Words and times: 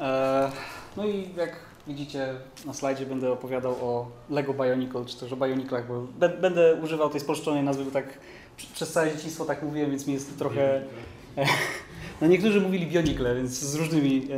E, 0.00 0.50
no 0.96 1.06
i 1.06 1.28
jak 1.36 1.56
widzicie 1.86 2.34
na 2.66 2.72
slajdzie 2.74 3.06
będę 3.06 3.32
opowiadał 3.32 3.72
o 3.72 4.06
Lego 4.30 4.54
Bionicle, 4.54 5.04
czy 5.04 5.16
też 5.16 5.32
o 5.32 5.36
Bioniclach, 5.36 5.88
bo 5.88 6.06
będę 6.40 6.74
używał 6.74 7.10
tej 7.10 7.20
spolszczonej 7.20 7.62
nazwy, 7.62 7.84
bo 7.84 7.90
tak 7.90 8.06
pr- 8.58 8.72
przez 8.74 8.92
całe 8.92 9.12
dzieciństwo 9.12 9.44
tak 9.44 9.62
mówiłem, 9.62 9.90
więc 9.90 10.06
mi 10.06 10.14
jest 10.14 10.38
trochę... 10.38 10.82
No 12.20 12.26
niektórzy 12.26 12.60
mówili 12.60 12.86
Bionicle, 12.86 13.34
więc 13.34 13.50
z 13.50 13.74
różnymi 13.74 14.28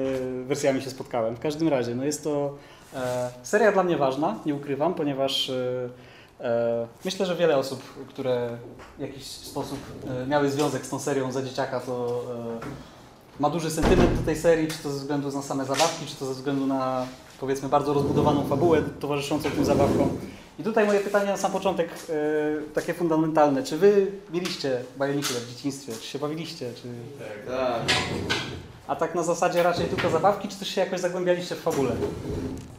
e, 0.42 0.44
wersjami 0.44 0.82
się 0.82 0.90
spotkałem. 0.90 1.36
W 1.36 1.40
każdym 1.40 1.68
razie, 1.68 1.94
no 1.94 2.04
jest 2.04 2.24
to 2.24 2.56
e, 2.94 3.30
seria 3.42 3.72
dla 3.72 3.82
mnie 3.82 3.96
ważna, 3.96 4.38
nie 4.46 4.54
ukrywam, 4.54 4.94
ponieważ 4.94 5.52
myślę, 7.04 7.26
że 7.26 7.36
wiele 7.36 7.56
osób, 7.56 7.82
które 8.08 8.58
w 8.98 9.00
jakiś 9.00 9.24
sposób 9.24 9.78
miały 10.26 10.50
związek 10.50 10.86
z 10.86 10.88
tą 10.88 10.98
serią 10.98 11.32
za 11.32 11.42
dzieciaka, 11.42 11.80
to 11.80 12.24
ma 13.40 13.50
duży 13.50 13.70
sentyment 13.70 14.18
do 14.20 14.22
tej 14.22 14.36
serii, 14.36 14.68
czy 14.68 14.78
to 14.78 14.90
ze 14.90 14.98
względu 14.98 15.32
na 15.32 15.42
same 15.42 15.64
zabawki, 15.64 16.06
czy 16.06 16.16
to 16.16 16.26
ze 16.26 16.34
względu 16.34 16.66
na 16.66 17.06
powiedzmy 17.40 17.68
bardzo 17.68 17.94
rozbudowaną 17.94 18.46
fabułę 18.48 18.82
towarzyszącą 19.00 19.50
tym 19.50 19.64
zabawkom. 19.64 20.18
I 20.58 20.62
tutaj 20.62 20.86
moje 20.86 21.00
pytanie 21.00 21.26
na 21.26 21.36
sam 21.36 21.52
początek, 21.52 21.88
e, 21.88 22.72
takie 22.74 22.94
fundamentalne. 22.94 23.62
Czy 23.62 23.78
wy 23.78 24.06
mieliście 24.32 24.82
Bionicle 24.98 25.40
w 25.40 25.48
dzieciństwie? 25.54 25.92
Czy 26.00 26.06
się 26.06 26.18
bawiliście? 26.18 26.72
Czy... 26.74 26.88
Tak. 27.56 27.82
A 28.86 28.96
tak 28.96 29.14
na 29.14 29.22
zasadzie 29.22 29.62
raczej 29.62 29.86
tylko 29.86 30.10
zabawki, 30.10 30.48
czy 30.48 30.56
też 30.56 30.68
się 30.68 30.80
jakoś 30.80 31.00
zagłębialiście 31.00 31.54
w 31.54 31.60
fabule? 31.60 31.92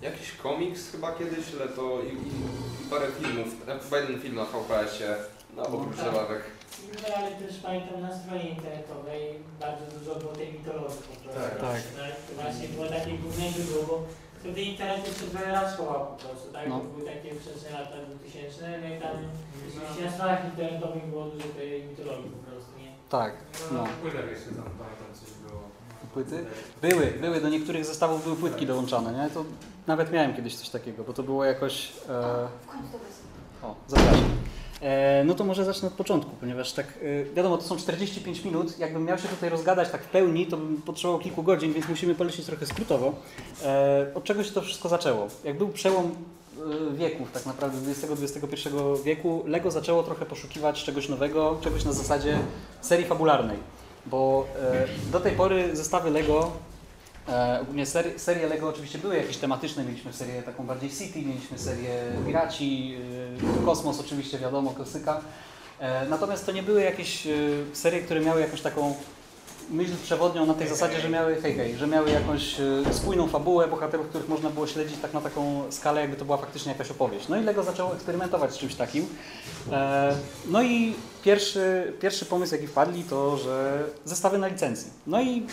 Jakiś 0.02 0.32
komiks 0.32 0.92
chyba 0.92 1.12
kiedyś, 1.12 1.46
ale 1.60 1.70
to 1.70 2.00
i, 2.02 2.08
i, 2.08 2.30
i 2.88 2.90
parę 2.90 3.08
filmów, 3.22 3.48
chyba 3.86 3.98
jeden 3.98 4.22
film 4.22 4.36
na 4.36 4.46
VHS-ie, 4.46 5.16
no 5.56 5.64
oprócz 5.64 5.98
Tak. 5.98 6.06
zabawek. 6.06 6.42
No, 7.02 7.16
ale 7.18 7.32
też 7.32 7.54
pamiętam 7.68 8.02
na 8.02 8.12
stronie 8.20 8.50
internetowej 8.50 9.24
bardzo 9.60 9.84
dużo 9.96 10.12
było 10.20 10.34
tej 10.34 10.54
mitologii 10.54 11.02
po 11.12 11.16
prostu. 11.24 11.42
Tak. 11.42 11.60
Tak. 11.68 11.82
Tak, 12.02 12.14
to 12.28 12.32
właśnie 12.42 12.68
było 12.68 12.86
takie 12.98 13.12
główne 13.24 13.46
źródło, 13.50 13.82
bo 13.90 13.96
wtedy 14.40 14.62
internet 14.62 15.08
jeszcze 15.08 15.26
chował 15.78 16.02
po 16.12 16.16
prostu, 16.24 16.48
tak? 16.54 16.66
No. 16.70 16.80
To 16.80 16.86
były 16.86 17.04
takie 17.14 17.30
wczesne 17.36 17.70
lata 17.80 17.96
2000, 18.10 18.80
no 18.82 18.88
i 18.96 19.00
tam 19.04 19.16
rzeczywiście 19.66 20.06
na 20.06 20.12
stronach 20.12 20.42
internetowych 20.46 21.06
było 21.06 21.26
dużo 21.26 21.48
tej 21.58 21.84
mitologii 21.90 22.32
po 22.38 22.42
prostu, 22.52 22.72
nie? 22.82 22.92
Tak. 23.10 23.34
No, 23.72 23.78
No. 23.78 23.84
jeszcze 24.34 24.50
tam 24.60 24.70
pamiętam 24.82 25.10
coś 25.20 25.30
było. 25.48 25.62
Płyty? 26.14 26.46
Były, 26.82 27.06
były. 27.22 27.42
Do 27.42 27.50
niektórych 27.50 27.86
zestawów 27.86 28.24
były 28.24 28.36
płytki 28.36 28.66
dołączane, 28.66 29.24
nie? 29.24 29.30
To 29.30 29.46
nawet 29.88 30.12
miałem 30.12 30.36
kiedyś 30.36 30.56
coś 30.56 30.70
takiego, 30.70 31.04
bo 31.04 31.14
to 31.14 31.24
było 31.24 31.46
jakoś... 31.46 31.92
E... 32.10 32.48
O, 33.64 33.76
zapraszam. 33.88 34.31
E, 34.82 35.24
no 35.24 35.34
to 35.34 35.44
może 35.44 35.66
zacznę 35.66 35.88
od 35.88 35.94
początku, 35.94 36.32
ponieważ 36.40 36.74
tak, 36.74 36.86
e, 36.88 37.34
wiadomo, 37.36 37.58
to 37.58 37.64
są 37.64 37.78
45 37.78 38.46
minut. 38.46 38.80
Jakbym 38.80 39.06
miał 39.06 39.18
się 39.18 39.28
tutaj 39.28 39.50
rozgadać 39.50 39.90
tak 39.90 40.04
w 40.04 40.08
pełni, 40.08 40.48
to 40.48 40.58
bym 40.58 40.82
potrzebował 40.82 41.20
kilku 41.20 41.44
godzin, 41.44 41.74
więc 41.74 41.90
musimy 41.90 42.16
polecieć 42.16 42.46
trochę 42.46 42.66
skrótowo. 42.66 43.14
E, 43.64 44.12
od 44.16 44.24
czego 44.24 44.44
się 44.44 44.52
to 44.52 44.62
wszystko 44.62 44.90
zaczęło? 44.90 45.28
Jak 45.44 45.58
był 45.58 45.70
przełom 45.70 46.16
wieków, 46.96 47.32
tak 47.32 47.46
naprawdę 47.46 47.92
XX-XXI 47.92 48.70
wieku, 49.04 49.44
Lego 49.46 49.72
zaczęło 49.72 50.04
trochę 50.04 50.26
poszukiwać 50.26 50.84
czegoś 50.84 51.10
nowego, 51.10 51.58
czegoś 51.62 51.86
na 51.86 51.94
zasadzie 51.94 52.40
serii 52.82 53.06
fabularnej. 53.06 53.58
Bo 54.06 54.48
do 55.12 55.20
tej 55.20 55.32
pory 55.32 55.76
zestawy 55.76 56.10
Lego 56.10 56.52
E, 57.30 57.60
Ogólnie 57.62 57.86
serie, 57.86 58.20
serie 58.20 58.48
Lego 58.48 58.70
oczywiście 58.70 59.00
były 59.00 59.18
jakieś 59.18 59.38
tematyczne, 59.38 59.84
mieliśmy 59.84 60.14
serię 60.14 60.44
taką 60.44 60.66
bardziej 60.66 60.90
City, 60.90 61.22
mieliśmy 61.22 61.60
serię 61.60 61.90
Piraci, 62.26 62.96
y, 63.62 63.66
Kosmos 63.66 64.00
oczywiście 64.00 64.38
wiadomo, 64.40 64.72
klasyka. 64.72 65.22
E, 65.80 66.06
Natomiast 66.10 66.46
to 66.46 66.52
nie 66.52 66.64
były 66.64 66.82
jakieś 66.82 67.28
y, 67.28 67.64
serie, 67.74 68.02
które 68.02 68.20
miały 68.22 68.42
jakąś 68.42 68.62
taką 68.62 68.96
myśl 69.70 69.92
przewodnią 70.04 70.46
na 70.46 70.54
tej 70.54 70.68
zasadzie, 70.68 71.00
że 71.02 71.10
miały 71.10 71.36
hej, 71.42 71.54
hej, 71.56 71.76
że 71.78 71.88
miały 71.88 72.10
jakąś 72.12 72.60
y, 72.60 72.84
spójną 72.92 73.28
fabułę 73.28 73.68
bohaterów, 73.68 74.08
których 74.08 74.30
można 74.30 74.50
było 74.50 74.68
śledzić 74.68 74.98
tak 75.02 75.14
na 75.14 75.22
taką 75.22 75.64
skalę, 75.72 76.02
jakby 76.02 76.18
to 76.18 76.26
była 76.26 76.38
faktycznie 76.38 76.72
jakaś 76.72 76.92
opowieść. 76.92 77.28
No 77.28 77.38
i 77.38 77.44
Lego 77.44 77.64
zaczęło 77.64 77.94
eksperymentować 77.94 78.52
z 78.54 78.58
czymś 78.58 78.76
takim. 78.76 79.06
E, 79.72 80.16
No 80.48 80.62
i 80.64 80.96
pierwszy, 81.24 81.94
pierwszy 82.02 82.26
pomysł, 82.26 82.56
jaki 82.56 82.68
wpadli, 82.68 83.04
to, 83.04 83.38
że 83.38 83.84
zestawy 84.06 84.38
na 84.38 84.48
licencji. 84.48 84.92
No 85.08 85.22
i 85.22 85.48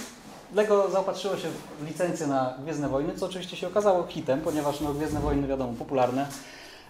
Lego 0.55 0.91
zaopatrzyło 0.91 1.37
się 1.37 1.49
w 1.81 1.87
licencję 1.87 2.27
na 2.27 2.55
Gwiezdne 2.63 2.89
Wojny, 2.89 3.15
co 3.15 3.27
oczywiście 3.27 3.57
się 3.57 3.67
okazało 3.67 4.07
hitem, 4.07 4.41
ponieważ 4.41 4.81
no, 4.81 4.95
Gwiezdne 4.95 5.21
Wojny, 5.21 5.47
wiadomo, 5.47 5.73
popularne. 5.73 6.27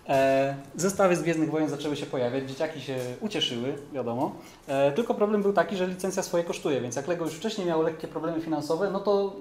E, 0.08 0.56
zestawy 0.76 1.16
z 1.16 1.22
Gwiezdnych 1.22 1.50
Wojen 1.50 1.68
zaczęły 1.68 1.96
się 1.96 2.06
pojawiać, 2.06 2.48
dzieciaki 2.48 2.80
się 2.80 2.96
ucieszyły, 3.20 3.74
wiadomo. 3.92 4.32
E, 4.66 4.92
tylko 4.92 5.14
problem 5.14 5.42
był 5.42 5.52
taki, 5.52 5.76
że 5.76 5.86
licencja 5.86 6.22
swoje 6.22 6.44
kosztuje, 6.44 6.80
więc 6.80 6.96
jak 6.96 7.08
Lego 7.08 7.24
już 7.24 7.34
wcześniej 7.34 7.66
miało 7.66 7.82
lekkie 7.82 8.08
problemy 8.08 8.40
finansowe, 8.40 8.90
no 8.90 9.00
to 9.00 9.36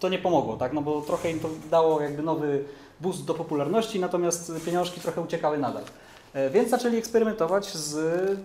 to 0.00 0.08
nie 0.08 0.18
pomogło, 0.18 0.56
tak? 0.56 0.72
No 0.72 0.82
bo 0.82 1.00
trochę 1.00 1.30
im 1.30 1.40
to 1.40 1.48
dało 1.70 2.00
jakby 2.00 2.22
nowy 2.22 2.64
boost 3.00 3.24
do 3.24 3.34
popularności, 3.34 4.00
natomiast 4.00 4.52
pieniążki 4.66 5.00
trochę 5.00 5.20
uciekały 5.20 5.58
nadal. 5.58 5.82
E, 6.34 6.50
Więc 6.50 6.70
zaczęli 6.70 6.96
eksperymentować 6.96 7.72
z 7.74 7.96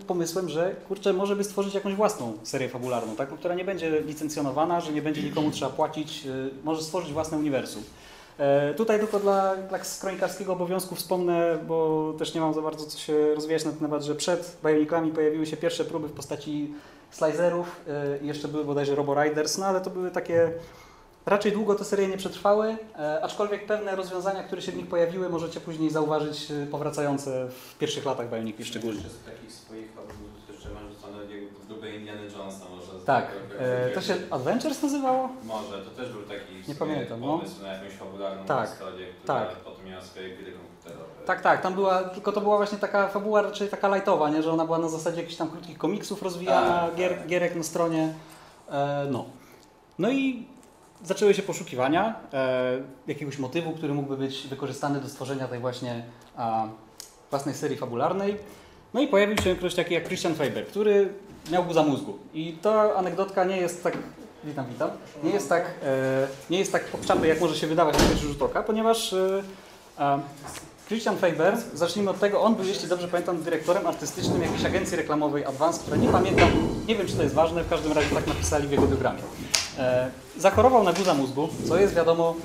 pomysłem, 0.08 0.50
że 0.50 0.76
kurczę, 0.88 1.14
może 1.14 1.36
by 1.36 1.44
stworzyć 1.44 1.74
jakąś 1.74 1.94
własną 1.96 2.34
serię 2.44 2.70
fabularną, 2.70 3.16
tak? 3.16 3.30
która 3.30 3.56
nie 3.56 3.66
będzie 3.66 4.02
licencjonowana, 4.02 4.82
że 4.82 4.92
nie 4.92 5.02
będzie 5.02 5.24
nikomu 5.24 5.52
trzeba 5.52 5.72
płacić, 5.72 6.26
e, 6.26 6.30
może 6.64 6.84
stworzyć 6.84 7.14
własne 7.14 7.38
uniwersum. 7.38 7.84
E, 8.38 8.74
Tutaj 8.74 9.00
tylko 9.00 9.20
dla, 9.20 9.56
dla 9.56 9.80
kronikarskiego 10.02 10.54
obowiązku 10.54 10.96
wspomnę, 10.96 11.58
bo 11.68 12.14
też 12.20 12.34
nie 12.34 12.42
mam 12.42 12.54
za 12.54 12.62
bardzo 12.62 12.86
co 12.86 13.00
się 13.00 13.36
rozwijać 13.36 13.66
na 13.66 13.72
ten 13.72 13.80
temat, 13.80 14.04
że 14.04 14.16
przed 14.16 14.58
Bioniclami 14.66 15.12
pojawiły 15.12 15.46
się 15.46 15.58
pierwsze 15.58 15.86
próby 15.86 16.08
w 16.08 16.12
postaci 16.14 16.74
slicerów 17.12 17.82
i 18.22 18.28
jeszcze 18.28 18.48
były 18.48 18.66
bodajże 18.66 18.96
Robo 18.96 19.24
Riders, 19.24 19.58
no 19.58 19.66
ale 19.66 19.82
to 19.82 19.90
były 19.90 20.12
takie 20.12 20.52
Raczej 21.28 21.52
długo 21.52 21.76
te 21.76 21.86
serie 21.86 22.08
nie 22.08 22.18
przetrwały, 22.18 22.78
e, 23.00 23.24
aczkolwiek 23.24 23.66
pewne 23.66 23.96
rozwiązania, 23.96 24.44
które 24.44 24.62
się 24.62 24.72
w 24.72 24.76
nich 24.76 24.88
pojawiły, 24.88 25.30
możecie 25.30 25.60
później 25.60 25.90
zauważyć 25.90 26.52
e, 26.52 26.66
powracające 26.66 27.48
w 27.50 27.78
pierwszych 27.78 28.06
latach 28.06 28.30
Bionicli 28.30 28.66
szczególnie. 28.66 29.02
Jeszcze 29.02 29.18
z 29.18 29.24
takich 29.24 29.52
swoich 29.52 29.88
jeszcze 30.52 30.70
rzucone 30.70 31.18
w 31.64 31.68
dupę 31.68 31.96
Indiana 31.96 32.22
Jonesa 32.22 32.66
może. 32.76 33.06
Tak, 33.06 33.32
e, 33.60 33.90
to 33.90 34.02
się 34.02 34.16
Adventures 34.32 34.84
nazywało? 34.84 35.30
Może, 35.44 35.82
to 35.82 35.90
też 35.92 36.10
był 36.12 36.22
taki 36.22 36.68
Nie 36.68 36.76
pamiętam, 36.76 37.20
no. 37.20 37.28
pomysł 37.28 37.62
na 37.62 37.74
jakąś 37.74 37.94
fabularną 37.94 38.46
Tak, 38.46 38.70
historię, 38.70 39.08
która 39.24 39.40
tak. 39.40 39.56
potem 39.56 39.86
miała 39.86 40.02
swoje 40.02 40.38
gry 40.38 40.52
komputerowe. 40.52 41.06
Tak, 41.26 41.42
tak, 41.42 41.62
tam 41.62 41.74
była, 41.74 42.04
tylko 42.04 42.32
to 42.32 42.42
była 42.42 42.58
właśnie 42.58 42.78
taka 42.78 43.08
fabuła 43.08 43.42
raczej 43.42 43.70
taka 43.70 43.96
lightowa, 43.96 44.30
nie? 44.30 44.44
że 44.44 44.52
ona 44.52 44.66
była 44.66 44.78
na 44.78 44.90
zasadzie 44.90 45.18
jakichś 45.22 45.38
tam 45.38 45.50
krótkich 45.50 45.78
komiksów 45.78 46.22
rozwijana, 46.24 46.88
Tak, 46.88 46.96
gier, 46.96 47.18
tak. 47.18 47.28
gierek 47.28 47.56
na 47.56 47.64
stronie. 47.64 48.14
E, 48.72 49.08
no. 49.12 49.26
no 50.00 50.10
i 50.10 50.57
zaczęły 51.04 51.34
się 51.34 51.42
poszukiwania 51.42 52.16
e, 52.34 52.82
jakiegoś 53.08 53.38
motywu, 53.38 53.72
który 53.72 53.94
mógłby 53.94 54.18
być 54.18 54.48
wykorzystany 54.48 55.02
do 55.02 55.10
stworzenia 55.10 55.48
tej 55.48 55.60
właśnie 55.60 56.04
a, 56.38 56.68
własnej 57.30 57.56
serii 57.56 57.78
fabularnej. 57.78 58.38
No 58.94 59.02
i 59.02 59.08
pojawił 59.08 59.38
się 59.38 59.56
ktoś 59.56 59.76
taki 59.76 59.94
jak 59.94 60.08
Christian 60.08 60.36
Faber, 60.36 60.68
który 60.68 61.14
miał 61.52 61.64
guza 61.64 61.84
mózgu. 61.84 62.18
I 62.34 62.58
ta 62.62 62.96
anegdotka 62.96 63.44
nie 63.44 63.58
jest 63.58 63.84
tak, 63.84 63.98
witam, 64.44 64.66
witam, 64.70 64.90
nie 65.24 65.30
jest 65.30 65.50
tak, 65.50 65.66
e, 65.84 66.28
nie 66.50 66.60
jest 66.60 66.72
tak 66.72 66.84
obczapy, 66.94 67.28
jak 67.28 67.42
może 67.42 67.56
się 67.56 67.68
wydawać 67.68 67.98
na 67.98 68.04
pierwszy 68.04 68.28
rzut 68.28 68.42
oka, 68.42 68.64
ponieważ 68.64 69.14
e, 69.14 69.44
e, 70.00 70.20
Christian 70.88 71.18
Faber, 71.18 71.58
zacznijmy 71.74 72.12
od 72.12 72.20
tego, 72.20 72.42
on 72.42 72.56
był, 72.56 72.66
jeśli 72.66 72.90
dobrze 72.90 73.08
pamiętam, 73.08 73.44
dyrektorem 73.44 73.88
artystycznym 73.88 74.42
jakiejś 74.42 74.66
agencji 74.66 74.98
reklamowej 74.98 75.46
Advance, 75.46 75.80
która 75.80 75.98
nie 75.98 76.10
pamiętam, 76.10 76.50
nie 76.88 76.96
wiem 76.96 77.08
czy 77.08 77.14
to 77.14 77.24
jest 77.24 77.36
ważne, 77.36 77.64
w 77.64 77.70
każdym 77.70 77.92
razie 77.92 78.16
tak 78.16 78.28
napisali 78.28 78.68
w 78.68 78.72
jego 78.72 78.88
biogramie. 78.88 79.22
E, 79.80 80.10
zachorował 80.38 80.84
na 80.84 80.94
guza 80.94 81.14
mózgu, 81.14 81.50
co 81.68 81.78
jest 81.78 81.94
wiadomo 81.94 82.36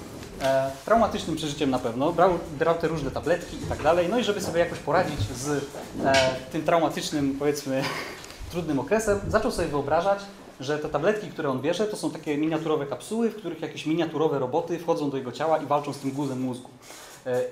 e, 0.43 0.71
traumatycznym 0.85 1.37
przeżyciem 1.37 1.71
na 1.71 1.79
pewno, 1.79 2.13
brał, 2.13 2.31
brał 2.59 2.75
te 2.75 2.89
różne 2.89 3.11
tabletki 3.11 3.57
i 3.57 3.67
tak 3.67 3.83
dalej, 3.83 4.09
no 4.11 4.19
i 4.19 4.25
żeby 4.25 4.41
sobie 4.41 4.61
jakoś 4.61 4.79
poradzić 4.79 5.21
z 5.21 5.65
e, 6.05 6.13
tym 6.53 6.63
traumatycznym, 6.63 7.37
powiedzmy, 7.39 7.83
trudnym 8.51 8.79
okresem, 8.79 9.21
zaczął 9.29 9.51
sobie 9.51 9.69
wyobrażać, 9.69 10.19
że 10.61 10.79
te 10.79 10.89
tabletki, 10.89 11.29
które 11.29 11.51
on 11.51 11.61
bierze, 11.61 11.87
to 11.87 11.97
są 11.97 12.11
takie 12.11 12.39
miniaturowe 12.39 12.87
kapsuły, 12.87 13.31
w 13.31 13.37
których 13.37 13.63
jakieś 13.63 13.87
miniaturowe 13.87 14.39
roboty 14.39 14.79
wchodzą 14.79 15.11
do 15.11 15.17
jego 15.17 15.33
ciała 15.33 15.59
i 15.59 15.67
walczą 15.67 15.93
z 15.93 15.99
tym 15.99 16.11
guzem 16.11 16.41
mózgu. 16.41 16.71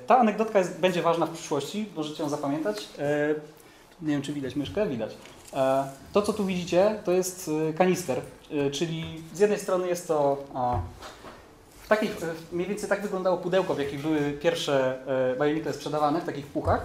Ta 0.06 0.19
anegdotka 0.19 0.59
jest, 0.59 0.81
będzie 0.81 1.03
ważna 1.03 1.26
w 1.26 1.31
przyszłości, 1.31 1.88
możecie 1.97 2.23
ją 2.23 2.29
zapamiętać. 2.29 2.88
Nie 4.03 4.12
wiem, 4.12 4.23
czy 4.23 4.33
widać 4.33 4.56
myszkę? 4.56 4.87
Widać. 4.87 5.17
E, 5.52 5.85
To, 6.12 6.23
co 6.23 6.32
tu 6.32 6.44
widzicie, 6.44 7.00
to 7.05 7.12
jest 7.12 7.50
e, 7.69 7.73
kanister, 7.73 8.20
e, 8.50 8.70
czyli 8.70 9.23
z 9.35 9.38
jednej 9.41 9.58
strony 9.58 9.88
jest 9.88 10.08
to 10.08 10.37
takich, 11.88 12.17
mniej 12.52 12.69
więcej 12.69 12.88
tak 12.88 13.02
wyglądało 13.02 13.37
pudełko, 13.37 13.75
w 13.75 13.79
jakich 13.79 14.02
były 14.02 14.32
pierwsze 14.32 14.99
e, 15.35 15.37
Bionicle 15.37 15.73
sprzedawane, 15.73 16.20
w 16.20 16.25
takich 16.25 16.47
puchach. 16.47 16.85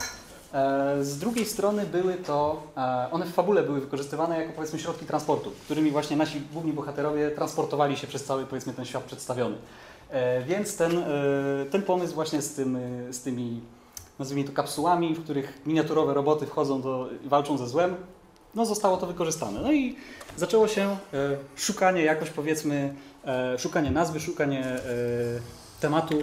Z 1.01 1.17
drugiej 1.17 1.45
strony 1.45 1.85
były 1.85 2.13
to, 2.13 2.63
one 3.11 3.25
w 3.25 3.33
fabule 3.33 3.63
były 3.63 3.81
wykorzystywane 3.81 4.39
jako 4.39 4.53
powiedzmy 4.53 4.79
środki 4.79 5.05
transportu, 5.05 5.51
którymi 5.65 5.91
właśnie 5.91 6.17
nasi 6.17 6.41
główni 6.53 6.73
bohaterowie 6.73 7.31
transportowali 7.31 7.97
się 7.97 8.07
przez 8.07 8.23
cały 8.23 8.45
powiedzmy 8.45 8.73
ten 8.73 8.85
świat 8.85 9.03
przedstawiony. 9.03 9.55
Więc 10.47 10.77
ten, 10.77 11.03
ten 11.71 11.81
pomysł 11.81 12.13
właśnie 12.13 12.41
z, 12.41 12.53
tym, 12.53 12.77
z 13.11 13.21
tymi 13.21 13.61
nazwijmy 14.19 14.49
to 14.49 14.55
kapsułami, 14.55 15.15
w 15.15 15.23
których 15.23 15.61
miniaturowe 15.65 16.13
roboty 16.13 16.45
wchodzą 16.45 16.81
do, 16.81 17.09
walczą 17.25 17.57
ze 17.57 17.67
złem, 17.67 17.95
no, 18.55 18.65
zostało 18.65 18.97
to 18.97 19.07
wykorzystane. 19.07 19.61
No 19.61 19.73
i 19.73 19.95
zaczęło 20.37 20.67
się 20.67 20.81
e, 20.81 20.97
szukanie 21.55 22.03
jakoś 22.03 22.29
powiedzmy, 22.29 22.93
e, 23.25 23.59
szukanie 23.59 23.91
nazwy, 23.91 24.19
szukanie 24.19 24.65
e, 24.65 24.79
tematu. 25.79 26.15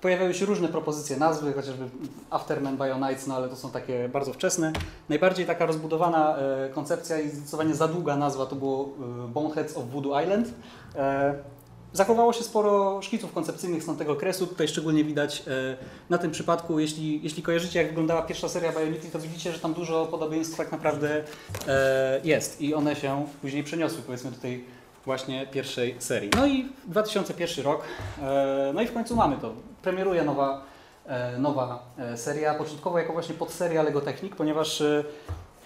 Pojawiały 0.00 0.34
się 0.34 0.46
różne 0.46 0.68
propozycje 0.68 1.16
nazwy, 1.16 1.52
chociażby 1.52 1.84
Afterman 2.30 2.76
Bionites, 2.76 3.26
no 3.26 3.36
ale 3.36 3.48
to 3.48 3.56
są 3.56 3.70
takie 3.70 4.08
bardzo 4.08 4.32
wczesne. 4.32 4.72
Najbardziej 5.08 5.46
taka 5.46 5.66
rozbudowana 5.66 6.36
koncepcja 6.74 7.20
i 7.20 7.28
zdecydowanie 7.28 7.74
za 7.74 7.88
długa 7.88 8.16
nazwa 8.16 8.46
to 8.46 8.56
było 8.56 8.88
Boneheads 9.28 9.76
of 9.76 9.84
Voodoo 9.90 10.20
Island. 10.20 10.48
Zachowało 11.94 12.32
się 12.32 12.44
sporo 12.44 13.02
szkiców 13.02 13.32
koncepcyjnych 13.32 13.82
z 13.82 13.86
tamtego 13.86 14.12
okresu. 14.12 14.46
Tutaj 14.46 14.68
szczególnie 14.68 15.04
widać 15.04 15.42
e, 15.46 15.76
na 16.10 16.18
tym 16.18 16.30
przypadku, 16.30 16.78
jeśli, 16.78 17.22
jeśli 17.22 17.42
kojarzycie 17.42 17.78
jak 17.78 17.88
wyglądała 17.88 18.22
pierwsza 18.22 18.48
seria 18.48 18.72
Bionicli, 18.72 19.10
to 19.10 19.18
widzicie, 19.18 19.52
że 19.52 19.58
tam 19.58 19.74
dużo 19.74 20.06
podobieństw 20.06 20.56
tak 20.56 20.72
naprawdę 20.72 21.24
e, 21.68 22.20
jest 22.24 22.60
i 22.60 22.74
one 22.74 22.96
się 22.96 23.26
później 23.42 23.64
przeniosły 23.64 24.02
powiedzmy 24.02 24.30
do 24.30 24.36
tej 24.36 24.64
właśnie 25.04 25.46
pierwszej 25.46 25.96
serii. 25.98 26.30
No 26.36 26.46
i 26.46 26.68
2001 26.86 27.64
rok, 27.64 27.82
e, 28.22 28.72
no 28.74 28.82
i 28.82 28.86
w 28.86 28.92
końcu 28.92 29.16
mamy 29.16 29.36
to. 29.36 29.52
Premieruje 29.82 30.24
nowa, 30.24 30.64
nowa 31.38 31.82
seria, 32.16 32.54
początkowo 32.54 32.98
jako 32.98 33.12
właśnie 33.12 33.34
podseria 33.34 33.82
Lego 33.82 34.00
Technik, 34.00 34.36
ponieważ 34.36 34.82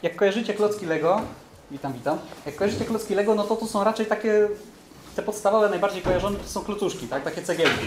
jak 0.02 0.16
kojarzycie 0.16 0.54
klocki 0.54 0.86
Lego, 0.86 1.20
witam, 1.70 1.92
witam, 1.92 2.18
jak 2.46 2.56
kojarzycie 2.56 2.84
klocki 2.84 3.14
Lego, 3.14 3.34
no 3.34 3.44
to 3.44 3.56
to 3.56 3.66
są 3.66 3.84
raczej 3.84 4.06
takie 4.06 4.48
te 5.18 5.22
podstawowe, 5.22 5.68
najbardziej 5.68 6.02
kojarzone 6.02 6.38
to 6.38 6.48
są 6.48 6.60
klocuszki, 6.60 7.06
tak? 7.06 7.24
takie 7.24 7.42
cegiełki. 7.42 7.86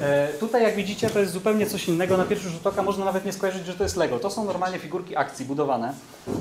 E, 0.00 0.28
tutaj 0.28 0.62
jak 0.62 0.76
widzicie 0.76 1.10
to 1.10 1.18
jest 1.18 1.32
zupełnie 1.32 1.66
coś 1.66 1.88
innego. 1.88 2.16
Na 2.16 2.24
pierwszy 2.24 2.48
rzut 2.48 2.66
oka 2.66 2.82
można 2.82 3.04
nawet 3.04 3.24
nie 3.24 3.32
skojarzyć, 3.32 3.66
że 3.66 3.74
to 3.74 3.82
jest 3.82 3.96
Lego. 3.96 4.18
To 4.18 4.30
są 4.30 4.44
normalnie 4.44 4.78
figurki 4.78 5.16
akcji 5.16 5.44
budowane 5.44 5.92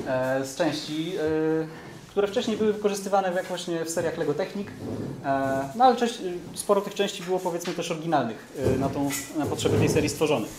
e, 0.08 0.46
z 0.46 0.56
części, 0.56 1.14
e, 1.16 1.22
które 2.10 2.28
wcześniej 2.28 2.58
były 2.58 2.74
wykorzystywane 2.74 3.34
jak 3.34 3.46
właśnie 3.46 3.86
w 3.86 3.90
seriach 3.90 4.18
Lego 4.18 4.34
Technik. 4.34 4.72
E, 5.26 5.70
no 5.76 5.86
ale 5.86 5.96
sporo 6.54 6.82
tych 6.82 6.94
części 6.94 7.24
było 7.24 7.40
powiedzmy 7.40 7.74
też 7.74 7.92
oryginalnych 7.92 8.54
e, 8.76 8.80
na, 8.80 8.90
tą, 8.90 9.10
na 9.38 9.46
potrzeby 9.46 9.78
tej 9.78 9.90
serii 9.90 10.10
stworzonych. 10.10 10.50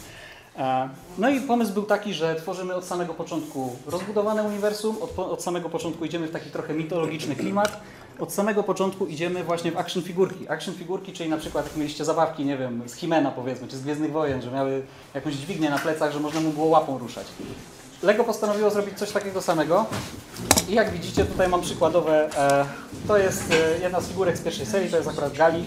E, 0.58 0.88
No 1.18 1.28
i 1.28 1.40
pomysł 1.40 1.72
był 1.72 1.82
taki, 1.82 2.14
że 2.14 2.34
tworzymy 2.34 2.74
od 2.74 2.84
samego 2.84 3.14
początku 3.14 3.76
rozbudowane 3.86 4.42
uniwersum, 4.42 4.96
od, 5.00 5.18
od 5.18 5.42
samego 5.42 5.68
początku 5.68 6.04
idziemy 6.04 6.26
w 6.26 6.30
taki 6.30 6.50
trochę 6.50 6.74
mitologiczny 6.74 7.36
klimat, 7.36 7.80
od 8.20 8.32
samego 8.32 8.62
początku 8.62 9.06
idziemy 9.06 9.44
właśnie 9.44 9.72
w 9.72 9.76
action 9.76 10.02
figurki. 10.02 10.48
Action 10.48 10.74
figurki, 10.74 11.12
czyli 11.12 11.30
na 11.30 11.36
przykład 11.36 11.64
jak 11.64 11.76
mieliście 11.76 12.04
zabawki, 12.04 12.44
nie 12.44 12.56
wiem, 12.56 12.82
z 12.86 12.94
Himena 12.94 13.30
powiedzmy, 13.30 13.68
czy 13.68 13.76
z 13.76 13.82
Gwiezdnych 13.82 14.12
Wojen, 14.12 14.42
że 14.42 14.50
miały 14.50 14.82
jakąś 15.14 15.34
dźwignię 15.34 15.70
na 15.70 15.78
plecach, 15.78 16.12
że 16.12 16.20
można 16.20 16.40
mu 16.40 16.50
było 16.50 16.66
łapą 16.66 16.98
ruszać. 16.98 17.26
Lego 18.02 18.24
postanowiło 18.24 18.70
zrobić 18.70 18.98
coś 18.98 19.10
takiego 19.10 19.42
samego 19.42 19.86
i 20.68 20.74
jak 20.74 20.90
widzicie 20.90 21.24
tutaj 21.24 21.48
mam 21.48 21.60
przykładowe, 21.60 22.30
e, 22.36 22.64
to 23.08 23.18
jest 23.18 23.52
e, 23.52 23.78
jedna 23.82 24.00
z 24.00 24.08
figurek 24.08 24.38
z 24.38 24.40
pierwszej 24.40 24.66
serii, 24.66 24.90
to 24.90 24.96
jest 24.96 25.08
akurat 25.08 25.36
Gali, 25.36 25.64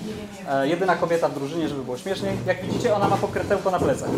e, 0.49 0.67
jedyna 0.67 0.95
kobieta 0.95 1.29
w 1.29 1.33
drużynie, 1.33 1.69
żeby 1.69 1.83
było 1.83 1.97
śmieszniej. 1.97 2.37
Jak 2.45 2.65
widzicie 2.65 2.95
ona 2.95 3.07
ma 3.07 3.17
pokrętełko 3.17 3.71
na 3.71 3.79
plecach. 3.79 4.09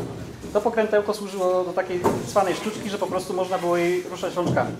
To 0.53 0.62
pokrętełko 0.62 1.13
służyło 1.13 1.63
do 1.63 1.74
takiej 1.74 2.00
cwanej 2.27 2.56
sztuczki, 2.56 2.89
że 2.89 2.97
po 2.97 3.07
prostu 3.07 3.33
można 3.33 3.57
było 3.57 3.77
jej 3.77 4.03
ruszać 4.03 4.35
rączkami. 4.35 4.75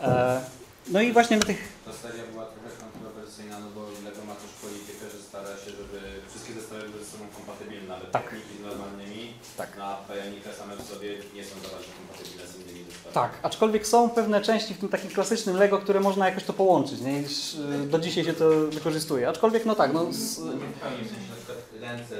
E, 0.00 0.40
no 0.88 1.00
i 1.00 1.12
właśnie 1.12 1.36
na 1.36 1.44
tych 1.44 1.60
Ta 1.84 1.92
seria 1.92 2.24
była 2.32 2.44
trochę 2.44 2.70
kontrowersyjna, 2.84 3.56
no 3.64 3.66
bo 3.74 3.80
Lego 4.04 4.22
ma 4.28 4.34
też 4.34 4.50
politykę, 4.66 5.04
że 5.14 5.18
stara 5.28 5.52
się, 5.62 5.70
żeby 5.80 5.98
wszystkie 6.30 6.52
zestawy 6.52 6.82
były 6.88 7.04
ze 7.04 7.10
sobą 7.10 7.24
kompatybilne, 7.46 7.94
ale 7.94 8.04
Tak. 8.04 8.22
techniki 8.22 8.54
z 8.62 8.66
normalnymi, 8.66 9.32
Tak. 9.56 9.76
na 9.78 9.96
Bionika 10.14 10.52
same 10.52 10.76
w 10.76 10.82
sobie 10.82 11.08
nie 11.34 11.44
są 11.44 11.54
za 11.64 11.68
bardzo 11.68 11.88
kompatybilne 11.98 12.46
z 12.52 12.54
innymi 12.60 12.84
zestawami. 12.84 13.14
Tak, 13.14 13.30
aczkolwiek 13.42 13.86
są 13.86 14.10
pewne 14.10 14.40
części 14.40 14.74
w 14.74 14.78
tym 14.78 14.88
takim 14.88 15.10
klasycznym 15.10 15.56
Lego, 15.56 15.78
które 15.78 16.00
można 16.00 16.28
jakoś 16.28 16.44
to 16.44 16.52
połączyć. 16.52 17.00
Nie? 17.00 17.18
Y, 17.18 17.86
Do 17.88 17.98
dzisiaj 17.98 18.24
się 18.24 18.32
to 18.32 18.48
wykorzystuje. 18.50 19.28
Aczkolwiek 19.28 19.66
no 19.66 19.74
tak, 19.74 19.92
no, 19.92 20.06
z, 20.12 20.38
No 20.38 20.44
w 20.44 20.48
pełni, 20.50 21.04
w 21.04 21.08
sensie 21.08 21.30
na 21.30 21.36
przykład 21.36 21.58
ręce 21.80 22.14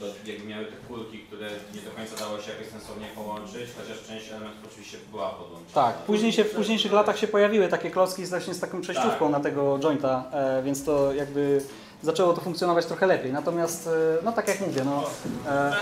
to 0.00 0.06
jakby 0.30 0.46
miały 0.46 0.64
te 0.64 0.76
kulki, 0.88 1.18
które 1.18 1.50
nie 1.74 1.80
do 1.80 1.90
końca 1.90 2.16
dało 2.16 2.40
się 2.40 2.50
jakoś 2.50 2.66
sensownie 2.68 3.06
połączyć, 3.14 3.70
chociaż 3.78 4.06
część 4.08 4.28
elementów 4.30 4.70
oczywiście 4.72 4.98
była 5.10 5.30
podłączona. 5.30 5.74
tak, 5.74 5.96
później 5.96 6.32
się, 6.32 6.44
w 6.44 6.50
późniejszych 6.50 6.92
latach 6.92 7.18
się 7.18 7.28
pojawiły 7.28 7.68
takie 7.68 7.90
klocki 7.90 8.26
z, 8.26 8.30
właśnie 8.30 8.54
z 8.54 8.60
taką 8.60 8.80
przejściówką 8.80 9.28
na 9.28 9.40
tego 9.40 9.78
jointa, 9.78 10.24
e, 10.32 10.62
więc 10.62 10.84
to 10.84 11.12
jakby 11.12 11.60
zaczęło 12.02 12.32
to 12.32 12.40
funkcjonować 12.40 12.86
trochę 12.86 13.06
lepiej. 13.06 13.32
Natomiast, 13.32 13.86
e, 13.86 14.24
no 14.24 14.32
tak 14.32 14.48
jak 14.48 14.60
mówię, 14.60 14.82
no, 14.84 15.04
e. 15.48 15.72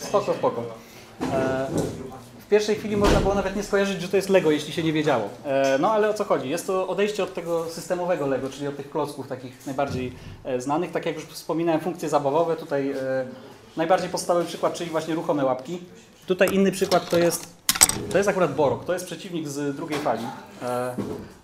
Spoko, 0.00 0.34
spoko. 0.34 0.62
E, 1.22 1.66
w 2.40 2.50
pierwszej 2.50 2.76
chwili 2.76 2.96
można 2.96 3.20
było 3.20 3.34
nawet 3.34 3.56
nie 3.56 3.62
skojarzyć, 3.62 4.02
że 4.02 4.08
to 4.08 4.16
jest 4.16 4.28
Lego, 4.28 4.50
jeśli 4.50 4.72
się 4.72 4.82
nie 4.82 4.92
wiedziało. 4.92 5.28
No 5.80 5.92
ale 5.92 6.08
o 6.08 6.14
co 6.14 6.24
chodzi? 6.24 6.48
Jest 6.48 6.66
to 6.66 6.88
odejście 6.88 7.22
od 7.22 7.34
tego 7.34 7.70
systemowego 7.70 8.26
Lego, 8.26 8.50
czyli 8.50 8.68
od 8.68 8.76
tych 8.76 8.90
klocków 8.90 9.28
takich 9.28 9.66
najbardziej 9.66 10.12
znanych. 10.58 10.92
Tak 10.92 11.06
jak 11.06 11.14
już 11.14 11.24
wspominałem, 11.24 11.80
funkcje 11.80 12.08
zabawowe. 12.08 12.56
Tutaj 12.56 12.94
najbardziej 13.76 14.10
podstawowy 14.10 14.46
przykład, 14.46 14.74
czyli 14.74 14.90
właśnie 14.90 15.14
ruchome 15.14 15.44
łapki. 15.44 15.80
Tutaj 16.26 16.54
inny 16.54 16.72
przykład 16.72 17.10
to 17.10 17.18
jest 17.18 17.57
to 18.12 18.18
jest 18.18 18.28
akurat 18.30 18.54
Borok, 18.54 18.84
to 18.84 18.92
jest 18.92 19.06
przeciwnik 19.06 19.48
z 19.48 19.76
drugiej 19.76 19.98
fali. 20.00 20.24
E, 20.62 20.94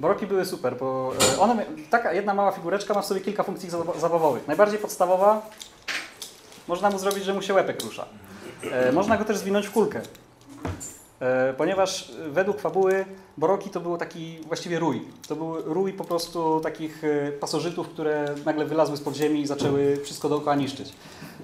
Boroki 0.01 0.27
były 0.27 0.45
super, 0.45 0.77
bo 0.77 1.13
e, 1.37 1.41
one, 1.41 1.67
taka 1.91 2.13
jedna 2.13 2.35
mała 2.35 2.53
figureczka 2.53 2.95
ma 2.95 3.03
w 3.03 3.07
sobie 3.07 3.21
kilka 3.21 3.43
funkcji 3.43 3.71
zaba- 3.71 3.99
zabawowych. 3.99 4.47
Najbardziej 4.49 4.79
podstawowa, 4.79 5.43
można 6.69 6.91
mu 6.91 6.99
zrobić, 6.99 7.25
że 7.25 7.35
mu 7.35 7.43
się 7.43 7.55
łepek 7.55 7.83
rusza. 7.85 8.07
E, 8.73 8.93
można 8.93 9.17
go 9.17 9.25
też 9.25 9.37
zwinąć 9.37 9.67
w 9.67 9.71
kulkę. 9.73 10.01
E, 11.21 11.55
ponieważ 11.55 12.11
e, 12.11 12.29
według 12.29 12.61
fabuły 12.61 13.05
Boroki 13.37 13.71
to 13.71 13.81
był 13.81 13.97
taki 13.97 14.39
właściwie 14.47 14.79
rój. 14.79 15.03
To 15.29 15.37
był 15.37 15.75
rój 15.75 15.93
po 15.93 16.05
prostu 16.05 16.61
takich 16.61 17.05
e, 17.05 17.33
pasożytów, 17.33 17.89
które 17.89 18.35
nagle 18.45 18.65
wylazły 18.65 18.97
z 18.97 19.01
podziemi 19.01 19.41
i 19.41 19.47
zaczęły 19.47 19.97
wszystko 20.05 20.29
dookoła 20.29 20.55
niszczyć. 20.55 20.93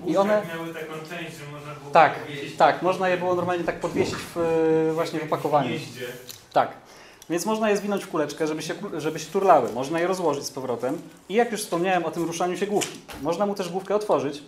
I 0.07 0.17
one... 0.17 0.43
miały 0.49 0.75
taką 0.75 0.93
część, 0.93 1.37
że 1.37 1.53
można 1.53 1.75
było 1.75 1.91
Tak, 1.93 2.15
powiedzieć 2.19 2.57
tak, 2.57 2.83
można 2.83 3.09
je 3.09 3.17
było 3.17 3.35
normalnie 3.35 3.65
tak 3.65 3.81
podwiesić 3.81 4.17
w, 4.35 4.91
właśnie 4.95 5.21
w 5.21 5.25
opakowaniu. 5.25 5.71
Tak. 6.53 6.69
Więc 7.31 7.47
można 7.47 7.71
je 7.71 7.77
zwinąć 7.77 8.05
w 8.05 8.09
kuleczkę, 8.09 8.47
żeby 8.47 8.63
się, 8.63 8.75
żeby 8.97 9.19
się 9.19 9.33
turlały. 9.33 9.73
Można 9.73 10.01
je 10.01 10.07
rozłożyć 10.07 10.45
z 10.45 10.51
powrotem. 10.51 10.99
I 11.29 11.35
jak 11.35 11.53
już 11.53 11.63
wspomniałem 11.63 12.05
o 12.05 12.11
tym 12.11 12.25
ruszaniu 12.25 12.57
się 12.57 12.67
główki, 12.67 12.99
można 13.23 13.47
mu 13.47 13.55
też 13.55 13.69
główkę 13.69 13.95
otworzyć. 13.95 14.43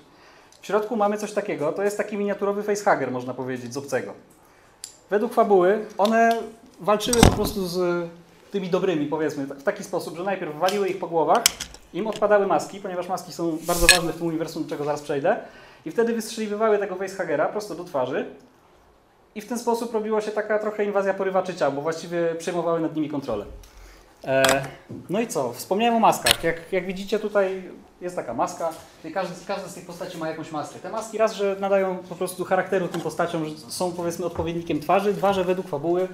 W 0.61 0.67
środku 0.67 0.97
mamy 0.97 1.19
coś 1.19 1.33
takiego, 1.33 1.73
to 1.73 1.83
jest 1.83 1.97
taki 1.97 2.17
miniaturowy 2.17 2.63
facehugger, 2.63 3.11
można 3.11 3.35
powiedzieć, 3.35 3.75
z 3.75 3.77
obcego. 3.77 4.15
Według 5.13 5.35
fabuły 5.35 5.87
one 5.99 6.43
walczyły 6.81 7.21
po 7.21 7.31
prostu 7.31 7.67
z 7.67 8.09
tymi 8.51 8.69
dobrymi, 8.69 9.07
powiedzmy, 9.07 9.47
w 9.47 9.63
taki 9.63 9.85
sposób, 9.85 10.17
że 10.17 10.25
najpierw 10.25 10.59
waliły 10.59 10.89
ich 10.89 10.99
po 10.99 11.09
głowach, 11.09 11.43
im 11.95 12.07
odpadały 12.07 12.47
maski, 12.47 12.81
ponieważ 12.81 13.09
maski 13.09 13.33
są 13.33 13.59
bardzo 13.63 13.87
ważne 13.87 14.13
w 14.13 14.17
tym 14.17 14.27
uniwersum, 14.27 14.63
do 14.63 14.71
czego 14.71 14.85
zaraz 14.85 15.03
przejdę, 15.03 15.37
i 15.85 15.91
wtedy 15.91 16.15
wystrzeliwywały 16.15 16.79
tego 16.79 16.97
facehuggera 16.97 17.49
prosto 17.49 17.75
do 17.75 17.85
twarzy, 17.85 18.27
i 19.35 19.41
w 19.41 19.49
ten 19.49 19.59
sposób 19.59 19.95
robiła 19.95 20.21
się 20.21 20.31
taka 20.31 20.59
trochę 20.59 20.85
inwazja 20.85 21.15
porywaczycia, 21.15 21.71
bo 21.71 21.83
właściwie 21.83 22.35
przejmowały 22.35 22.81
nad 22.81 22.97
nimi 22.97 23.09
kontrolę. 23.09 23.45
E, 24.25 24.43
no 25.11 25.21
i 25.21 25.27
co? 25.27 25.53
Wspomniałem 25.53 25.95
o 25.95 26.01
maskach. 26.01 26.45
Jak, 26.45 26.73
jak 26.73 26.87
widzicie 26.87 27.19
tutaj 27.19 27.63
jest 28.03 28.17
taka 28.17 28.35
maska. 28.35 28.71
Tutaj 28.97 29.13
każdy, 29.13 29.35
każda 29.47 29.69
z 29.69 29.75
tych 29.75 29.87
postaci 29.87 30.19
ma 30.19 30.29
jakąś 30.29 30.53
maskę. 30.53 30.79
Te 30.79 30.91
maski 30.91 31.19
raz, 31.19 31.35
że 31.35 31.57
nadają 31.61 31.97
po 32.09 32.15
prostu 32.15 32.45
charakteru 32.45 32.89
tym 32.89 33.01
postaciom, 33.01 33.45
że 33.45 33.51
są 33.69 33.93
powiedzmy 33.93 34.27
odpowiednikiem 34.27 34.81
twarzy, 34.81 35.13
dwa, 35.15 35.33
że 35.33 35.45
według 35.45 35.69
fabuły 35.69 36.09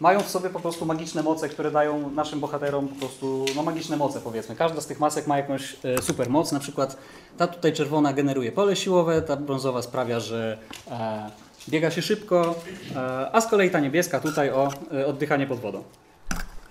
mają 0.00 0.20
w 0.20 0.28
sobie 0.30 0.50
po 0.50 0.60
prostu 0.60 0.86
magiczne 0.86 1.22
moce, 1.22 1.48
które 1.48 1.70
dają 1.70 2.10
naszym 2.10 2.40
bohaterom 2.40 2.88
po 2.88 2.94
prostu 2.94 3.44
no, 3.56 3.62
magiczne 3.62 3.96
moce 3.96 4.20
powiedzmy. 4.20 4.56
Każda 4.56 4.80
z 4.80 4.86
tych 4.86 5.00
masek 5.00 5.26
ma 5.26 5.36
jakąś 5.36 5.76
e, 5.84 6.02
super 6.02 6.30
moc. 6.30 6.52
Na 6.52 6.60
przykład 6.60 6.96
ta 7.38 7.46
tutaj 7.46 7.72
czerwona 7.72 8.12
generuje 8.12 8.52
pole 8.52 8.76
siłowe, 8.76 9.22
ta 9.22 9.36
brązowa 9.36 9.82
sprawia, 9.82 10.20
że 10.20 10.58
e, 10.90 11.30
biega 11.68 11.90
się 11.90 12.02
szybko, 12.02 12.54
e, 12.96 13.30
a 13.32 13.40
z 13.40 13.46
kolei 13.46 13.70
ta 13.70 13.80
niebieska 13.80 14.20
tutaj 14.20 14.50
o 14.50 14.68
e, 14.92 15.06
oddychanie 15.06 15.46
pod 15.46 15.60
wodą. 15.60 15.84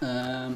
E, 0.02 0.52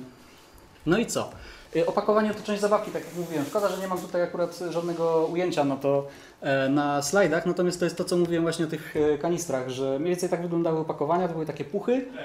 No 0.86 0.98
i 0.98 1.06
co? 1.06 1.30
E, 1.76 1.86
Opakowanie 1.86 2.34
to 2.34 2.44
część 2.44 2.62
zabawki, 2.62 2.92
tak 2.92 3.06
jak 3.06 3.16
mówiłem. 3.16 3.46
Szkoda, 3.46 3.70
że 3.70 3.78
nie 3.82 3.88
mam 3.88 3.98
tutaj 3.98 4.22
akurat 4.24 4.60
żadnego 4.70 5.26
ujęcia 5.32 5.64
na 5.64 5.76
to 5.76 6.08
e, 6.42 6.70
na 6.70 7.02
slajdach, 7.02 7.46
natomiast 7.46 7.80
to 7.80 7.86
jest 7.86 7.98
to, 7.98 8.04
co 8.06 8.18
mówiłem 8.18 8.44
właśnie 8.44 8.66
o 8.66 8.68
tych 8.70 8.96
e, 8.96 9.18
kanistrach, 9.18 9.70
że 9.70 10.00
mniej 10.00 10.10
więcej 10.10 10.30
tak 10.30 10.42
wyglądały 10.42 10.80
opakowania, 10.80 11.28
to 11.28 11.34
były 11.34 11.46
takie 11.46 11.64
puchy, 11.64 12.02
Tak. 12.16 12.24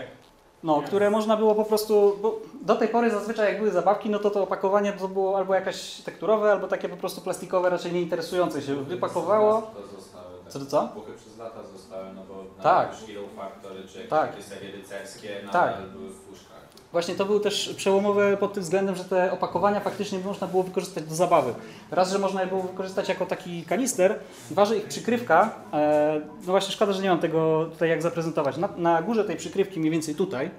no, 0.62 0.82
które 0.82 1.10
można 1.10 1.36
było 1.36 1.54
po 1.54 1.64
prostu, 1.64 2.18
bo 2.22 2.40
do 2.62 2.76
tej 2.76 2.88
pory 2.88 3.10
zazwyczaj 3.10 3.48
jak 3.48 3.58
były 3.58 3.70
zabawki, 3.70 4.10
no 4.10 4.18
to 4.18 4.30
to 4.30 4.42
opakowanie 4.42 4.92
to 4.92 5.08
było 5.08 5.36
albo 5.38 5.54
jakaś 5.54 6.00
tekturowe, 6.00 6.52
albo 6.52 6.68
takie 6.68 6.88
po 6.88 6.96
prostu 6.96 7.20
plastikowe, 7.20 7.70
raczej 7.70 7.92
nie 7.92 8.02
interesujące 8.02 8.62
się. 8.62 8.74
Wypakowało. 8.84 9.62
To 9.62 9.96
zostały, 9.96 10.24
tak. 10.44 10.52
Co 10.52 10.58
to 10.58 10.66
co? 10.66 10.88
Puchy 10.88 11.12
przez 11.12 11.38
lata 11.38 11.60
zostały, 11.76 12.04
no 12.14 12.22
bo 12.28 12.62
Tak. 12.62 12.88
Hero 13.06 13.22
Factory 13.36 13.82
czy 13.88 13.94
jakieś 13.98 14.10
Tak. 14.10 14.30
takie 14.30 14.42
serie 14.42 14.72
rycerskie 14.72 15.28
Tak. 15.40 15.52
nadal 15.52 15.90
były 15.92 16.08
w 16.08 16.20
puszkach. 16.20 16.67
Właśnie 16.92 17.14
to 17.14 17.24
był 17.24 17.40
też 17.40 17.74
przełomowe 17.76 18.36
pod 18.36 18.52
tym 18.52 18.62
względem, 18.62 18.96
że 18.96 19.04
te 19.04 19.32
opakowania 19.32 19.80
faktycznie 19.80 20.18
można 20.18 20.46
było 20.46 20.62
wykorzystać 20.62 21.04
do 21.04 21.14
zabawy. 21.14 21.54
Raz, 21.90 22.12
że 22.12 22.18
można 22.18 22.40
je 22.40 22.46
było 22.46 22.62
wykorzystać 22.62 23.08
jako 23.08 23.26
taki 23.26 23.62
kanister, 23.62 24.18
dwa, 24.50 24.64
że 24.64 24.76
ich 24.76 24.84
przykrywka, 24.84 25.50
e, 25.72 26.20
no 26.36 26.52
właśnie 26.52 26.72
szkoda, 26.72 26.92
że 26.92 27.02
nie 27.02 27.08
mam 27.08 27.18
tego 27.18 27.68
tutaj 27.72 27.88
jak 27.88 28.02
zaprezentować. 28.02 28.56
Na, 28.56 28.68
na 28.76 29.02
górze 29.02 29.24
tej 29.24 29.36
przykrywki, 29.36 29.80
mniej 29.80 29.92
więcej 29.92 30.14
tutaj, 30.14 30.50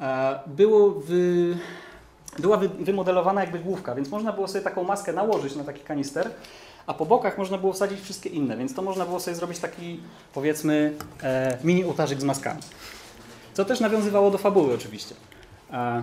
e, 0.00 0.38
było 0.46 0.90
wy, 0.90 1.56
była 2.38 2.56
wy, 2.56 2.68
wymodelowana 2.68 3.40
jakby 3.40 3.58
główka, 3.58 3.94
więc 3.94 4.10
można 4.10 4.32
było 4.32 4.48
sobie 4.48 4.64
taką 4.64 4.84
maskę 4.84 5.12
nałożyć 5.12 5.56
na 5.56 5.64
taki 5.64 5.80
kanister, 5.80 6.30
a 6.86 6.94
po 6.94 7.06
bokach 7.06 7.38
można 7.38 7.58
było 7.58 7.72
wsadzić 7.72 8.00
wszystkie 8.00 8.28
inne, 8.28 8.56
więc 8.56 8.74
to 8.74 8.82
można 8.82 9.04
było 9.04 9.20
sobie 9.20 9.34
zrobić 9.34 9.58
taki, 9.58 10.00
powiedzmy, 10.34 10.92
e, 11.22 11.58
mini 11.64 11.84
ołtarzyk 11.84 12.20
z 12.20 12.24
maskami. 12.24 12.60
Co 13.54 13.64
też 13.64 13.80
nawiązywało 13.80 14.30
do 14.30 14.38
fabuły 14.38 14.74
oczywiście. 14.74 15.14
E, 15.72 16.02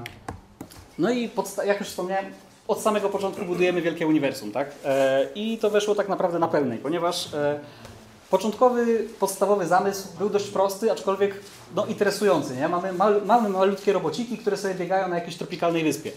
no 1.00 1.12
i 1.12 1.30
jak 1.66 1.80
już 1.80 1.90
wspomniałem, 1.90 2.26
od 2.68 2.82
samego 2.82 3.10
początku 3.10 3.46
budujemy 3.46 3.82
wielkie 3.82 4.08
uniwersum, 4.08 4.52
tak? 4.52 4.72
E, 4.86 5.28
I 5.36 5.58
to 5.58 5.70
weszło 5.70 5.96
tak 5.96 6.10
naprawdę 6.10 6.40
na 6.40 6.48
pełnej, 6.48 6.78
ponieważ 6.78 7.34
e, 7.34 7.60
początkowy, 8.30 9.08
podstawowy 9.20 9.68
zamysł 9.68 10.08
był 10.20 10.30
dość 10.30 10.48
prosty, 10.48 10.92
aczkolwiek 10.92 11.36
no, 11.76 11.86
interesujący, 11.86 12.56
nie? 12.56 12.70
Mamy, 12.70 12.94
mal, 12.94 13.22
mamy 13.26 13.50
malutkie 13.50 13.94
robociki, 13.94 14.38
które 14.38 14.58
sobie 14.58 14.76
biegają 14.76 15.08
na 15.08 15.16
jakiejś 15.16 15.38
tropikalnej 15.38 15.84
wyspie. 15.84 16.12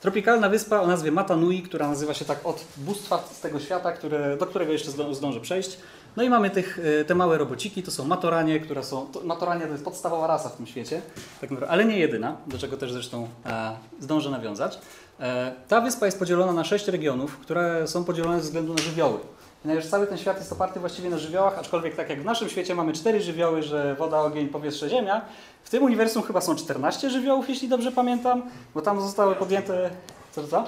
Tropikalna 0.00 0.48
wyspa 0.48 0.80
o 0.80 0.86
nazwie 0.86 1.12
Mata 1.12 1.36
Nui, 1.36 1.62
która 1.62 1.88
nazywa 1.88 2.14
się 2.14 2.24
tak 2.24 2.46
od 2.46 2.64
bóstwa 2.76 3.24
z 3.32 3.40
tego 3.40 3.60
świata, 3.60 3.92
które, 3.92 4.36
do 4.36 4.46
którego 4.46 4.72
jeszcze 4.72 4.90
zdą- 4.90 5.14
zdążę 5.14 5.40
przejść. 5.40 5.78
No 6.16 6.22
i 6.22 6.30
mamy 6.30 6.50
tych, 6.50 6.80
e, 7.00 7.04
te 7.04 7.14
małe 7.14 7.38
robociki, 7.38 7.82
to 7.82 7.90
są 7.90 8.04
matoranie, 8.04 8.60
które 8.60 8.84
są. 8.84 9.06
To, 9.06 9.20
matoranie 9.24 9.66
to 9.66 9.72
jest 9.72 9.84
podstawowa 9.84 10.26
rasa 10.26 10.48
w 10.48 10.56
tym 10.56 10.66
świecie, 10.66 11.02
tak 11.40 11.50
naprawdę, 11.50 11.72
ale 11.72 11.84
nie 11.84 11.98
jedyna, 11.98 12.36
do 12.46 12.58
czego 12.58 12.76
też 12.76 12.92
zresztą 12.92 13.28
e, 13.46 13.76
zdążę 14.00 14.30
nawiązać. 14.30 14.78
E, 15.20 15.52
ta 15.68 15.80
wyspa 15.80 16.06
jest 16.06 16.18
podzielona 16.18 16.52
na 16.52 16.64
sześć 16.64 16.88
regionów, 16.88 17.38
które 17.38 17.88
są 17.88 18.04
podzielone 18.04 18.36
ze 18.36 18.42
względu 18.42 18.74
na 18.74 18.82
żywioły. 18.82 19.18
Ponieważ 19.62 19.86
cały 19.86 20.06
ten 20.06 20.18
świat 20.18 20.38
jest 20.38 20.52
oparty 20.52 20.80
właściwie 20.80 21.10
na 21.10 21.18
żywiołach, 21.18 21.58
aczkolwiek 21.58 21.96
tak 21.96 22.10
jak 22.10 22.22
w 22.22 22.24
naszym 22.24 22.48
świecie 22.48 22.74
mamy 22.74 22.92
cztery 22.92 23.20
żywioły, 23.20 23.62
że 23.62 23.94
woda, 23.94 24.20
ogień, 24.20 24.48
powietrze, 24.48 24.90
ziemia, 24.90 25.20
w 25.62 25.70
tym 25.70 25.82
uniwersum 25.82 26.22
chyba 26.22 26.40
są 26.40 26.56
14 26.56 27.10
żywiołów, 27.10 27.48
jeśli 27.48 27.68
dobrze 27.68 27.92
pamiętam, 27.92 28.42
bo 28.74 28.82
tam 28.82 29.00
zostały 29.00 29.34
podjęte... 29.34 29.90
Co 30.32 30.42
to? 30.42 30.64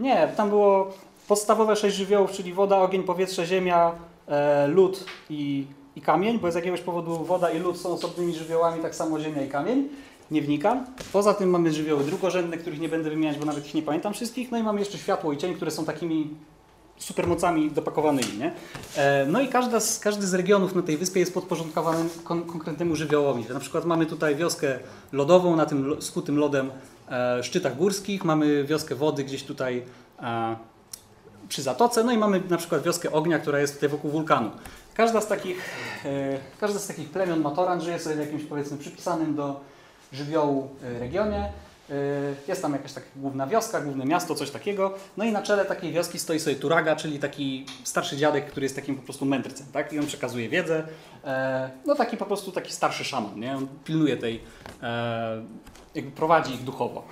Nie 0.00 0.28
tam 0.36 0.48
było 0.48 0.92
podstawowe 1.28 1.76
sześć 1.76 1.96
żywiołów, 1.96 2.32
czyli 2.32 2.52
woda, 2.52 2.78
ogień, 2.78 3.02
powietrze, 3.02 3.46
ziemia, 3.46 3.92
lód 4.68 5.04
i, 5.30 5.66
i 5.96 6.00
kamień, 6.00 6.38
bo 6.38 6.52
z 6.52 6.54
jakiegoś 6.54 6.80
powodu 6.80 7.24
woda 7.24 7.50
i 7.50 7.58
lód 7.58 7.78
są 7.78 7.88
osobnymi 7.88 8.34
żywiołami, 8.34 8.82
tak 8.82 8.94
samo 8.94 9.20
ziemia 9.20 9.42
i 9.42 9.48
kamień. 9.48 9.88
Nie 10.30 10.42
wnikam. 10.42 10.86
Poza 11.12 11.34
tym 11.34 11.50
mamy 11.50 11.72
żywioły 11.72 12.04
drugorzędne, 12.04 12.56
których 12.56 12.80
nie 12.80 12.88
będę 12.88 13.10
wymieniać, 13.10 13.38
bo 13.38 13.44
nawet 13.44 13.66
ich 13.66 13.74
nie 13.74 13.82
pamiętam 13.82 14.12
wszystkich. 14.12 14.50
No 14.50 14.58
i 14.58 14.62
mamy 14.62 14.80
jeszcze 14.80 14.98
światło 14.98 15.32
i 15.32 15.36
cień, 15.36 15.54
które 15.54 15.70
są 15.70 15.84
takimi 15.84 16.30
supermocami 16.98 17.70
dopakowanymi. 17.70 18.38
Nie? 18.38 18.52
E, 18.96 19.26
no 19.26 19.40
i 19.40 19.48
każda 19.48 19.80
z, 19.80 19.98
każdy 19.98 20.26
z 20.26 20.34
regionów 20.34 20.74
na 20.74 20.82
tej 20.82 20.96
wyspie 20.96 21.20
jest 21.20 21.34
podporządkowany 21.34 22.08
kon, 22.24 22.42
konkretnemu 22.42 22.96
żywiołowi. 22.96 23.44
Na 23.54 23.60
przykład 23.60 23.84
mamy 23.84 24.06
tutaj 24.06 24.36
wioskę 24.36 24.78
lodową 25.12 25.56
na 25.56 25.66
tym 25.66 26.02
skutym 26.02 26.38
lodem 26.38 26.70
e, 27.10 27.42
szczytach 27.42 27.76
górskich, 27.76 28.24
mamy 28.24 28.64
wioskę 28.64 28.94
wody 28.94 29.24
gdzieś 29.24 29.44
tutaj 29.44 29.82
e, 30.22 30.56
przy 31.50 31.62
zatoce, 31.62 32.04
no 32.04 32.12
i 32.12 32.18
mamy 32.18 32.42
na 32.50 32.56
przykład 32.56 32.82
wioskę 32.82 33.12
ognia, 33.12 33.38
która 33.38 33.60
jest 33.60 33.74
tutaj 33.74 33.88
wokół 33.88 34.10
wulkanu. 34.10 34.50
Każda 34.94 35.20
z 35.20 35.26
takich, 35.26 35.70
e, 36.04 36.38
każda 36.60 36.78
z 36.78 36.86
takich 36.86 37.10
plemion 37.10 37.40
Matoran 37.40 37.80
żyje 37.80 37.98
sobie 37.98 38.16
w 38.16 38.18
jakimś 38.18 38.44
powiedzmy 38.44 38.76
przypisanym 38.78 39.34
do 39.34 39.60
żywiołu 40.12 40.68
e, 40.84 40.98
regionie. 40.98 41.38
E, 41.90 41.94
Jest 42.48 42.62
tam 42.62 42.72
jakaś 42.72 42.92
taka 42.92 43.06
główna 43.16 43.46
wioska, 43.46 43.80
główne 43.80 44.04
miasto, 44.04 44.34
coś 44.34 44.50
takiego. 44.50 44.94
No 45.16 45.24
i 45.24 45.32
na 45.32 45.42
czele 45.42 45.64
takiej 45.64 45.92
wioski 45.92 46.18
stoi 46.18 46.40
sobie 46.40 46.56
Turaga, 46.56 46.96
czyli 46.96 47.18
taki 47.18 47.66
starszy 47.84 48.16
dziadek, 48.16 48.50
który 48.50 48.64
jest 48.64 48.76
takim 48.76 48.96
po 48.96 49.02
prostu 49.02 49.24
mędrcem, 49.24 49.66
tak? 49.72 49.92
I 49.92 49.98
on 49.98 50.06
przekazuje 50.06 50.48
wiedzę. 50.48 50.86
No 51.86 51.94
taki 51.94 52.16
po 52.16 52.26
prostu 52.26 52.52
taki 52.52 52.72
starszy 52.72 53.04
szaman, 53.04 53.40
nie? 53.40 53.56
On 53.56 53.68
pilnuje 53.84 54.16
tej, 54.16 54.40
jakby 55.94 56.10
prowadzi 56.10 56.54
ich 56.54 56.64
duchowo. 56.64 57.04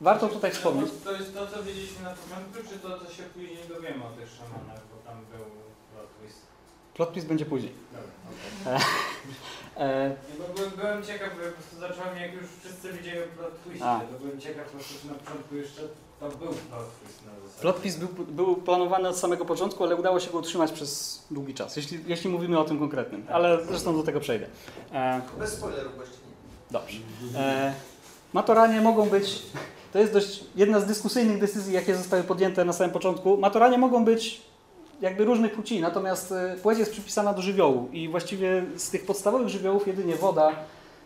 Warto 0.00 0.28
tutaj 0.28 0.50
wspomnieć. 0.50 0.90
To 1.04 1.12
jest 1.12 1.34
to, 1.34 1.46
co 1.46 1.62
wiedzieliśmy 1.62 2.02
na 2.04 2.10
początku, 2.10 2.72
czy 2.74 2.78
to, 2.78 2.88
co 2.98 3.12
się 3.14 3.22
później 3.22 3.58
dowiemy 3.68 4.04
o 4.04 4.10
tych 4.10 4.28
szamanach, 4.38 4.80
bo 4.90 5.10
tam 5.10 5.16
był 5.30 5.44
plot 5.92 6.08
twist. 6.20 6.38
Plot 6.94 7.12
twist 7.12 7.26
będzie 7.26 7.46
później. 7.46 7.72
Dobra, 7.92 8.80
E, 9.76 10.08
Nie, 10.08 10.16
bo 10.38 10.54
byłem, 10.54 10.70
byłem 10.70 11.02
ciekaw, 11.04 11.34
bo 11.36 11.42
ja 11.42 11.48
po 11.48 11.54
prostu 11.54 11.76
zacząłem, 11.80 12.16
jak 12.18 12.32
już 12.34 12.44
wszyscy 12.60 12.92
widzieli 12.92 13.18
o 13.18 13.22
plot 13.38 13.62
twistie, 13.64 13.84
A. 13.86 14.00
to 14.00 14.18
byłem 14.24 14.40
ciekaw 14.40 14.64
po 14.66 14.70
prostu, 14.78 15.08
na 15.08 15.14
początku 15.14 15.56
jeszcze 15.56 15.82
to 16.20 16.28
był 16.28 16.48
plot 16.48 16.86
twist 17.02 17.26
na 17.26 17.32
zasadzie. 17.46 17.60
Plot 17.60 17.80
twist 17.80 17.98
był, 17.98 18.08
był 18.26 18.56
planowany 18.56 19.08
od 19.08 19.16
samego 19.18 19.44
początku, 19.44 19.84
ale 19.84 19.96
udało 19.96 20.20
się 20.20 20.30
go 20.30 20.38
utrzymać 20.38 20.72
przez 20.72 21.22
długi 21.30 21.54
czas, 21.54 21.76
jeśli, 21.76 21.98
jeśli 22.06 22.30
mówimy 22.30 22.58
o 22.58 22.64
tym 22.64 22.78
konkretnym, 22.78 23.26
ale 23.30 23.64
zresztą 23.64 23.96
do 23.96 24.02
tego 24.02 24.20
przejdę. 24.20 24.46
E, 24.92 25.20
Bez 25.38 25.52
spoilerów 25.52 25.94
właściwie. 25.96 26.20
dobrze. 26.70 26.98
E, 27.36 27.74
matoranie 28.32 28.80
mogą 28.80 29.08
być, 29.08 29.42
to 29.92 29.98
jest 29.98 30.12
dość 30.12 30.44
jedna 30.56 30.80
z 30.80 30.86
dyskusyjnych 30.86 31.38
decyzji, 31.38 31.74
jakie 31.74 31.96
zostały 31.96 32.22
podjęte 32.22 32.64
na 32.64 32.72
samym 32.72 32.92
początku. 32.92 33.36
Matoranie 33.36 33.78
mogą 33.78 34.04
być 34.04 34.42
jakby 35.00 35.24
różnych 35.24 35.52
płci, 35.52 35.80
natomiast 35.80 36.32
e, 36.32 36.56
płeć 36.62 36.78
jest 36.78 36.92
przypisana 36.92 37.32
do 37.32 37.42
żywiołu 37.42 37.88
i 37.92 38.08
właściwie 38.08 38.64
z 38.76 38.90
tych 38.90 39.06
podstawowych 39.06 39.48
żywiołów 39.48 39.86
jedynie 39.86 40.16
woda 40.16 40.52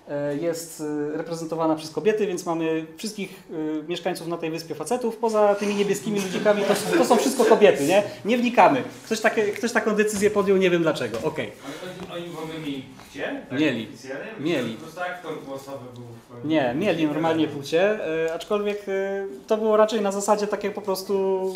e, 0.08 0.36
jest 0.36 0.80
e, 0.80 1.16
reprezentowana 1.16 1.76
przez 1.76 1.90
kobiety, 1.90 2.26
więc 2.26 2.46
mamy 2.46 2.86
wszystkich 2.96 3.42
mieszkańców 3.88 4.26
na 4.26 4.36
tej 4.36 4.50
wyspie 4.50 4.74
facetów, 4.74 5.16
poza 5.16 5.54
tymi 5.54 5.74
niebieskimi 5.74 6.20
ludzikami 6.20 6.62
to, 6.62 6.98
to 6.98 7.04
są 7.04 7.16
wszystko 7.16 7.44
kobiety, 7.44 7.86
nie? 7.86 8.02
Nie 8.24 8.38
wnikamy. 8.38 8.82
Ktoś, 9.04 9.20
takie, 9.20 9.42
ktoś 9.44 9.72
taką 9.72 9.94
decyzję 9.94 10.30
podjął, 10.30 10.56
nie 10.56 10.70
wiem 10.70 10.82
dlaczego. 10.82 11.18
Okej. 11.22 11.52
Ale 11.82 11.93
oni, 12.14 12.28
w 12.28 12.38
ogóle 12.38 12.58
mieli 12.58 12.84
gdzie? 13.10 13.42
Mieli. 13.52 13.88
oficjalnie? 13.88 14.30
Mieli. 14.40 14.74
Po 14.74 14.80
prostu 14.80 15.00
aktor 15.00 15.44
głosowy 15.44 15.84
był 15.94 16.40
w. 16.42 16.48
Nie, 16.48 16.74
mieli 16.74 17.06
normalnie 17.06 17.48
płcie, 17.48 17.98
e, 18.26 18.34
aczkolwiek 18.34 18.88
e, 18.88 19.26
to 19.46 19.56
było 19.56 19.76
raczej 19.76 20.00
na 20.00 20.12
zasadzie 20.12 20.46
takie 20.46 20.70
po 20.70 20.82
prostu, 20.82 21.52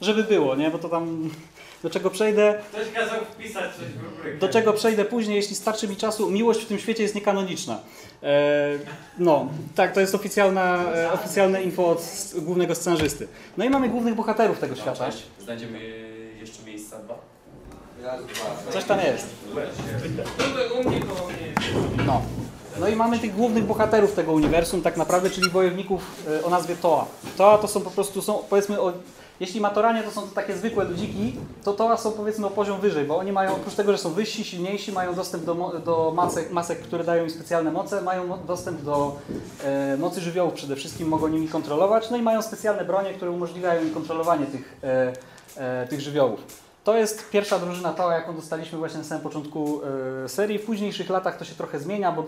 żeby 0.00 0.24
było, 0.24 0.56
nie? 0.56 0.70
Bo 0.70 0.78
to 0.78 0.88
tam, 0.88 1.30
do 1.82 1.90
czego 1.90 2.10
przejdę, 2.10 2.62
Ktoś 2.72 2.92
kazał 2.92 3.20
wpisać 3.24 3.74
coś 3.74 3.86
w 3.86 4.04
rubrykę. 4.04 4.38
do 4.38 4.48
czego 4.48 4.72
przejdę 4.72 5.04
później, 5.04 5.36
jeśli 5.36 5.56
starczy 5.56 5.88
mi 5.88 5.96
czasu, 5.96 6.30
miłość 6.30 6.60
w 6.60 6.66
tym 6.66 6.78
świecie 6.78 7.02
jest 7.02 7.14
niekanoniczna. 7.14 7.80
E, 8.22 8.78
no, 9.18 9.48
tak, 9.74 9.92
to 9.92 10.00
jest 10.00 10.14
oficjalna, 10.14 10.92
e, 10.94 11.12
oficjalne 11.12 11.62
info 11.62 11.88
od 11.88 12.32
głównego 12.36 12.74
scenarzysty. 12.74 13.28
No 13.56 13.64
i 13.64 13.70
mamy 13.70 13.88
głównych 13.88 14.14
bohaterów 14.14 14.58
tego 14.58 14.76
świata. 14.76 15.10
Znajdziemy 15.40 16.05
Coś 18.72 18.84
tam 18.84 19.00
jest. 19.00 19.26
No. 22.06 22.22
No 22.80 22.88
i 22.88 22.96
mamy 22.96 23.18
tych 23.18 23.34
głównych 23.34 23.64
bohaterów 23.64 24.12
tego 24.14 24.32
uniwersum 24.32 24.82
tak 24.82 24.96
naprawdę, 24.96 25.30
czyli 25.30 25.50
wojowników 25.50 26.02
e, 26.28 26.44
o 26.44 26.50
nazwie 26.50 26.76
Toa. 26.76 27.06
Toa 27.36 27.58
to 27.58 27.68
są 27.68 27.80
po 27.80 27.90
prostu, 27.90 28.22
są 28.22 28.38
powiedzmy, 28.50 28.80
o, 28.80 28.92
jeśli 29.40 29.60
Matoranie 29.60 30.02
to 30.02 30.10
są 30.10 30.20
to 30.22 30.34
takie 30.34 30.56
zwykłe 30.56 30.84
ludziki, 30.84 31.36
to 31.64 31.72
Toa 31.72 31.96
są 31.96 32.12
powiedzmy 32.12 32.46
o 32.46 32.50
poziom 32.50 32.80
wyżej, 32.80 33.04
bo 33.04 33.18
oni 33.18 33.32
mają, 33.32 33.52
oprócz 33.52 33.74
tego, 33.74 33.92
że 33.92 33.98
są 33.98 34.10
wyżsi, 34.10 34.44
silniejsi, 34.44 34.92
mają 34.92 35.14
dostęp 35.14 35.44
do, 35.44 35.54
do 35.84 36.12
masek, 36.16 36.50
masek, 36.50 36.80
które 36.80 37.04
dają 37.04 37.24
im 37.24 37.30
specjalne 37.30 37.72
moce, 37.72 38.02
mają 38.02 38.44
dostęp 38.46 38.82
do 38.82 39.16
e, 39.64 39.96
mocy 39.96 40.20
żywiołów 40.20 40.54
przede 40.54 40.76
wszystkim, 40.76 41.08
mogą 41.08 41.28
nimi 41.28 41.48
kontrolować, 41.48 42.10
no 42.10 42.16
i 42.16 42.22
mają 42.22 42.42
specjalne 42.42 42.84
bronie, 42.84 43.14
które 43.14 43.30
umożliwiają 43.30 43.82
im 43.82 43.94
kontrolowanie 43.94 44.46
tych, 44.46 44.76
e, 44.84 45.12
e, 45.56 45.86
tych 45.86 46.00
żywiołów. 46.00 46.65
To 46.86 46.96
jest 46.96 47.30
pierwsza 47.30 47.58
drużyna 47.58 47.92
Toa, 47.92 48.14
jaką 48.14 48.36
dostaliśmy 48.36 48.78
właśnie 48.78 48.98
na 48.98 49.04
samym 49.04 49.22
początku 49.22 49.80
e, 50.24 50.28
serii. 50.28 50.58
W 50.58 50.64
późniejszych 50.64 51.10
latach 51.10 51.38
to 51.38 51.44
się 51.44 51.54
trochę 51.54 51.78
zmienia, 51.78 52.12
bo 52.12 52.22
e, 52.22 52.26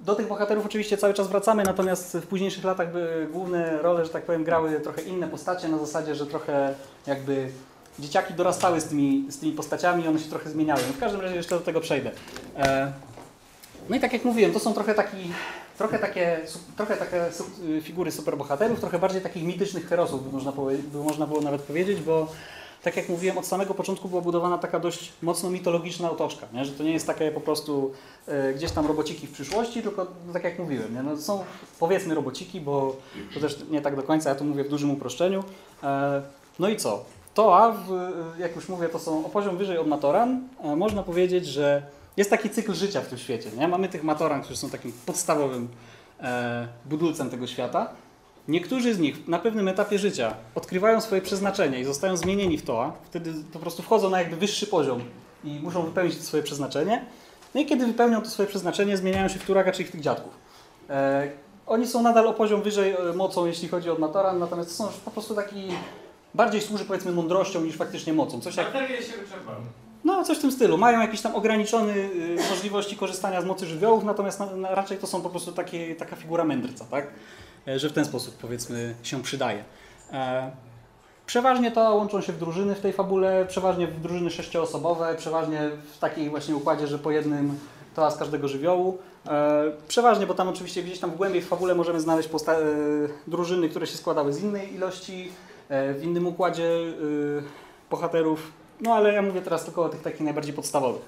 do 0.00 0.14
tych 0.14 0.28
bohaterów 0.28 0.66
oczywiście 0.66 0.96
cały 0.96 1.14
czas 1.14 1.28
wracamy, 1.28 1.62
natomiast 1.62 2.16
w 2.16 2.26
późniejszych 2.26 2.64
latach 2.64 2.88
główne 3.32 3.82
role, 3.82 4.04
że 4.04 4.10
tak 4.10 4.22
powiem, 4.22 4.44
grały 4.44 4.80
trochę 4.80 5.02
inne 5.02 5.28
postacie, 5.28 5.68
na 5.68 5.78
zasadzie, 5.78 6.14
że 6.14 6.26
trochę 6.26 6.74
jakby 7.06 7.48
dzieciaki 7.98 8.34
dorastały 8.34 8.80
z 8.80 8.84
tymi, 8.84 9.26
z 9.28 9.38
tymi 9.38 9.52
postaciami 9.52 10.04
i 10.04 10.08
one 10.08 10.18
się 10.18 10.30
trochę 10.30 10.50
zmieniały. 10.50 10.80
W 10.80 11.00
każdym 11.00 11.20
razie 11.20 11.36
jeszcze 11.36 11.54
do 11.54 11.64
tego 11.64 11.80
przejdę. 11.80 12.10
E, 12.56 12.92
no 13.88 13.96
i 13.96 14.00
tak 14.00 14.12
jak 14.12 14.24
mówiłem, 14.24 14.52
to 14.52 14.60
są 14.60 14.74
trochę, 14.74 14.94
taki, 14.94 15.30
trochę 15.78 15.98
takie, 15.98 16.40
trochę 16.76 16.96
takie 16.96 17.24
figury 17.82 18.12
superbohaterów, 18.12 18.80
trochę 18.80 18.98
bardziej 18.98 19.22
takich 19.22 19.44
mitycznych 19.44 19.88
herosów, 19.88 20.24
by 20.24 20.32
można, 20.32 20.52
by 20.92 20.98
można 20.98 21.26
było 21.26 21.40
nawet 21.40 21.62
powiedzieć, 21.62 22.00
bo 22.00 22.28
tak 22.84 22.96
jak 22.96 23.08
mówiłem, 23.08 23.38
od 23.38 23.46
samego 23.46 23.74
początku 23.74 24.08
była 24.08 24.22
budowana 24.22 24.58
taka 24.58 24.80
dość 24.80 25.12
mocno 25.22 25.50
mitologiczna 25.50 26.10
otoczka, 26.10 26.46
nie? 26.52 26.64
że 26.64 26.72
to 26.72 26.82
nie 26.82 26.92
jest 26.92 27.06
takie 27.06 27.30
po 27.30 27.40
prostu 27.40 27.92
e, 28.26 28.54
gdzieś 28.54 28.70
tam 28.70 28.86
robociki 28.86 29.26
w 29.26 29.32
przyszłości, 29.32 29.82
tylko 29.82 30.06
no, 30.26 30.32
tak 30.32 30.44
jak 30.44 30.58
mówiłem, 30.58 30.94
nie? 30.94 31.02
No, 31.02 31.16
są 31.16 31.44
powiedzmy 31.80 32.14
robociki, 32.14 32.60
bo 32.60 32.96
to 33.34 33.40
też 33.40 33.58
nie 33.70 33.80
tak 33.80 33.96
do 33.96 34.02
końca, 34.02 34.28
ja 34.28 34.36
tu 34.36 34.44
mówię 34.44 34.64
w 34.64 34.68
dużym 34.68 34.90
uproszczeniu. 34.90 35.44
E, 35.82 36.22
no 36.58 36.68
i 36.68 36.76
co? 36.76 37.04
Toa, 37.34 37.72
w, 37.72 37.88
jak 38.38 38.56
już 38.56 38.68
mówię, 38.68 38.88
to 38.88 38.98
są 38.98 39.26
o 39.26 39.28
poziom 39.28 39.56
wyżej 39.56 39.78
od 39.78 39.86
Matoran. 39.86 40.48
E, 40.62 40.76
można 40.76 41.02
powiedzieć, 41.02 41.46
że 41.46 41.82
jest 42.16 42.30
taki 42.30 42.50
cykl 42.50 42.74
życia 42.74 43.00
w 43.00 43.06
tym 43.06 43.18
świecie. 43.18 43.50
Nie? 43.58 43.68
Mamy 43.68 43.88
tych 43.88 44.04
Matoran, 44.04 44.42
którzy 44.42 44.56
są 44.58 44.70
takim 44.70 44.92
podstawowym 45.06 45.68
e, 46.20 46.68
budulcem 46.84 47.30
tego 47.30 47.46
świata. 47.46 47.88
Niektórzy 48.48 48.94
z 48.94 48.98
nich 48.98 49.28
na 49.28 49.38
pewnym 49.38 49.68
etapie 49.68 49.98
życia 49.98 50.34
odkrywają 50.54 51.00
swoje 51.00 51.22
przeznaczenie 51.22 51.80
i 51.80 51.84
zostają 51.84 52.16
zmienieni 52.16 52.58
w 52.58 52.62
Toa. 52.62 52.92
Wtedy 53.02 53.32
po 53.52 53.58
prostu 53.58 53.82
wchodzą 53.82 54.10
na 54.10 54.18
jakby 54.18 54.36
wyższy 54.36 54.66
poziom 54.66 55.00
i 55.44 55.60
muszą 55.62 55.82
wypełnić 55.82 56.22
swoje 56.22 56.42
przeznaczenie. 56.42 57.04
No 57.54 57.60
i 57.60 57.66
kiedy 57.66 57.86
wypełnią 57.86 58.22
to 58.22 58.30
swoje 58.30 58.48
przeznaczenie, 58.48 58.96
zmieniają 58.96 59.28
się 59.28 59.38
w 59.38 59.44
Turaga, 59.44 59.72
czyli 59.72 59.88
w 59.88 59.90
tych 59.90 60.00
dziadków. 60.00 60.32
E, 60.90 61.30
oni 61.66 61.86
są 61.86 62.02
nadal 62.02 62.26
o 62.26 62.34
poziom 62.34 62.62
wyżej 62.62 62.92
e, 62.92 63.12
mocą, 63.12 63.46
jeśli 63.46 63.68
chodzi 63.68 63.90
o 63.90 63.94
Matoran, 63.98 64.38
natomiast 64.38 64.76
są 64.76 64.88
po 65.04 65.10
prostu 65.10 65.34
taki, 65.34 65.68
bardziej 66.34 66.60
służy 66.60 66.84
powiedzmy 66.84 67.12
mądrością 67.12 67.60
niż 67.60 67.76
faktycznie 67.76 68.12
mocą. 68.12 68.40
Coś 68.40 68.56
jak 68.56 68.66
się 68.66 69.12
wyczerpały. 69.12 69.56
no, 70.04 70.24
coś 70.24 70.38
w 70.38 70.40
tym 70.40 70.52
stylu. 70.52 70.78
Mają 70.78 71.00
jakieś 71.00 71.20
tam 71.20 71.34
ograniczone 71.34 71.92
y, 71.92 72.36
możliwości 72.50 72.96
korzystania 72.96 73.42
z 73.42 73.44
mocy 73.44 73.66
żywiołów, 73.66 74.04
natomiast 74.04 74.40
na, 74.40 74.56
na, 74.56 74.74
raczej 74.74 74.98
to 74.98 75.06
są 75.06 75.22
po 75.22 75.30
prostu 75.30 75.52
takie, 75.52 75.94
taka 75.94 76.16
figura 76.16 76.44
mędrca, 76.44 76.84
tak? 76.84 77.06
E, 77.68 77.78
Że 77.78 77.88
w 77.88 77.92
ten 77.92 78.04
sposób, 78.04 78.34
powiedzmy, 78.36 78.94
się 79.02 79.22
przydaje. 79.22 79.64
E, 80.12 80.50
Przeważnie 81.26 81.70
to 81.70 81.94
łączą 81.94 82.20
się 82.20 82.32
w 82.32 82.38
drużyny 82.38 82.74
w 82.74 82.80
tej 82.80 82.92
fabule, 82.92 83.46
przeważnie 83.48 83.86
w 83.86 84.00
drużyny 84.00 84.30
sześcioosobowe, 84.30 85.14
przeważnie 85.18 85.70
w 85.94 85.98
takiej 85.98 86.30
właśnie 86.30 86.56
układzie, 86.56 86.86
że 86.86 86.98
po 86.98 87.10
jednym 87.10 87.58
to 87.94 88.10
z 88.10 88.16
każdego 88.16 88.48
żywiołu. 88.48 88.98
E, 89.28 89.62
Przeważnie, 89.88 90.26
bo 90.26 90.34
tam 90.34 90.48
oczywiście 90.48 90.82
gdzieś 90.82 90.98
tam 90.98 91.10
w 91.10 91.16
głębiej 91.16 91.42
w 91.42 91.48
fabule 91.48 91.74
możemy 91.74 92.00
znaleźć 92.00 92.28
drużyny, 93.26 93.68
które 93.68 93.86
się 93.86 93.96
składały 93.96 94.32
z 94.32 94.42
innej 94.42 94.74
ilości, 94.74 95.32
w 95.70 96.00
innym 96.02 96.26
układzie 96.26 96.70
bohaterów. 97.90 98.52
No 98.80 98.94
ale 98.94 99.12
ja 99.12 99.22
mówię 99.22 99.42
teraz 99.42 99.64
tylko 99.64 99.84
o 99.84 99.88
tych 99.88 100.02
takich 100.02 100.20
najbardziej 100.20 100.54
podstawowych. 100.54 101.02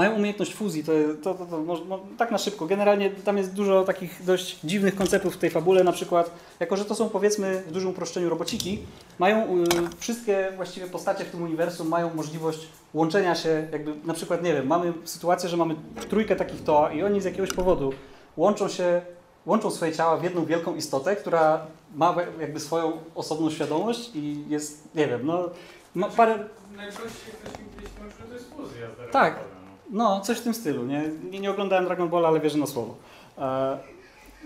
Mają 0.00 0.14
umiejętność 0.14 0.54
fuzji, 0.54 0.84
to, 0.84 0.92
to, 1.22 1.34
to, 1.34 1.46
to 1.46 1.58
może, 1.58 1.84
no, 1.84 2.00
tak 2.18 2.30
na 2.30 2.38
szybko. 2.38 2.66
Generalnie 2.66 3.10
tam 3.10 3.38
jest 3.38 3.54
dużo 3.54 3.84
takich 3.84 4.24
dość 4.24 4.58
dziwnych 4.64 4.96
konceptów 4.96 5.34
w 5.34 5.38
tej 5.38 5.50
fabule, 5.50 5.84
na 5.84 5.92
przykład, 5.92 6.30
jako 6.60 6.76
że 6.76 6.84
to 6.84 6.94
są 6.94 7.08
powiedzmy 7.08 7.62
w 7.66 7.72
dużym 7.72 7.90
uproszczeniu 7.90 8.28
robociki, 8.28 8.82
mają 9.18 9.56
y, 9.56 9.66
wszystkie 9.98 10.52
właściwie 10.56 10.86
postacie 10.86 11.24
w 11.24 11.30
tym 11.30 11.42
uniwersum 11.42 11.88
mają 11.88 12.14
możliwość 12.14 12.68
łączenia 12.94 13.34
się, 13.34 13.68
jakby 13.72 13.94
na 14.04 14.14
przykład, 14.14 14.42
nie 14.42 14.54
wiem, 14.54 14.66
mamy 14.66 14.92
sytuację, 15.04 15.48
że 15.48 15.56
mamy 15.56 15.74
trójkę 16.10 16.36
takich 16.36 16.64
toa 16.64 16.92
i 16.92 17.02
oni 17.02 17.20
z 17.20 17.24
jakiegoś 17.24 17.52
powodu 17.52 17.92
łączą 18.36 18.68
się, 18.68 19.02
łączą 19.46 19.70
swoje 19.70 19.92
ciała 19.92 20.16
w 20.16 20.24
jedną 20.24 20.44
wielką 20.44 20.76
istotę, 20.76 21.16
która 21.16 21.66
ma 21.94 22.16
jakby 22.40 22.60
swoją 22.60 22.92
osobną 23.14 23.50
świadomość 23.50 24.10
i 24.14 24.44
jest, 24.48 24.94
nie 24.94 25.08
wiem, 25.08 25.26
no, 25.26 25.50
ma 25.94 26.08
parę, 26.08 26.38
Najprościej 26.76 27.32
ktoś 27.42 27.58
mi 27.58 27.66
kiedyś 27.74 27.90
to 28.28 28.34
jest 28.34 28.54
fuzja. 28.54 28.86
Tak. 29.12 29.59
No. 29.90 30.20
Coś 30.20 30.38
w 30.38 30.42
tym 30.42 30.54
stylu. 30.54 30.84
Nie, 30.86 31.02
nie, 31.30 31.40
nie 31.40 31.50
oglądałem 31.50 31.84
Dragon 31.84 32.08
Balla, 32.08 32.28
ale 32.28 32.40
wierzę 32.40 32.58
na 32.58 32.66
słowo. 32.66 32.94
E, 33.38 33.78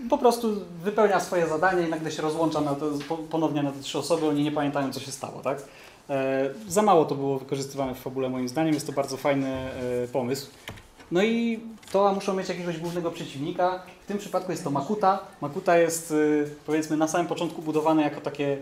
po 0.09 0.17
prostu 0.17 0.47
wypełnia 0.83 1.19
swoje 1.19 1.47
zadanie 1.47 1.87
i 1.87 1.89
nagle 1.89 2.11
się 2.11 2.21
rozłącza 2.21 2.61
na 2.61 2.75
po- 3.09 3.17
ponownie 3.17 3.63
na 3.63 3.71
te 3.71 3.79
trzy 3.79 3.97
osoby, 3.99 4.27
oni 4.27 4.43
nie 4.43 4.51
pamiętają, 4.51 4.93
co 4.93 4.99
się 4.99 5.11
stało, 5.11 5.39
tak? 5.43 5.61
E, 6.09 6.49
za 6.67 6.81
mało 6.81 7.05
to 7.05 7.15
było 7.15 7.39
wykorzystywane 7.39 7.95
w 7.95 7.99
fabule, 7.99 8.29
moim 8.29 8.49
zdaniem. 8.49 8.73
Jest 8.73 8.87
to 8.87 8.93
bardzo 8.93 9.17
fajny 9.17 9.47
e, 10.03 10.07
pomysł. 10.07 10.47
No 11.11 11.23
i 11.23 11.59
to 11.91 12.13
muszą 12.13 12.33
mieć 12.33 12.49
jakiegoś 12.49 12.77
głównego 12.77 13.11
przeciwnika. 13.11 13.83
W 14.03 14.07
tym 14.07 14.17
przypadku 14.17 14.51
jest 14.51 14.63
to 14.63 14.69
Makuta. 14.69 15.19
Makuta 15.41 15.77
jest, 15.77 16.11
e, 16.11 16.15
powiedzmy, 16.65 16.97
na 16.97 17.07
samym 17.07 17.27
początku 17.27 17.61
budowany 17.61 18.01
jako 18.01 18.21
takie 18.21 18.57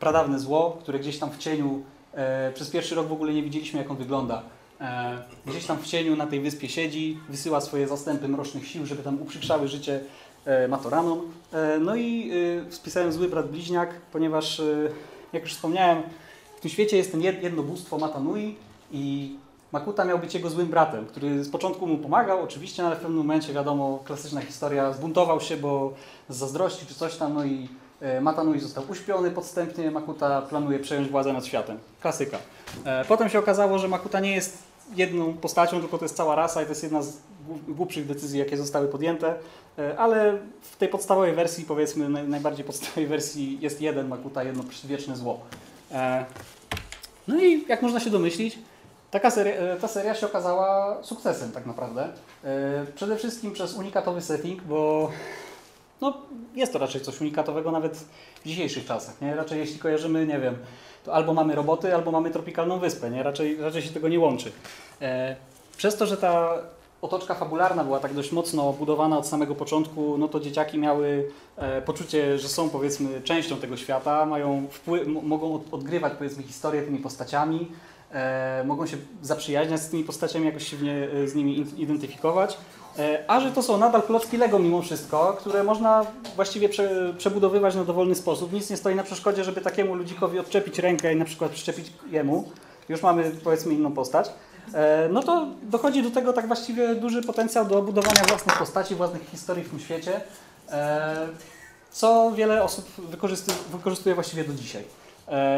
pradawne 0.00 0.38
zło, 0.38 0.78
które 0.80 0.98
gdzieś 0.98 1.18
tam 1.18 1.30
w 1.30 1.38
cieniu, 1.38 1.82
e, 2.14 2.52
przez 2.52 2.70
pierwszy 2.70 2.94
rok 2.94 3.06
w 3.06 3.12
ogóle 3.12 3.34
nie 3.34 3.42
widzieliśmy, 3.42 3.78
jak 3.78 3.90
on 3.90 3.96
wygląda. 3.96 4.42
E, 4.82 5.18
Gdzieś 5.46 5.66
tam 5.66 5.78
w 5.78 5.86
cieniu 5.86 6.16
na 6.16 6.26
tej 6.26 6.40
wyspie 6.40 6.68
siedzi, 6.68 7.18
wysyła 7.28 7.60
swoje 7.60 7.88
zastępy 7.88 8.28
mrocznych 8.28 8.66
sił, 8.68 8.86
żeby 8.86 9.02
tam 9.02 9.22
uprzykrzały 9.22 9.68
życie 9.68 10.00
e, 10.44 10.68
Matoranom. 10.68 11.20
E, 11.52 11.78
No 11.80 11.96
i 11.96 12.30
spisałem 12.70 13.12
zły 13.12 13.28
brat 13.28 13.50
bliźniak, 13.50 13.90
ponieważ, 14.12 14.62
jak 15.32 15.42
już 15.42 15.54
wspomniałem, 15.54 16.02
w 16.56 16.60
tym 16.60 16.70
świecie 16.70 16.96
jest 16.96 17.12
ten 17.12 17.20
jed- 17.20 17.42
jedno 17.42 17.62
bóstwo 17.62 17.98
Matanui 17.98 18.56
i 18.92 19.36
Makuta 19.72 20.04
miał 20.04 20.18
być 20.18 20.34
jego 20.34 20.50
złym 20.50 20.66
bratem, 20.66 21.06
który 21.06 21.44
z 21.44 21.48
początku 21.50 21.86
mu 21.86 21.98
pomagał, 21.98 22.42
oczywiście, 22.42 22.82
no 22.82 22.88
ale 22.88 22.96
w 22.96 23.00
pewnym 23.00 23.18
momencie, 23.18 23.52
wiadomo, 23.52 23.98
klasyczna 24.04 24.40
historia, 24.40 24.92
zbuntował 24.92 25.40
się, 25.40 25.56
bo 25.56 25.92
z 26.28 26.36
zazdrości 26.36 26.86
czy 26.86 26.94
coś 26.94 27.16
tam, 27.16 27.34
no 27.34 27.44
i 27.44 27.68
Matanui 28.20 28.60
został 28.60 28.84
uśpiony 28.88 29.30
podstępnie, 29.30 29.90
Makuta 29.90 30.42
planuje 30.42 30.78
przejąć 30.78 31.08
władzę 31.08 31.32
nad 31.32 31.46
światem. 31.46 31.78
Klasyka. 32.00 32.38
Potem 33.08 33.28
się 33.28 33.38
okazało, 33.38 33.78
że 33.78 33.88
Makuta 33.88 34.20
nie 34.20 34.32
jest 34.34 34.58
jedną 34.96 35.34
postacią, 35.34 35.80
tylko 35.80 35.98
to 35.98 36.04
jest 36.04 36.16
cała 36.16 36.34
rasa 36.34 36.62
i 36.62 36.64
to 36.64 36.70
jest 36.70 36.82
jedna 36.82 37.02
z 37.02 37.16
głupszych 37.68 38.06
decyzji, 38.06 38.38
jakie 38.38 38.56
zostały 38.56 38.88
podjęte, 38.88 39.34
E, 39.78 39.98
ale 39.98 40.38
w 40.60 40.76
tej 40.76 40.88
podstawowej 40.88 41.34
wersji, 41.34 41.64
powiedzmy, 41.64 42.08
naj, 42.08 42.28
najbardziej 42.28 42.64
podstawowej 42.64 43.06
wersji 43.06 43.58
jest 43.60 43.80
jeden 43.80 44.08
Makuta, 44.08 44.42
jedno 44.44 44.64
wieczne 44.84 45.16
zło. 45.16 45.40
E, 45.90 46.24
No 47.28 47.40
i 47.40 47.64
jak 47.68 47.82
można 47.82 48.00
się 48.00 48.10
domyślić, 48.10 48.58
taka 49.10 49.30
seria, 49.30 49.54
e, 49.54 49.76
ta 49.76 49.88
seria 49.88 50.14
się 50.14 50.26
okazała 50.26 50.98
sukcesem 51.02 51.52
tak 51.52 51.66
naprawdę. 51.66 52.08
Przede 52.94 53.16
wszystkim 53.16 53.52
przez 53.52 53.74
unikatowy 53.74 54.20
setting, 54.20 54.62
bo 54.62 55.10
no, 56.00 56.14
jest 56.54 56.72
to 56.72 56.78
raczej 56.78 57.00
coś 57.00 57.20
unikatowego 57.20 57.70
nawet 57.70 57.96
w 58.44 58.48
dzisiejszych 58.48 58.84
czasach. 58.84 59.20
Nie? 59.20 59.34
Raczej 59.36 59.58
jeśli 59.58 59.78
kojarzymy, 59.78 60.26
nie 60.26 60.38
wiem, 60.38 60.56
to 61.04 61.14
albo 61.14 61.34
mamy 61.34 61.54
roboty, 61.54 61.94
albo 61.94 62.10
mamy 62.10 62.30
tropikalną 62.30 62.78
wyspę. 62.78 63.10
Nie? 63.10 63.22
Raczej, 63.22 63.56
raczej 63.56 63.82
się 63.82 63.90
tego 63.90 64.08
nie 64.08 64.20
łączy. 64.20 64.52
E, 65.00 65.36
Przez 65.76 65.96
to, 65.96 66.06
że 66.06 66.16
ta 66.16 66.54
otoczka 67.02 67.34
fabularna 67.34 67.84
była 67.84 68.00
tak 68.00 68.14
dość 68.14 68.32
mocno 68.32 68.72
budowana 68.72 69.18
od 69.18 69.26
samego 69.26 69.54
początku, 69.54 70.18
no 70.18 70.28
to 70.28 70.40
dzieciaki 70.40 70.78
miały 70.78 71.30
e, 71.56 71.82
poczucie, 71.82 72.38
że 72.38 72.48
są 72.48 72.70
powiedzmy 72.70 73.20
częścią 73.22 73.56
tego 73.56 73.76
świata, 73.76 74.26
mają 74.26 74.66
wpływ, 74.70 75.06
mogą 75.06 75.54
od, 75.54 75.74
odgrywać 75.74 76.12
powiedzmy 76.18 76.42
historię 76.42 76.82
tymi 76.82 76.98
postaciami, 76.98 77.72
e, 78.12 78.64
mogą 78.66 78.86
się 78.86 78.96
zaprzyjaźniać 79.22 79.80
z 79.80 79.88
tymi 79.88 80.04
postaciami, 80.04 80.46
jakoś 80.46 80.70
się 80.70 80.76
nie, 80.76 81.08
e, 81.24 81.28
z 81.28 81.34
nimi 81.34 81.66
identyfikować. 81.76 82.56
E, 82.98 83.24
A 83.28 83.40
że 83.40 83.52
to 83.52 83.62
są 83.62 83.76
nadal 83.78 84.02
klocki 84.02 84.36
Lego 84.36 84.58
mimo 84.58 84.82
wszystko, 84.82 85.36
które 85.40 85.64
można 85.64 86.06
właściwie 86.36 86.68
prze, 86.68 87.14
przebudowywać 87.18 87.74
na 87.74 87.84
dowolny 87.84 88.14
sposób. 88.14 88.52
Nic 88.52 88.70
nie 88.70 88.76
stoi 88.76 88.94
na 88.94 89.02
przeszkodzie, 89.02 89.44
żeby 89.44 89.60
takiemu 89.60 89.94
ludzikowi 89.94 90.38
odczepić 90.38 90.78
rękę 90.78 91.12
i 91.12 91.16
na 91.16 91.24
przykład 91.24 91.50
przyczepić 91.50 91.92
jemu. 92.10 92.48
Już 92.88 93.02
mamy 93.02 93.30
powiedzmy 93.44 93.74
inną 93.74 93.92
postać. 93.92 94.30
E, 94.74 95.08
No 95.08 95.22
to 95.22 95.46
dochodzi 95.62 96.02
do 96.02 96.10
tego 96.10 96.32
tak 96.32 96.46
właściwie 96.46 96.94
duży 96.94 97.22
potencjał 97.22 97.64
do 97.64 97.82
budowania 97.82 98.24
własnych 98.28 98.58
postaci, 98.58 98.94
własnych 98.94 99.30
historii 99.30 99.64
w 99.64 99.70
tym 99.70 99.80
świecie, 99.80 100.20
e, 100.70 101.16
co 101.90 102.32
wiele 102.34 102.62
osób 102.62 102.88
wykorzystuje 103.72 104.14
właściwie 104.14 104.44
do 104.44 104.52
dzisiaj. 104.52 104.84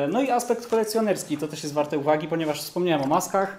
No 0.09 0.23
i 0.23 0.31
aspekt 0.31 0.66
kolekcjonerski 0.66 1.38
to 1.38 1.49
też 1.49 1.62
jest 1.62 1.75
warte 1.75 1.99
uwagi, 1.99 2.29
ponieważ 2.29 2.62
wspomniałem 2.62 3.03
o 3.05 3.07
maskach, 3.07 3.57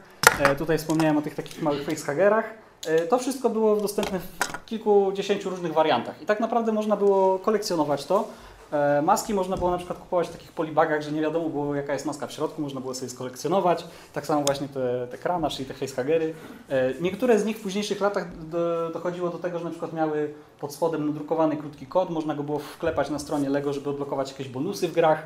tutaj 0.57 0.77
wspomniałem 0.77 1.17
o 1.17 1.21
tych 1.21 1.35
takich 1.35 1.61
małych 1.61 1.85
facehagerach. 1.85 2.45
E, 2.87 2.99
To 3.07 3.17
wszystko 3.19 3.49
było 3.49 3.75
dostępne 3.75 4.19
w 4.19 4.65
kilkudziesięciu 4.65 5.49
różnych 5.49 5.73
wariantach 5.73 6.21
i 6.21 6.25
tak 6.25 6.39
naprawdę 6.39 6.71
można 6.71 6.95
było 6.97 7.39
kolekcjonować 7.39 8.05
to. 8.05 8.27
E, 8.71 9.01
Maski 9.01 9.33
można 9.33 9.57
było 9.57 9.71
na 9.71 9.77
przykład 9.77 9.99
kupować 9.99 10.27
w 10.27 10.31
takich 10.31 10.51
polibagach, 10.51 11.01
że 11.01 11.11
nie 11.11 11.21
wiadomo 11.21 11.49
było 11.49 11.75
jaka 11.75 11.93
jest 11.93 12.05
maska 12.05 12.27
w 12.27 12.31
środku, 12.31 12.61
można 12.61 12.81
było 12.81 12.95
sobie 12.95 13.09
skolekcjonować. 13.09 13.85
Tak 14.13 14.25
samo 14.25 14.41
właśnie 14.43 14.67
te, 14.67 15.07
te 15.11 15.17
krana, 15.17 15.49
czyli 15.49 15.65
te 15.65 15.73
facehagery. 15.73 16.33
E, 16.69 16.93
Niektóre 17.01 17.39
z 17.39 17.45
nich 17.45 17.57
w 17.57 17.61
późniejszych 17.61 18.01
latach 18.01 18.47
do, 18.47 18.89
dochodziło 18.89 19.29
do 19.29 19.37
tego, 19.37 19.57
że 19.59 19.63
na 19.65 19.71
przykład 19.71 19.93
miały 19.93 20.33
pod 20.59 20.73
spodem 20.73 21.07
nadrukowany 21.07 21.57
krótki 21.57 21.85
kod, 21.87 22.09
można 22.09 22.35
go 22.35 22.43
było 22.43 22.59
wklepać 22.59 23.09
na 23.09 23.19
stronie 23.19 23.49
Lego, 23.49 23.73
żeby 23.73 23.89
odblokować 23.89 24.31
jakieś 24.31 24.49
bonusy 24.49 24.87
w 24.87 24.93
grach. 24.93 25.23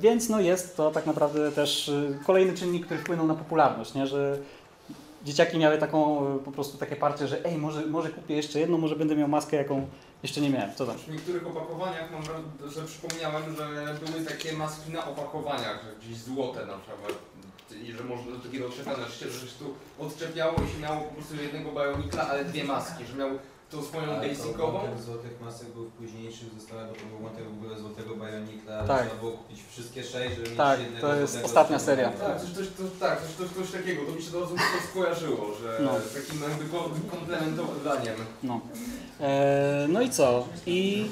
Więc 0.00 0.28
no 0.28 0.40
jest 0.40 0.76
to 0.76 0.90
tak 0.90 1.06
naprawdę 1.06 1.52
też 1.52 1.90
kolejny 2.26 2.54
czynnik, 2.54 2.86
który 2.86 3.00
wpłynął 3.00 3.26
na 3.26 3.34
popularność, 3.34 3.94
nie? 3.94 4.06
że 4.06 4.38
dzieciaki 5.26 5.58
miały 5.58 5.78
taką 5.78 6.26
e, 6.36 6.38
po 6.38 6.52
prostu 6.52 6.78
takie 6.78 6.96
parcie, 6.96 7.28
że 7.28 7.44
ej, 7.44 7.58
może, 7.58 7.86
może 7.86 8.10
kupię 8.10 8.36
jeszcze 8.36 8.60
jedną, 8.60 8.78
może 8.78 8.96
będę 8.96 9.16
miał 9.16 9.28
maskę, 9.28 9.56
jaką 9.56 9.86
jeszcze 10.22 10.40
nie 10.40 10.50
miałem. 10.50 10.74
Co 10.74 10.86
tam? 10.86 10.96
W 10.96 11.08
niektórych 11.08 11.46
opakowaniach 11.46 12.10
mam 12.12 12.22
że 12.70 12.82
przypomniałem, 12.86 13.56
że 13.56 13.96
były 14.06 14.24
takie 14.24 14.52
maski 14.52 14.92
na 14.92 15.06
opakowaniach, 15.06 15.84
gdzieś 16.00 16.16
złote 16.16 16.66
na 16.66 16.78
przykład. 16.78 17.12
I 17.84 17.92
że 17.92 18.04
można 18.04 18.32
do 18.32 18.38
takiego 18.38 18.66
odczepiane, 18.66 19.06
że 19.08 19.14
się 19.14 19.26
tu 19.58 19.74
odczepiało 19.98 20.52
i 20.52 20.72
się 20.72 20.78
miało 20.82 21.00
po 21.00 21.14
prostu 21.14 21.36
jednego 21.36 21.72
bajonikla, 21.72 22.28
ale 22.28 22.44
dwie 22.44 22.64
maski, 22.64 23.06
że 23.06 23.16
miał 23.16 23.30
tą 23.70 23.82
swoją 23.82 24.02
Ale 24.02 24.28
basicową. 24.28 24.72
motyw 24.72 25.00
złotych 25.04 25.40
masek 25.40 25.68
był 25.68 25.84
w 25.84 25.92
późniejszych 25.92 26.48
zestawach, 26.58 26.86
bo 26.88 26.94
to 26.94 27.06
był 27.06 27.18
motyw 27.20 27.46
w 27.46 27.58
ogóle 27.64 27.78
złotego 27.78 28.14
bajonika, 28.16 28.84
Tak. 28.86 29.02
trzeba 29.06 29.20
było 29.20 29.32
kupić 29.32 29.58
wszystkie 29.70 30.04
sześć, 30.04 30.36
żeby 30.36 30.50
Tak, 30.50 30.78
mieć 30.78 30.84
jednego 30.86 31.08
to 31.08 31.14
jest 31.14 31.44
ostatnia 31.44 31.78
seria. 31.78 32.08
Tak, 32.10 32.40
coś, 32.40 32.50
coś, 32.50 32.66
coś, 32.66 32.86
tak 33.00 33.20
coś, 33.22 33.30
coś, 33.48 33.56
coś 33.56 33.70
takiego, 33.80 34.02
to 34.06 34.12
mi 34.12 34.22
się 34.22 34.30
to 34.32 34.48
skojarzyło, 34.90 35.46
że 35.62 35.78
No. 35.84 35.90
takim 36.14 36.42
jakby 36.42 36.64
ko- 36.64 36.90
komplementowaniem. 37.10 38.14
No. 38.42 38.60
E, 39.20 39.86
no 39.88 40.00
i 40.02 40.10
co? 40.10 40.46
I 40.66 41.06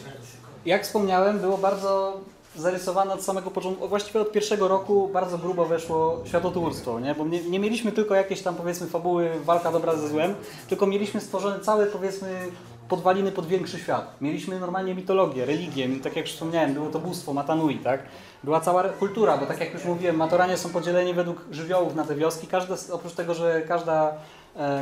jak 0.67 0.83
wspomniałem, 0.85 1.39
było 1.39 1.59
bardzo 1.59 2.21
zarysowane 2.57 3.15
od 3.15 3.23
samego 3.23 3.51
początku, 3.51 3.89
właściwie 3.89 4.21
od 4.21 4.33
pierwszego 4.33 4.69
roku 4.69 5.11
bardzo 5.13 5.39
grubo 5.39 5.65
weszło 5.65 6.23
światotwórstwo, 6.25 7.01
nie? 7.01 7.15
bo 7.15 7.27
nie, 7.27 7.43
nie 7.43 7.59
mieliśmy 7.59 7.93
tylko 7.93 8.15
jakieś 8.15 8.43
tam 8.43 8.55
powiedzmy 8.55 8.87
fabuły 8.87 9.31
walka 9.45 9.73
dobra 9.73 9.97
ze 9.97 10.09
złem, 10.09 10.35
tylko 10.69 10.87
mieliśmy 10.87 11.21
stworzony 11.21 11.61
cały 11.61 11.87
powiedzmy 11.87 12.51
podwaliny 12.89 13.33
pod 13.33 13.47
większy 13.47 13.79
świat. 13.79 14.17
Mieliśmy 14.21 14.61
normalnie 14.61 14.95
mitologię, 14.95 15.45
religię, 15.45 15.89
tak 16.03 16.17
jak 16.17 16.27
wspomniałem, 16.27 16.75
było 16.75 16.91
to 16.91 16.99
bóstwo 16.99 17.33
Matanui, 17.33 17.79
tak? 17.79 18.03
Była 18.45 18.61
cała 18.61 18.85
kultura, 18.85 19.39
bo 19.39 19.47
tak 19.47 19.61
jak 19.61 19.75
już 19.75 19.85
mówiłem, 19.85 20.17
Matoranie 20.17 20.57
są 20.57 20.69
podzieleni 20.69 21.15
według 21.15 21.41
żywiołów 21.51 21.95
na 21.95 22.05
te 22.05 22.15
wioski. 22.15 22.49
Oprócz 22.93 23.13
tego, 23.13 23.35
że 23.35 23.63
każda, 23.63 24.13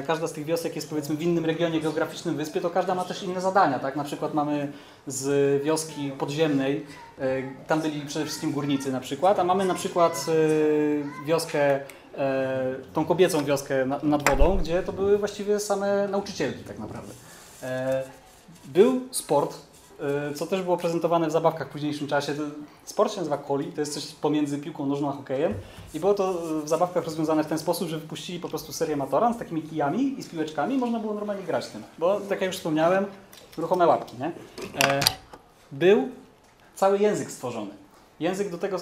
każda 0.06 0.26
z 0.26 0.32
tych 0.32 0.44
wiosek 0.44 0.76
jest 0.76 0.88
powiedzmy 0.90 1.16
w 1.16 1.22
innym 1.22 1.44
regionie 1.44 1.80
geograficznym 1.80 2.36
wyspy, 2.36 2.60
to 2.60 2.70
każda 2.70 2.94
ma 2.94 3.04
też 3.04 3.22
inne 3.22 3.40
zadania, 3.40 3.78
tak? 3.78 3.96
Na 3.96 4.04
przykład 4.04 4.34
mamy 4.34 4.72
z 5.06 5.62
wioski 5.62 6.10
podziemnej, 6.18 6.86
e, 7.18 7.24
tam 7.66 7.80
byli 7.80 8.00
przede 8.00 8.24
wszystkim 8.24 8.52
górnicy 8.52 8.92
na 8.92 9.00
przykład, 9.00 9.38
a 9.38 9.44
mamy 9.44 9.64
na 9.64 9.74
przykład 9.74 10.26
e, 10.28 11.24
wioskę, 11.26 11.80
e, 12.18 12.74
tą 12.94 13.04
kobiecą 13.04 13.44
wioskę 13.44 13.86
na- 13.86 14.00
nad 14.02 14.28
wodą, 14.30 14.56
gdzie 14.58 14.82
to 14.82 14.92
były 14.92 15.18
właściwie 15.18 15.60
same 15.60 16.08
nauczycielki 16.08 16.64
tak 16.64 16.78
naprawdę. 16.78 17.12
E, 17.62 18.02
Był 18.64 19.00
sport, 19.10 19.54
e, 19.54 19.71
co 20.34 20.46
też 20.46 20.62
było 20.62 20.76
prezentowane 20.76 21.28
w 21.28 21.32
zabawkach 21.32 21.68
w 21.68 21.70
późniejszym 21.70 22.06
czasie. 22.06 22.34
Sport 22.84 23.12
się 23.12 23.18
nazywa 23.18 23.38
coli, 23.38 23.72
to 23.72 23.80
jest 23.80 23.94
coś 23.94 24.06
pomiędzy 24.06 24.58
piłką 24.58 24.86
nożną 24.86 25.08
a 25.08 25.12
hokejem 25.12 25.54
i 25.94 26.00
było 26.00 26.14
to 26.14 26.30
e, 26.30 26.62
w 26.62 26.68
zabawkach 26.68 27.04
rozwiązane 27.04 27.44
w 27.44 27.46
ten 27.46 27.58
sposób, 27.58 27.88
że 27.88 27.98
wypuścili 27.98 28.40
po 28.40 28.48
prostu 28.48 28.72
serię 28.72 28.96
Matoran 28.96 29.34
z 29.34 29.38
takimi 29.38 29.62
kijami 29.62 30.14
i 30.18 30.22
z 30.22 30.28
piłeczkami 30.28 30.74
i 30.74 30.78
można 30.78 30.98
było 30.98 31.14
normalnie 31.14 31.42
grać 31.42 31.66
tym, 31.66 31.82
bo 31.98 32.20
tak 32.20 32.40
jak 32.40 32.48
już 32.50 32.56
wspomniałem, 32.56 33.06
ruchome 33.56 33.86
łapki, 33.86 34.16
nie? 34.18 34.26
E, 34.26 35.00
Był 35.72 36.08
cały 36.74 36.98
język 36.98 37.30
stworzony. 37.30 37.70
Język 38.20 38.50
do 38.50 38.58
tego, 38.58 38.76
y, 38.76 38.80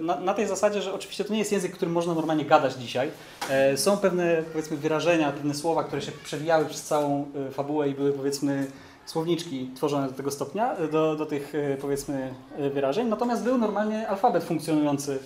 na, 0.00 0.20
na 0.20 0.34
tej 0.34 0.46
zasadzie, 0.46 0.82
że 0.82 0.94
oczywiście 0.94 1.24
to 1.24 1.32
nie 1.32 1.38
jest 1.38 1.52
język, 1.52 1.72
którym 1.72 1.94
można 1.94 2.14
normalnie 2.14 2.44
gadać 2.44 2.74
dzisiaj. 2.74 3.10
E, 3.50 3.76
Są 3.76 3.96
pewne, 3.96 4.42
powiedzmy, 4.52 4.76
wyrażenia, 4.76 5.32
pewne 5.32 5.54
słowa, 5.54 5.84
które 5.84 6.02
się 6.02 6.12
przewijały 6.12 6.64
przez 6.64 6.82
całą 6.82 7.26
y, 7.48 7.52
fabułę 7.52 7.88
i 7.88 7.94
były, 7.94 8.12
powiedzmy, 8.12 8.66
słowniczki 9.06 9.70
tworzone 9.74 10.08
do 10.08 10.14
tego 10.14 10.30
stopnia, 10.30 10.80
y, 10.80 10.88
do, 10.88 11.16
do 11.16 11.26
tych, 11.26 11.54
y, 11.54 11.76
powiedzmy, 11.80 12.34
y, 12.58 12.70
wyrażeń. 12.70 13.08
Natomiast 13.08 13.44
był 13.44 13.58
normalnie 13.58 14.08
alfabet 14.08 14.44
funkcjonujący, 14.44 15.18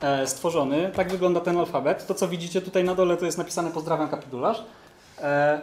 e, 0.00 0.26
stworzony. 0.26 0.90
Tak 0.94 1.10
wygląda 1.10 1.40
ten 1.40 1.58
alfabet. 1.58 2.06
To, 2.06 2.14
co 2.14 2.28
widzicie 2.28 2.62
tutaj 2.62 2.84
na 2.84 2.94
dole, 2.94 3.16
to 3.16 3.24
jest 3.26 3.38
napisane 3.38 3.70
pozdrawiam 3.70 4.08
kapitularz. 4.08 4.64
E, 5.22 5.60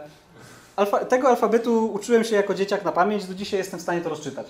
Alfa, 0.75 1.05
tego 1.05 1.29
alfabetu 1.29 1.93
uczyłem 1.93 2.23
się 2.23 2.35
jako 2.35 2.53
dzieciak 2.53 2.85
na 2.85 2.91
pamięć, 2.91 3.25
do 3.25 3.33
dzisiaj 3.33 3.57
jestem 3.57 3.79
w 3.79 3.81
stanie 3.81 4.01
to 4.01 4.09
rozczytać. 4.09 4.47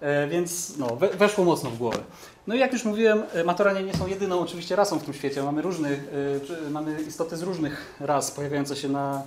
E, 0.00 0.28
więc 0.28 0.76
no, 0.78 0.96
we, 0.96 1.08
weszło 1.08 1.44
mocno 1.44 1.70
w 1.70 1.78
głowę. 1.78 1.98
No 2.46 2.54
i 2.54 2.58
jak 2.58 2.72
już 2.72 2.84
mówiłem, 2.84 3.22
e, 3.34 3.44
Matoranie 3.44 3.82
nie 3.82 3.94
są 3.94 4.06
jedyną 4.06 4.40
oczywiście 4.40 4.76
rasą 4.76 4.98
w 4.98 5.04
tym 5.04 5.14
świecie. 5.14 5.42
Mamy 5.42 5.62
e, 5.62 5.66
czy- 6.46 6.70
mamy 6.70 7.02
istoty 7.02 7.36
z 7.36 7.42
różnych 7.42 7.94
ras 8.00 8.30
pojawiające 8.30 8.76
się 8.76 8.88
na, 8.88 9.22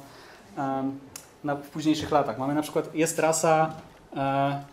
na, 1.45 1.55
w 1.55 1.69
późniejszych 1.69 2.11
latach. 2.11 2.37
Mamy 2.37 2.53
na 2.53 2.61
przykład, 2.61 2.95
jest 2.95 3.19
rasa, 3.19 3.73
e, 4.15 4.63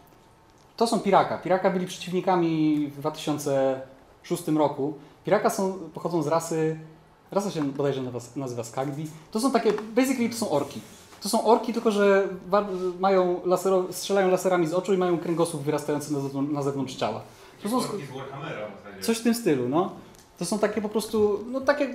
to 0.77 0.87
są 0.87 1.01
Piraka. 1.01 1.39
Piraka 1.39 1.71
byli 1.71 1.87
przeciwnikami 1.87 2.87
w 2.87 2.99
2006 2.99 4.49
roku. 4.49 4.95
Piraka 5.25 5.51
są, 5.51 5.79
pochodzą 5.95 6.23
z 6.23 6.27
rasy, 6.27 6.77
rasa 7.31 7.51
się 7.51 7.63
bodajże 7.63 8.03
nazywa, 8.37 8.65
Skagdi. 8.65 9.07
To 9.31 9.41
są 9.41 9.51
takie, 9.51 9.73
basically 9.73 10.29
to 10.29 10.37
są 10.37 10.51
orki. 10.51 10.81
To 11.23 11.29
są 11.29 11.45
orki, 11.45 11.73
tylko 11.73 11.91
że 11.91 12.29
mają 13.01 13.41
lasero, 13.45 13.85
strzelają 13.91 14.31
laserami 14.31 14.67
z 14.67 14.75
oczu 14.75 14.95
i 14.95 14.97
mają 14.97 15.19
kręgosłup 15.19 15.63
wyrastający 15.63 16.13
na 16.13 16.21
zewnątrz, 16.21 16.53
na 16.53 16.63
zewnątrz 16.63 16.95
ciała. 16.95 17.21
To 17.63 17.69
są 17.69 17.81
z 17.81 17.87
Warhammera 17.87 18.67
coś 19.01 19.19
w 19.19 19.23
tym 19.23 19.35
stylu, 19.35 19.69
no. 19.69 19.93
To 20.39 20.45
są 20.45 20.59
takie 20.59 20.83
po 20.83 20.89
prostu, 20.89 21.45
no 21.51 21.61
takie 21.61 21.95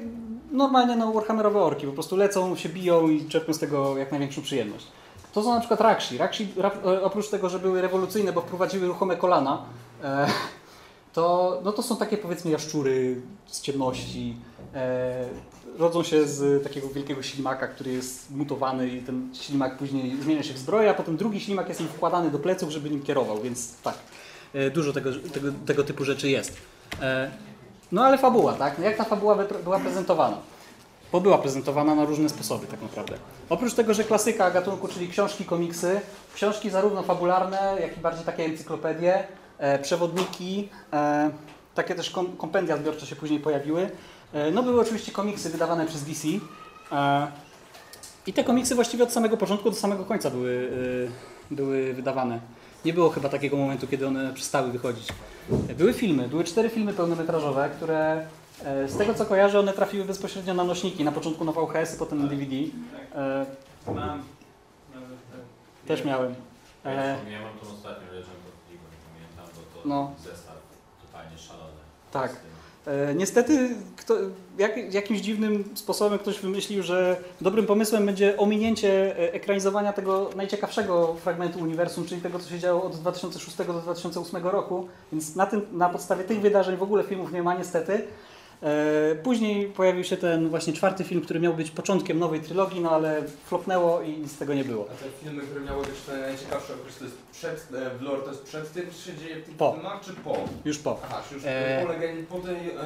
normalnie 0.51 0.95
no, 0.95 1.11
warhammerowe 1.11 1.59
orki, 1.59 1.87
po 1.87 1.93
prostu 1.93 2.15
lecą, 2.15 2.55
się 2.55 2.69
biją 2.69 3.09
i 3.09 3.25
czerpią 3.25 3.53
z 3.53 3.59
tego 3.59 3.97
jak 3.97 4.11
największą 4.11 4.41
przyjemność. 4.41 4.87
To 5.33 5.43
są 5.43 5.53
na 5.53 5.59
przykład 5.59 5.81
Rakshi. 5.81 6.17
Rakshi 6.17 6.47
ra, 6.57 6.71
e, 6.85 7.03
oprócz 7.03 7.29
tego, 7.29 7.49
że 7.49 7.59
były 7.59 7.81
rewolucyjne, 7.81 8.33
bo 8.33 8.41
wprowadziły 8.41 8.87
ruchome 8.87 9.17
kolana, 9.17 9.65
e, 10.03 10.27
to, 11.13 11.59
no 11.63 11.71
to 11.71 11.83
są 11.83 11.97
takie 11.97 12.17
powiedzmy 12.17 12.51
jaszczury 12.51 13.21
z 13.45 13.61
ciemności. 13.61 14.35
E, 14.73 15.25
rodzą 15.77 16.03
się 16.03 16.27
z 16.27 16.63
takiego 16.63 16.89
wielkiego 16.89 17.23
ślimaka, 17.23 17.67
który 17.67 17.91
jest 17.91 18.31
mutowany 18.31 18.89
i 18.89 19.01
ten 19.01 19.29
ślimak 19.33 19.77
później 19.77 20.21
zmienia 20.21 20.43
się 20.43 20.53
w 20.53 20.57
zbroję, 20.57 20.89
a 20.89 20.93
potem 20.93 21.17
drugi 21.17 21.39
ślimak 21.39 21.69
jest 21.69 21.81
im 21.81 21.87
wkładany 21.87 22.31
do 22.31 22.39
pleców, 22.39 22.69
żeby 22.69 22.89
nim 22.89 23.03
kierował, 23.03 23.41
więc 23.41 23.81
tak, 23.81 23.95
dużo 24.73 24.93
tego, 24.93 25.09
tego, 25.33 25.47
tego 25.65 25.83
typu 25.83 26.05
rzeczy 26.05 26.29
jest. 26.29 26.57
No 27.91 28.05
ale 28.05 28.17
fabuła, 28.17 28.53
tak? 28.53 28.77
No 28.77 28.85
Jak 28.85 28.97
ta 28.97 29.03
fabuła 29.03 29.37
była 29.63 29.79
prezentowana? 29.79 30.37
Bo 31.11 31.21
była 31.21 31.37
prezentowana 31.37 31.95
na 31.95 32.05
różne 32.05 32.29
sposoby 32.29 32.67
tak 32.67 32.81
naprawdę. 32.81 33.15
Oprócz 33.49 33.73
tego, 33.73 33.93
że 33.93 34.03
klasyka 34.03 34.51
gatunku, 34.51 34.87
czyli 34.87 35.07
książki, 35.09 35.45
komiksy, 35.45 36.01
książki 36.35 36.69
zarówno 36.69 37.03
fabularne, 37.03 37.77
jak 37.81 37.97
i 37.97 37.99
bardziej 37.99 38.25
takie 38.25 38.45
encyklopedie, 38.45 39.27
e, 39.57 39.79
przewodniki, 39.79 40.69
e, 40.93 41.29
takie 41.75 41.95
też 41.95 42.09
kom- 42.09 42.37
kompendia 42.37 42.77
zbiorcze 42.77 43.05
się 43.05 43.15
później 43.15 43.39
pojawiły. 43.39 43.89
E, 44.33 44.51
no 44.51 44.63
były 44.63 44.81
oczywiście 44.81 45.11
komiksy 45.11 45.49
wydawane 45.49 45.85
przez 45.85 46.03
DC. 46.03 46.27
E, 46.91 47.27
I 48.27 48.33
te 48.33 48.43
komiksy 48.43 48.75
właściwie 48.75 49.03
od 49.03 49.11
samego 49.11 49.37
początku 49.37 49.69
do 49.69 49.75
samego 49.75 50.05
końca 50.05 50.29
były, 50.29 50.71
e, 51.51 51.55
były 51.55 51.93
wydawane. 51.93 52.39
Nie 52.87 52.93
było 52.93 53.09
chyba 53.09 53.29
takiego 53.29 53.57
momentu, 53.57 53.87
kiedy 53.87 54.07
one 54.07 54.33
przestały 54.33 54.71
wychodzić. 54.71 55.07
Były 55.77 55.93
filmy, 55.93 56.27
były 56.27 56.43
cztery 56.43 56.69
filmy 56.69 56.93
pełnometrażowe, 56.93 57.69
które 57.77 58.27
e, 58.65 58.87
z 58.87 58.97
tego 58.97 59.13
co 59.13 59.25
kojarzę, 59.25 59.59
one 59.59 59.73
trafiły 59.73 60.05
bezpośrednio 60.05 60.53
na 60.53 60.63
nośniki, 60.63 61.03
na 61.03 61.11
początku 61.11 61.45
na 61.45 61.51
VHS, 61.51 61.95
potem 61.95 62.21
na 62.21 62.27
DVD. 62.27 62.55
E, 63.15 63.45
Mam. 63.95 64.23
Też 65.87 66.05
miałem. 66.05 66.35
E, 66.85 67.17
Ja 67.31 67.41
mam 67.41 67.53
tą 67.59 67.73
ostatnią 67.75 68.07
of 68.07 68.13
League, 68.13 68.25
nie 68.71 68.77
pamiętam, 69.13 69.55
bo 69.55 69.81
to 69.81 69.87
No. 69.89 70.11
zestaw 70.23 70.55
totalnie 71.05 71.37
szalony. 71.37 71.81
Tak. 72.11 72.35
E, 72.87 73.15
Niestety 73.15 73.69
kto, 73.97 74.15
jak, 74.57 74.93
jakimś 74.93 75.19
dziwnym 75.19 75.63
sposobem 75.75 76.19
ktoś 76.19 76.39
wymyślił, 76.39 76.83
że 76.83 77.17
dobrym 77.41 77.65
pomysłem 77.65 78.05
będzie 78.05 78.37
ominięcie 78.37 79.19
e, 79.19 79.33
ekranizowania 79.33 79.93
tego 79.93 80.29
najciekawszego 80.35 81.15
fragmentu 81.15 81.59
uniwersum, 81.59 82.05
czyli 82.05 82.21
tego, 82.21 82.39
co 82.39 82.49
się 82.49 82.59
działo 82.59 82.83
od 82.83 82.95
2006 82.95 83.57
do 83.57 83.63
2008 83.73 84.47
roku. 84.47 84.87
Więc 85.11 85.35
na, 85.35 85.45
tym, 85.45 85.61
na 85.71 85.89
podstawie 85.89 86.23
tych 86.23 86.41
wydarzeń 86.41 86.77
w 86.77 86.83
ogóle 86.83 87.03
filmów 87.03 87.33
nie 87.33 87.43
ma 87.43 87.53
niestety. 87.57 88.01
E, 88.63 89.15
Później 89.23 89.65
pojawił 89.67 90.03
się 90.03 90.17
ten 90.17 90.49
właśnie 90.49 90.73
czwarty 90.73 91.03
film, 91.03 91.21
który 91.21 91.39
miał 91.39 91.53
być 91.53 91.71
początkiem 91.71 92.19
nowej 92.19 92.41
trylogii, 92.41 92.81
no 92.81 92.91
ale 92.91 93.21
flopnęło 93.45 94.01
i 94.01 94.17
nic 94.17 94.31
z 94.31 94.37
tego 94.37 94.53
nie 94.53 94.63
było. 94.63 94.85
A 94.91 95.03
te 95.03 95.09
filmy, 95.23 95.41
które 95.43 95.61
miały 95.61 95.85
też 95.85 96.01
te 96.01 96.17
najciekawsze 96.17 96.73
to 96.99 97.03
jest 97.05 97.17
przed, 97.31 97.67
e, 97.75 97.97
w 97.97 98.01
lore 98.01 98.21
to 98.21 98.29
jest 98.29 98.43
przed 98.43 98.73
tym, 98.73 98.85
co 98.91 99.11
się 99.11 99.17
dzieje 99.17 99.35
w 99.35 99.45
tych 99.45 99.55
Po. 99.55 99.71
filmach, 99.73 100.01
czy 100.05 100.13
po? 100.13 100.37
Już 100.65 100.77
po. 100.79 100.99
Aha, 101.03 101.21
czy 101.29 101.35
już 101.35 101.43
E. 101.47 101.83
po, 101.85 101.93
legend, 101.93 102.27
po 102.27 102.39
tej 102.39 102.55
e, 102.55 102.81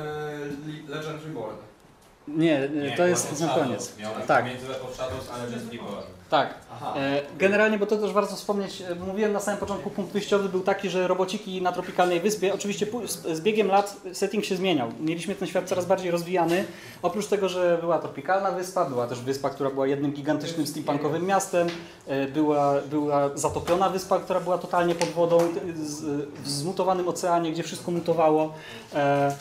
Le- 0.89 0.95
Legend 0.95 1.23
Reborn. 1.25 1.55
Nie, 2.27 2.63
e, 2.63 2.69
Nie, 2.69 2.97
to 2.97 3.07
jest 3.07 3.41
na 3.41 3.47
koniec. 3.47 3.93
Tak. 4.27 4.45
Shadows. 4.93 5.29
Tak. 6.29 6.55
E, 6.95 7.21
Generalnie, 7.37 7.77
bo 7.77 7.85
to 7.85 7.97
też 7.97 8.11
warto 8.11 8.35
wspomnieć, 8.35 8.81
e, 8.81 8.95
mówiłem 8.95 9.33
na 9.33 9.39
samym 9.39 9.59
początku, 9.59 9.89
punkt 9.89 10.11
wyjściowy 10.11 10.49
był 10.49 10.61
taki, 10.61 10.89
że 10.89 11.07
robociki 11.07 11.61
na 11.61 11.71
tropikalnej 11.71 12.19
wyspie, 12.19 12.53
oczywiście 12.53 12.87
z 13.33 13.41
biegiem 13.41 13.67
lat 13.67 13.97
setting 14.13 14.45
się 14.45 14.55
zmieniał. 14.55 14.91
Mieliśmy 14.99 15.35
ten 15.35 15.47
świat 15.47 15.69
coraz 15.69 15.85
bardziej 15.85 16.11
rozwijany. 16.11 16.65
Oprócz 17.01 17.27
tego, 17.27 17.49
że 17.49 17.77
była 17.81 17.99
tropikalna 17.99 18.51
wyspa, 18.51 18.85
była 18.85 19.07
też 19.07 19.21
wyspa, 19.21 19.49
która 19.49 19.69
była 19.69 19.87
jednym 19.87 20.11
gigantycznym 20.11 20.67
steampunkowym 20.67 21.25
miastem, 21.25 21.67
e, 22.07 22.27
była, 22.27 22.73
była 22.89 23.29
zatopiona 23.37 23.89
wyspa, 23.89 24.19
która 24.19 24.39
była 24.39 24.57
totalnie 24.57 24.95
pod 24.95 25.09
wodą, 25.09 25.39
w 26.43 26.49
zmutowanym 26.49 27.07
oceanie, 27.07 27.51
gdzie 27.51 27.63
wszystko 27.63 27.91
mutowało. 27.91 28.53
E, 28.95 29.35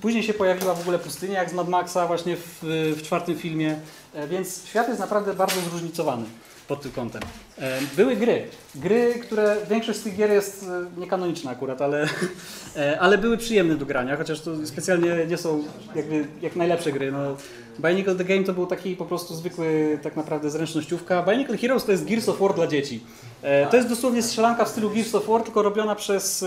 Później 0.00 0.22
się 0.22 0.34
pojawiła 0.34 0.74
w 0.74 0.80
ogóle 0.80 0.98
pustynia, 0.98 1.38
jak 1.38 1.50
z 1.50 1.52
Mad 1.52 1.68
Maxa 1.68 2.06
właśnie 2.06 2.36
w, 2.36 2.58
w 2.96 3.02
czwartym 3.02 3.36
filmie, 3.36 3.80
E, 4.14 4.28
więc 4.28 4.66
świat 4.66 4.88
jest 4.88 5.00
naprawdę 5.00 5.34
bardzo 5.34 5.60
zróżnicowany 5.60 6.24
pod 6.68 6.80
tym 6.80 6.92
kątem. 6.92 7.22
E, 7.58 7.78
Były 7.96 8.16
gry. 8.16 8.44
Gry, 8.74 9.14
które, 9.22 9.56
większość 9.70 9.98
z 9.98 10.02
tych 10.02 10.16
gier 10.16 10.30
jest 10.30 10.62
e, 10.62 11.00
niekanoniczna 11.00 11.50
akurat, 11.50 11.82
ale, 11.82 12.08
e, 12.76 13.00
ale 13.00 13.18
były 13.18 13.36
przyjemne 13.36 13.74
do 13.74 13.86
grania, 13.86 14.16
chociaż 14.16 14.40
to 14.40 14.66
specjalnie 14.66 15.26
nie 15.28 15.36
są 15.36 15.64
jakby, 15.94 16.26
jak 16.42 16.56
najlepsze 16.56 16.92
gry. 16.92 17.12
No, 17.12 17.36
Bionicle 17.80 18.14
The 18.14 18.24
Game 18.24 18.44
to 18.44 18.52
był 18.52 18.66
taki 18.66 18.96
po 18.96 19.04
prostu 19.04 19.34
zwykły 19.34 19.98
tak 20.02 20.16
naprawdę 20.16 20.50
zręcznościówka. 20.50 21.22
Bionicle 21.22 21.56
Heroes 21.56 21.84
to 21.84 21.92
jest 21.92 22.04
Gears 22.04 22.28
of 22.28 22.40
War 22.40 22.54
dla 22.54 22.66
dzieci. 22.66 23.00
To 23.70 23.76
jest 23.76 23.88
dosłownie 23.88 24.22
strzelanka 24.22 24.64
w 24.64 24.68
stylu 24.68 24.90
Gears 24.90 25.14
of 25.14 25.26
War, 25.26 25.42
tylko 25.42 25.62
robiona 25.62 25.94
przez 25.94 26.44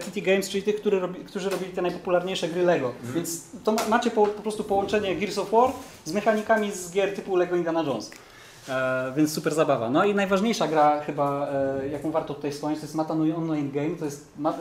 TT 0.00 0.20
Games, 0.20 0.48
czyli 0.48 0.62
tych, 0.62 0.76
którzy, 0.76 1.00
robi, 1.00 1.20
którzy 1.24 1.50
robili 1.50 1.72
te 1.72 1.82
najpopularniejsze 1.82 2.48
gry 2.48 2.62
LEGO. 2.62 2.92
Więc 3.14 3.42
to 3.64 3.72
ma, 3.72 3.88
macie 3.88 4.10
po, 4.10 4.26
po 4.26 4.42
prostu 4.42 4.64
połączenie 4.64 5.16
Gears 5.16 5.38
of 5.38 5.50
War 5.50 5.70
z 6.04 6.12
mechanikami 6.12 6.72
z 6.72 6.90
gier 6.90 7.14
typu 7.14 7.36
LEGO 7.36 7.56
Indiana 7.56 7.82
Jones. 7.82 8.10
E, 8.68 9.12
więc 9.16 9.32
super 9.32 9.54
zabawa. 9.54 9.90
No 9.90 10.04
i 10.04 10.14
najważniejsza 10.14 10.68
gra 10.68 11.00
chyba, 11.00 11.48
e, 11.48 11.88
jaką 11.88 12.10
warto 12.10 12.34
tutaj 12.34 12.52
wspomnieć, 12.52 12.80
to 12.80 12.86
jest 12.86 12.94
Matanui 12.94 13.32
Online 13.32 13.70
Game. 13.70 13.96
To 13.98 14.04
jest, 14.04 14.28
ma, 14.38 14.50
e, 14.50 14.54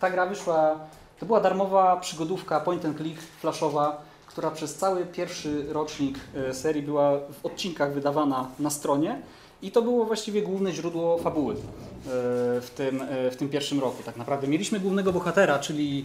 ta 0.00 0.10
gra 0.10 0.26
wyszła, 0.26 0.78
to 1.20 1.26
była 1.26 1.40
darmowa 1.40 1.96
przygodówka 1.96 2.60
point 2.60 2.84
and 2.84 2.96
click 2.96 3.22
flashowa, 3.22 4.02
która 4.26 4.50
przez 4.50 4.74
cały 4.74 5.06
pierwszy 5.06 5.72
rocznik 5.72 6.18
e, 6.34 6.54
serii 6.54 6.82
była 6.82 7.12
w 7.12 7.46
odcinkach 7.46 7.94
wydawana 7.94 8.48
na 8.58 8.70
stronie 8.70 9.22
I 9.62 9.70
to 9.70 9.82
było 9.82 10.04
właściwie 10.04 10.42
główne 10.42 10.72
źródło 10.72 11.18
fabuły 11.18 11.54
e, 11.54 11.58
w 12.60 12.70
tym, 12.76 13.02
w 13.30 13.36
tym 13.36 13.48
pierwszym 13.48 13.80
roku. 13.80 14.02
Tak 14.02 14.16
naprawdę 14.16 14.48
mieliśmy 14.48 14.80
głównego 14.80 15.12
bohatera, 15.12 15.58
czyli 15.58 16.04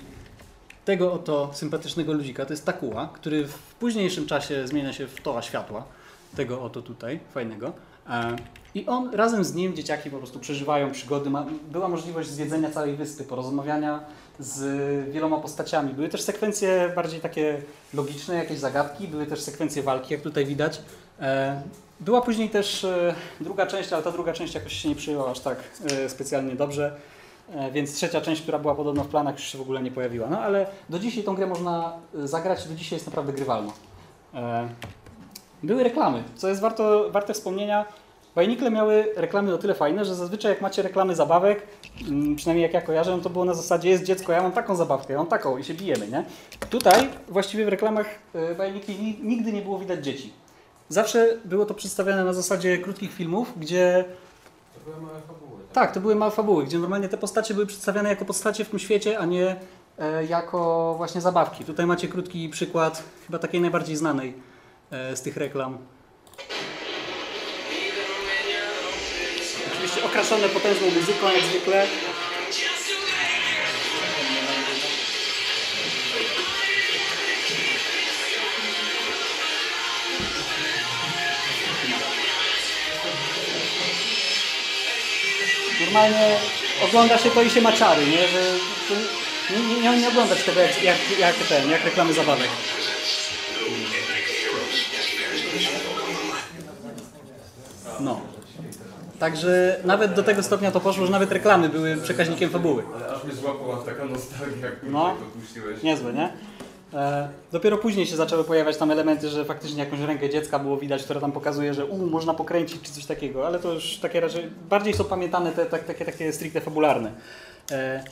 tego 0.85 1.13
oto 1.13 1.49
sympatycznego 1.53 2.13
ludzika, 2.13 2.45
to 2.45 2.53
jest 2.53 2.65
Takuła, 2.65 3.09
który 3.13 3.47
w 3.47 3.75
późniejszym 3.79 4.25
czasie 4.25 4.67
zmienia 4.67 4.93
się 4.93 5.07
w 5.07 5.21
Toa 5.21 5.41
Światła, 5.41 5.83
tego 6.35 6.61
oto 6.61 6.81
tutaj, 6.81 7.19
fajnego. 7.33 7.73
E, 8.09 8.35
I 8.75 8.85
on 8.85 9.13
razem 9.13 9.43
z 9.43 9.53
nim, 9.53 9.75
dzieciaki 9.75 10.09
po 10.09 10.17
prostu 10.17 10.39
przeżywają 10.39 10.91
przygody. 10.91 11.29
Była 11.71 11.87
możliwość 11.87 12.29
zwiedzenia 12.29 12.71
całej 12.71 12.95
wyspy, 12.95 13.23
porozmawiania 13.23 13.99
z 14.39 15.11
wieloma 15.11 15.37
postaciami. 15.37 15.93
Były 15.93 16.09
też 16.09 16.21
sekwencje 16.21 16.91
bardziej 16.95 17.19
takie 17.19 17.61
logiczne, 17.93 18.35
jakieś 18.35 18.59
zagadki, 18.59 19.07
były 19.07 19.25
też 19.25 19.41
sekwencje 19.41 19.83
walki, 19.83 20.13
jak 20.13 20.21
tutaj 20.21 20.45
widać. 20.45 20.81
E, 21.19 21.61
Była 21.99 22.21
później 22.21 22.49
też 22.49 22.83
e, 22.83 23.15
druga 23.41 23.65
część, 23.65 23.93
ale 23.93 24.03
ta 24.03 24.11
druga 24.11 24.33
część 24.33 24.55
jakoś 24.55 24.73
się 24.73 24.89
nie 24.89 24.95
przyjęła 24.95 25.31
aż 25.31 25.39
tak 25.39 25.57
specjalnie 26.07 26.55
dobrze. 26.55 26.95
Więc 27.73 27.93
trzecia 27.95 28.21
część, 28.21 28.41
która 28.41 28.59
była 28.59 28.75
podobno 28.75 29.03
w 29.03 29.07
planach, 29.07 29.35
już 29.35 29.43
się 29.43 29.57
w 29.57 29.61
ogóle 29.61 29.83
nie 29.83 29.91
pojawiła. 29.91 30.27
No 30.29 30.39
ale 30.39 30.67
do 30.89 30.99
dzisiaj 30.99 31.23
tą 31.23 31.35
grę 31.35 31.47
można 31.47 31.93
zagrać, 32.13 32.67
do 32.67 32.75
dzisiaj 32.75 32.95
jest 32.95 33.05
naprawdę 33.05 33.33
grywalna. 33.33 33.71
E, 35.65 35.67
Były 35.67 35.83
reklamy, 35.83 36.23
co 36.35 36.47
jest 36.47 36.61
warto, 36.61 37.09
warte 37.11 37.33
wspomnienia. 37.33 37.85
Bajnikle 38.35 38.71
miały 38.71 39.05
reklamy 39.15 39.53
o 39.53 39.57
tyle 39.57 39.73
fajne, 39.73 40.05
że 40.05 40.15
zazwyczaj 40.15 40.51
jak 40.51 40.61
macie 40.61 40.81
reklamy 40.81 41.15
zabawek, 41.15 41.67
mm, 42.07 42.35
przynajmniej 42.35 42.63
jak 42.63 42.73
ja 42.73 42.81
kojarzę, 42.81 43.11
no 43.17 43.23
to 43.23 43.29
było 43.29 43.45
na 43.45 43.53
zasadzie 43.53 43.89
jest 43.89 44.03
dziecko, 44.03 44.31
ja 44.31 44.41
mam 44.43 44.51
taką 44.51 44.75
zabawkę, 44.75 45.13
ja 45.13 45.19
mam 45.19 45.27
taką 45.27 45.57
i 45.57 45.63
się 45.63 45.73
bijemy, 45.73 46.07
nie? 46.07 46.25
Tutaj 46.69 47.09
właściwie 47.27 47.65
w 47.65 47.67
reklamach 47.67 48.05
e, 48.35 48.55
bajnikli 48.55 48.95
ni- 48.99 49.19
nigdy 49.23 49.53
nie 49.53 49.61
było 49.61 49.79
widać 49.79 50.03
dzieci. 50.05 50.33
Zawsze 50.89 51.27
było 51.45 51.65
to 51.65 51.73
przedstawiane 51.73 52.23
na 52.23 52.33
zasadzie 52.33 52.77
krótkich 52.77 53.13
filmów, 53.13 53.53
gdzie 53.57 54.05
To 54.73 54.79
były 54.91 55.01
małe 55.05 55.21
fabuły. 55.21 55.61
tak, 55.73 55.91
to 55.93 55.99
były 55.99 56.15
małe 56.15 56.31
fabuły, 56.31 56.65
gdzie 56.65 56.79
normalnie 56.79 57.09
te 57.09 57.17
postacie 57.17 57.53
były 57.53 57.65
przedstawiane 57.65 58.09
jako 58.09 58.25
postacie 58.25 58.65
w 58.65 58.69
tym 58.69 58.79
świecie, 58.79 59.19
a 59.19 59.25
nie 59.25 59.55
e, 59.99 60.25
jako 60.25 60.93
właśnie 60.97 61.21
zabawki. 61.21 61.65
Tutaj 61.65 61.85
macie 61.85 62.07
krótki 62.07 62.49
przykład, 62.49 63.03
chyba 63.27 63.39
takiej 63.39 63.61
najbardziej 63.61 63.95
znanej 63.95 64.29
e, 64.29 64.33
z 64.91 65.21
tych 65.21 65.37
reklam. 65.37 65.77
Oczywiście 69.73 70.03
okraszone 70.03 70.49
potężną 70.49 70.87
muzyką, 70.89 71.31
jak 71.31 71.43
zwykle. 71.43 71.87
Normalnie 85.81 86.37
ogląda 86.83 87.17
się 87.17 87.31
to 87.31 87.41
i 87.41 87.49
się 87.49 87.61
ma 87.61 87.71
czary, 87.71 88.05
nie? 88.05 88.27
Że 88.27 88.41
nie, 89.49 89.81
nie, 89.81 89.97
nie 89.97 90.07
oglądać 90.07 90.43
tego 90.43 90.59
jak, 90.59 90.83
jak, 90.83 90.97
jak, 91.19 91.35
ten, 91.35 91.69
jak 91.69 91.83
reklamy 91.83 92.13
zabawek. 92.13 92.49
No. 97.99 98.19
Także 99.19 99.79
nawet 99.85 100.13
do 100.13 100.23
tego 100.23 100.43
stopnia 100.43 100.71
to 100.71 100.79
poszło, 100.79 101.05
że 101.05 101.11
nawet 101.11 101.31
reklamy 101.31 101.69
były 101.69 101.97
przekaźnikiem 101.97 102.49
fabuły. 102.49 102.83
Ale 102.95 103.07
aż 103.07 103.23
mnie 103.23 103.33
złapała 103.33 103.77
taka 103.77 104.05
nostalgia, 104.05 104.65
jak 104.65 104.75
No. 104.83 104.89
no. 104.91 105.09
to 105.09 105.39
puściłeś. 105.39 105.83
Niezłe, 105.83 106.13
nie? 106.13 106.33
E, 106.93 107.29
dopiero 107.51 107.77
później 107.77 108.05
się 108.05 108.15
zaczęły 108.15 108.43
pojawiać 108.43 108.77
tam 108.77 108.91
elementy, 108.91 109.29
że 109.29 109.45
faktycznie 109.45 109.83
jakąś 109.83 109.99
rękę 109.99 110.29
dziecka 110.29 110.59
było 110.59 110.77
widać, 110.77 111.03
która 111.03 111.19
tam 111.21 111.31
pokazuje, 111.31 111.73
że 111.73 111.85
u, 111.85 111.97
można 112.05 112.33
pokręcić 112.33 112.81
czy 112.81 112.91
coś 112.91 113.05
takiego, 113.05 113.47
ale 113.47 113.59
to 113.59 113.73
już 113.73 113.97
takie 113.97 114.19
raczej, 114.19 114.49
bardziej 114.69 114.93
są 114.93 115.03
pamiętane 115.03 115.51
te 115.51 115.65
tak, 115.65 115.83
takie, 115.83 116.05
takie 116.05 116.33
stricte 116.33 116.61
fabularne. 116.61 117.11
E, 117.71 118.03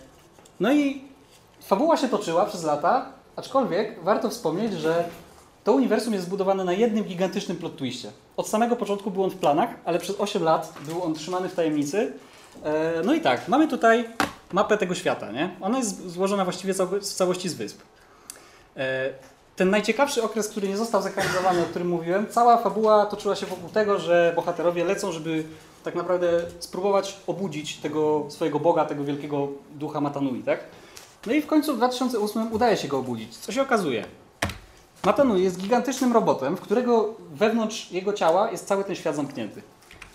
no 0.60 0.74
i 0.74 1.02
fabuła 1.62 1.98
się 1.98 2.08
toczyła 2.10 2.46
przez 2.46 2.64
lata, 2.64 3.06
aczkolwiek 3.36 4.04
warto 4.04 4.30
wspomnieć, 4.30 4.74
że 4.74 5.04
to 5.64 5.74
uniwersum 5.74 6.14
jest 6.14 6.26
zbudowane 6.26 6.64
na 6.64 6.74
jednym 6.74 7.04
gigantycznym 7.04 7.58
plot 7.58 7.78
twistie. 7.78 8.12
Od 8.38 8.48
samego 8.48 8.76
początku 8.76 9.12
był 9.12 9.24
on 9.24 9.30
w 9.30 9.36
planach, 9.36 9.70
ale 9.86 10.00
przez 10.00 10.20
8 10.20 10.44
lat 10.44 10.74
był 10.86 11.04
on 11.04 11.14
trzymany 11.14 11.50
w 11.50 11.56
tajemnicy. 11.56 12.14
E, 12.64 13.02
no 13.06 13.14
i 13.14 13.22
tak, 13.22 13.48
mamy 13.48 13.68
tutaj 13.68 14.10
mapę 14.54 14.78
tego 14.78 14.96
świata, 14.96 15.32
nie? 15.32 15.56
Ona 15.62 15.78
jest 15.78 16.10
złożona 16.10 16.44
właściwie 16.44 16.74
z 17.02 17.14
całości 17.16 17.50
z 17.50 17.54
wysp. 17.54 17.82
E, 18.78 19.10
Ten 19.56 19.70
najciekawszy 19.70 20.24
okres, 20.24 20.48
który 20.48 20.68
nie 20.68 20.78
został 20.78 21.02
zekranizowany, 21.02 21.62
o 21.62 21.66
którym 21.66 21.88
mówiłem, 21.90 22.28
cała 22.30 22.58
fabuła 22.58 23.06
toczyła 23.06 23.36
się 23.36 23.46
wokół 23.46 23.70
tego, 23.70 24.00
że 24.00 24.34
bohaterowie 24.36 24.84
lecą, 24.86 25.12
żeby 25.12 25.44
tak 25.84 25.96
naprawdę 25.96 26.42
spróbować 26.60 27.18
obudzić 27.28 27.78
tego 27.78 28.26
swojego 28.30 28.60
boga, 28.60 28.86
tego 28.86 29.04
wielkiego 29.04 29.48
ducha 29.76 30.02
Matanui, 30.02 30.44
tak? 30.44 30.60
No 31.26 31.34
i 31.34 31.42
w 31.42 31.48
końcu 31.48 31.74
w 31.74 31.78
2008 31.78 32.54
udaje 32.54 32.78
się 32.78 32.88
go 32.88 33.00
obudzić. 33.00 33.38
Co 33.38 33.52
się 33.52 33.62
okazuje? 33.62 34.06
Matanui 35.06 35.44
jest 35.44 35.58
gigantycznym 35.58 36.14
robotem, 36.14 36.58
w 36.58 36.62
którego 36.62 37.14
wewnątrz 37.34 37.92
jego 37.92 38.14
ciała 38.14 38.52
jest 38.52 38.68
cały 38.68 38.84
ten 38.84 38.96
świat 38.96 39.16
zamknięty. 39.16 39.62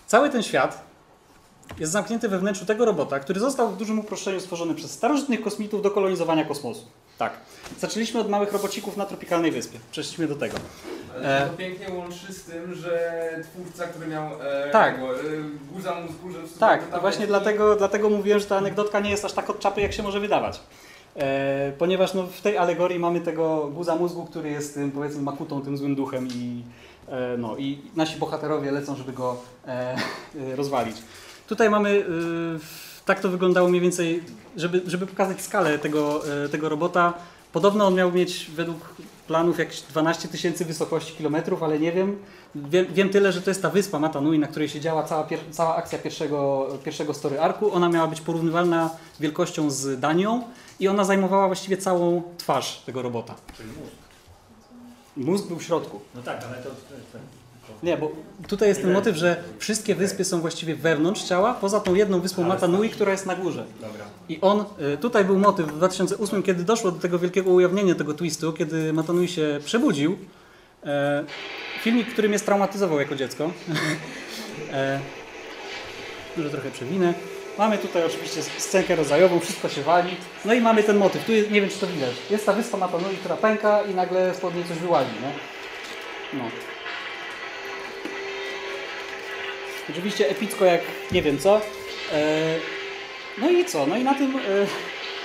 Cały 0.07 0.29
ten 0.29 0.43
świat 0.43 0.83
jest 1.79 1.91
zamknięty 1.91 2.29
we 2.29 2.39
wnętrzu 2.39 2.65
tego 2.65 2.85
robota, 2.85 3.19
który 3.19 3.39
został 3.39 3.69
w 3.69 3.77
dużym 3.77 3.99
uproszczeniu 3.99 4.39
stworzony 4.39 4.75
przez 4.75 4.91
starożytnych 4.91 5.41
kosmitów 5.41 5.81
do 5.81 5.91
kolonizowania 5.91 6.45
kosmosu. 6.45 6.85
Tak. 7.17 7.33
Zaczęliśmy 7.79 8.19
od 8.19 8.29
małych 8.29 8.53
robocików 8.53 8.97
na 8.97 9.05
tropikalnej 9.05 9.51
wyspie. 9.51 9.79
Przeszliśmy 9.91 10.27
do 10.27 10.35
tego. 10.35 10.57
Ale 11.15 11.45
E. 11.45 11.49
to 11.49 11.57
pięknie 11.57 11.89
łączy 11.93 12.33
z 12.33 12.43
tym, 12.43 12.75
że 12.75 13.19
twórca, 13.53 13.87
który 13.87 14.07
miał 14.07 14.25
e, 14.41 14.69
Tak. 14.71 14.95
tego, 14.95 15.19
e, 15.19 15.23
guza 15.73 15.95
mózgu, 15.95 16.31
że 16.31 16.39
w 16.39 16.57
Tak, 16.57 17.01
właśnie 17.01 17.27
dlatego, 17.27 17.75
dlatego 17.75 18.09
mówiłem, 18.09 18.39
że 18.39 18.45
ta 18.45 18.57
anegdotka 18.57 18.99
nie 18.99 19.09
jest 19.09 19.25
aż 19.25 19.33
tak 19.33 19.49
od 19.49 19.59
czapy, 19.59 19.81
jak 19.81 19.93
się 19.93 20.03
może 20.03 20.19
wydawać. 20.19 20.59
E, 21.15 21.71
ponieważ 21.77 22.13
no, 22.13 22.23
w 22.23 22.41
tej 22.41 22.57
alegorii 22.57 22.99
mamy 22.99 23.21
tego 23.21 23.69
guza 23.73 23.95
mózgu, 23.95 24.25
który 24.25 24.49
jest 24.49 24.73
tym, 24.73 24.91
powiedzmy, 24.91 25.21
makutą, 25.21 25.61
tym 25.61 25.77
złym 25.77 25.95
duchem 25.95 26.27
i, 26.27 26.63
e, 27.07 27.37
no, 27.37 27.57
i 27.57 27.81
nasi 27.95 28.19
bohaterowie 28.19 28.71
lecą, 28.71 28.95
żeby 28.95 29.13
go 29.13 29.37
e, 29.67 29.95
rozwalić. 30.55 30.97
Tutaj 31.47 31.69
mamy, 31.69 31.89
e, 31.89 33.05
tak 33.05 33.19
to 33.19 33.29
wyglądało 33.29 33.69
mniej 33.69 33.81
więcej, 33.81 34.23
żeby, 34.57 34.81
żeby 34.87 35.07
pokazać 35.07 35.41
skalę 35.41 35.79
tego, 35.79 36.21
tego 36.51 36.69
robota. 36.69 37.13
Podobno 37.53 37.87
on 37.87 37.95
miał 37.95 38.11
mieć 38.11 38.51
według 38.55 38.95
planów 39.27 39.59
jakieś 39.59 39.81
12 39.81 40.27
tysięcy 40.27 40.65
wysokości 40.65 41.13
kilometrów, 41.13 41.63
ale 41.63 41.79
nie 41.79 41.91
wiem. 41.91 42.17
wiem. 42.55 42.85
Wiem 42.93 43.09
tyle, 43.09 43.31
że 43.31 43.41
to 43.41 43.49
jest 43.49 43.61
ta 43.61 43.69
wyspa 43.69 43.99
Matanui, 43.99 44.39
na 44.39 44.47
której 44.47 44.69
się 44.69 44.79
działa 44.79 45.03
cała, 45.03 45.23
pier- 45.23 45.51
cała 45.51 45.75
akcja 45.75 45.99
pierwszego, 45.99 46.67
pierwszego 46.83 47.13
story 47.13 47.39
arku. 47.39 47.73
Ona 47.73 47.89
miała 47.89 48.07
być 48.07 48.21
porównywalna 48.21 48.89
wielkością 49.19 49.71
z 49.71 49.99
Danią 49.99 50.43
i 50.79 50.87
ona 50.87 51.03
zajmowała 51.03 51.47
właściwie 51.47 51.77
całą 51.77 52.21
twarz 52.37 52.81
tego 52.85 53.01
robota. 53.01 53.35
Czyli 53.57 53.69
mózg. 53.69 53.93
Mózg 55.17 55.47
był 55.47 55.57
w 55.57 55.63
środku. 55.63 55.99
No 56.15 56.21
tak, 56.21 56.43
ale 56.43 56.63
to... 56.63 56.69
Nie, 57.83 57.97
bo 57.97 58.11
tutaj 58.47 58.69
jest 58.69 58.81
ten 58.81 58.91
motyw, 58.93 59.15
że 59.15 59.43
wszystkie 59.59 59.95
wyspy 59.95 60.25
są 60.25 60.41
właściwie 60.41 60.75
wewnątrz 60.75 61.23
ciała, 61.23 61.53
poza 61.53 61.79
tą 61.79 61.95
jedną 61.95 62.19
wyspą 62.19 62.43
Matanui, 62.43 62.89
która 62.89 63.11
jest 63.11 63.25
na 63.25 63.35
górze. 63.35 63.65
Dobra. 63.81 64.05
I 64.29 64.41
on, 64.41 64.65
y, 64.93 64.97
tutaj 64.97 65.25
był 65.25 65.39
motyw 65.39 65.67
w 65.67 65.75
2008, 65.75 66.43
kiedy 66.43 66.63
doszło 66.63 66.91
do 66.91 66.99
tego 66.99 67.19
wielkiego 67.19 67.51
ujawnienia 67.51 67.95
tego 67.95 68.13
twistu, 68.13 68.53
kiedy 68.53 68.93
Matanui 68.93 69.27
się 69.27 69.59
przebudził. 69.65 70.17
E, 70.85 71.23
filmik, 71.81 72.13
który 72.13 72.29
mnie 72.29 72.39
straumatyzował 72.39 72.99
jako 72.99 73.15
dziecko. 73.15 73.51
e, 74.73 74.99
może 76.37 76.49
trochę 76.49 76.71
przewinę. 76.71 77.13
Mamy 77.59 77.77
tutaj 77.77 78.03
oczywiście 78.05 78.43
scenkę 78.43 78.95
rodzajową, 78.95 79.39
wszystko 79.39 79.69
się 79.69 79.81
wali. 79.81 80.15
No 80.45 80.53
i 80.53 80.61
mamy 80.61 80.83
ten 80.83 80.97
motyw. 80.97 81.25
Tu 81.25 81.31
jest, 81.31 81.51
nie 81.51 81.61
wiem 81.61 81.69
czy 81.69 81.79
to 81.79 81.87
widać. 81.87 82.09
Jest 82.29 82.45
ta 82.45 82.53
wyspa 82.53 82.77
Matanui, 82.77 83.17
która 83.17 83.37
pęka 83.37 83.81
i 83.81 83.95
nagle 83.95 84.35
spod 84.35 84.55
niej 84.55 84.63
coś 84.63 84.77
wyłazi. 84.77 85.11
Nie? 85.11 85.31
No. 86.39 86.49
Oczywiście 89.89 90.29
epicko 90.29 90.65
jak 90.65 90.81
nie 91.11 91.21
wiem 91.21 91.39
co. 91.39 91.61
E, 92.13 92.55
no 93.37 93.49
i 93.49 93.65
co? 93.65 93.87
No 93.87 93.97
i 93.97 94.03
na 94.03 94.13
tym 94.13 94.35
e, 94.35 94.39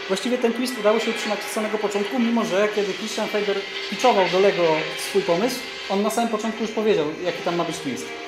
właściwie 0.08 0.38
ten 0.38 0.52
twist 0.52 0.78
udało 0.78 1.00
się 1.00 1.10
utrzymać 1.10 1.38
od 1.38 1.52
samego 1.52 1.78
początku, 1.78 2.18
mimo 2.18 2.44
że 2.44 2.68
kiedy 2.74 2.92
Christian 2.92 3.28
Faber 3.28 3.56
pitchował 3.90 4.28
do 4.28 4.40
Lego 4.40 4.62
swój 5.08 5.22
pomysł, 5.22 5.56
on 5.90 6.02
na 6.02 6.10
samym 6.10 6.30
początku 6.30 6.62
już 6.62 6.70
powiedział, 6.72 7.06
jaki 7.24 7.42
tam 7.42 7.56
ma 7.56 7.64
być 7.64 7.78
twist. 7.78 8.23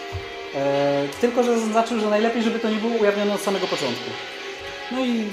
E, 0.56 1.08
tylko, 1.20 1.42
że 1.42 1.60
zaznaczył, 1.60 2.00
że 2.00 2.10
najlepiej, 2.10 2.42
żeby 2.42 2.58
to 2.58 2.70
nie 2.70 2.76
było 2.76 2.96
ujawnione 2.96 3.34
od 3.34 3.40
samego 3.40 3.66
początku. 3.66 4.10
No 4.92 5.04
i 5.04 5.24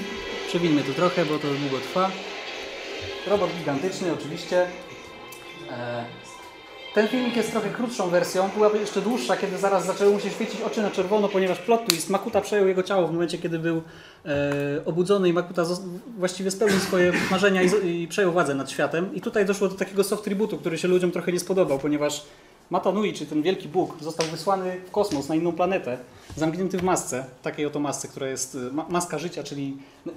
przewinmy 0.48 0.82
tu 0.82 0.92
trochę, 0.92 1.24
bo 1.24 1.38
to 1.38 1.48
długo 1.48 1.78
trwa. 1.78 2.10
Robot 3.26 3.50
gigantyczny 3.58 4.12
oczywiście. 4.12 4.66
E, 5.70 6.04
ten 6.94 7.08
filmik 7.08 7.36
jest 7.36 7.50
trochę 7.50 7.70
krótszą 7.70 8.08
wersją, 8.08 8.48
byłaby 8.54 8.78
jeszcze 8.78 9.02
dłuższa, 9.02 9.36
kiedy 9.36 9.58
zaraz 9.58 9.86
zaczęły 9.86 10.12
mu 10.12 10.20
się 10.20 10.30
świecić 10.30 10.60
oczy 10.60 10.82
na 10.82 10.90
czerwono, 10.90 11.28
ponieważ 11.28 11.58
plot 11.58 11.86
twist, 11.86 12.10
Makuta 12.10 12.40
przejął 12.40 12.68
jego 12.68 12.82
ciało 12.82 13.08
w 13.08 13.12
momencie, 13.12 13.38
kiedy 13.38 13.58
był 13.58 13.82
e, 14.26 14.30
obudzony 14.84 15.28
i 15.28 15.32
Makuta 15.32 15.64
właściwie 16.18 16.50
spełnił 16.50 16.80
swoje 16.80 17.12
marzenia 17.30 17.62
i, 17.62 18.02
i 18.02 18.08
przejął 18.08 18.32
władzę 18.32 18.54
nad 18.54 18.70
światem. 18.70 19.14
I 19.14 19.20
tutaj 19.20 19.46
doszło 19.46 19.68
do 19.68 19.74
takiego 19.74 20.04
soft 20.04 20.26
rebootu, 20.26 20.58
który 20.58 20.78
się 20.78 20.88
ludziom 20.88 21.10
trochę 21.10 21.32
nie 21.32 21.40
spodobał, 21.40 21.78
ponieważ 21.78 22.22
Matanui, 22.70 23.12
czy 23.12 23.26
ten 23.26 23.42
wielki 23.42 23.68
Bóg, 23.68 23.96
został 24.02 24.26
wysłany 24.26 24.80
w 24.86 24.90
kosmos, 24.90 25.28
na 25.28 25.34
inną 25.34 25.52
planetę, 25.52 25.98
zamknięty 26.36 26.78
w 26.78 26.82
masce, 26.82 27.24
takiej 27.42 27.66
oto 27.66 27.80
masce, 27.80 28.08
która 28.08 28.28
jest 28.28 28.54
y, 28.54 28.58
ma 28.58 28.86
maska 28.88 29.18
życia, 29.18 29.42
czyli 29.44 29.76
no, 30.06 30.12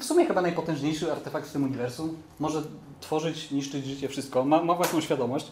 w 0.00 0.04
sumie 0.04 0.26
chyba 0.26 0.42
najpotężniejszy 0.42 1.12
artefakt 1.12 1.48
w 1.48 1.52
tym 1.52 1.64
uniwersum. 1.64 2.16
Może 2.38 2.62
tworzyć, 3.00 3.50
niszczyć 3.50 3.86
życie, 3.86 4.08
wszystko. 4.08 4.44
Ma, 4.44 4.62
ma 4.62 4.74
własną 4.74 5.00
świadomość, 5.00 5.46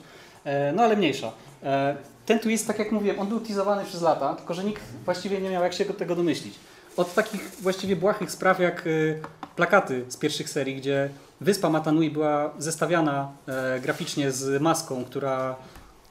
e, 0.45 0.73
no 0.73 0.83
ale 0.83 0.97
mniejsza. 0.97 1.33
E, 1.63 1.97
ten 2.27 2.39
twist, 2.39 2.67
tak 2.67 2.79
jak 2.79 2.93
mówiłem, 2.93 3.21
on 3.21 3.27
był 3.29 3.41
teasowany 3.41 3.85
przez 3.85 4.03
lata, 4.03 4.35
tylko 4.35 4.55
że 4.55 4.65
nikt 4.65 4.83
właściwie 5.05 5.41
nie 5.41 5.51
miał 5.51 5.63
jak 5.63 5.73
się 5.73 5.85
go- 5.85 5.95
tego 5.95 6.17
domyślić. 6.17 6.55
Od 6.97 7.15
takich 7.15 7.51
właściwie 7.61 7.97
błahych 7.97 8.31
spraw 8.31 8.61
jak 8.61 8.87
y, 8.87 9.21
plakaty 9.57 10.05
z 10.09 10.17
pierwszych 10.17 10.49
serii, 10.49 10.77
gdzie 10.77 11.09
wyspa 11.41 11.71
Matanui 11.71 12.11
była 12.11 12.51
zestawiana 12.59 13.33
e, 13.49 13.81
graficznie 13.81 14.33
z 14.33 14.63
maską, 14.63 15.05
która 15.05 15.57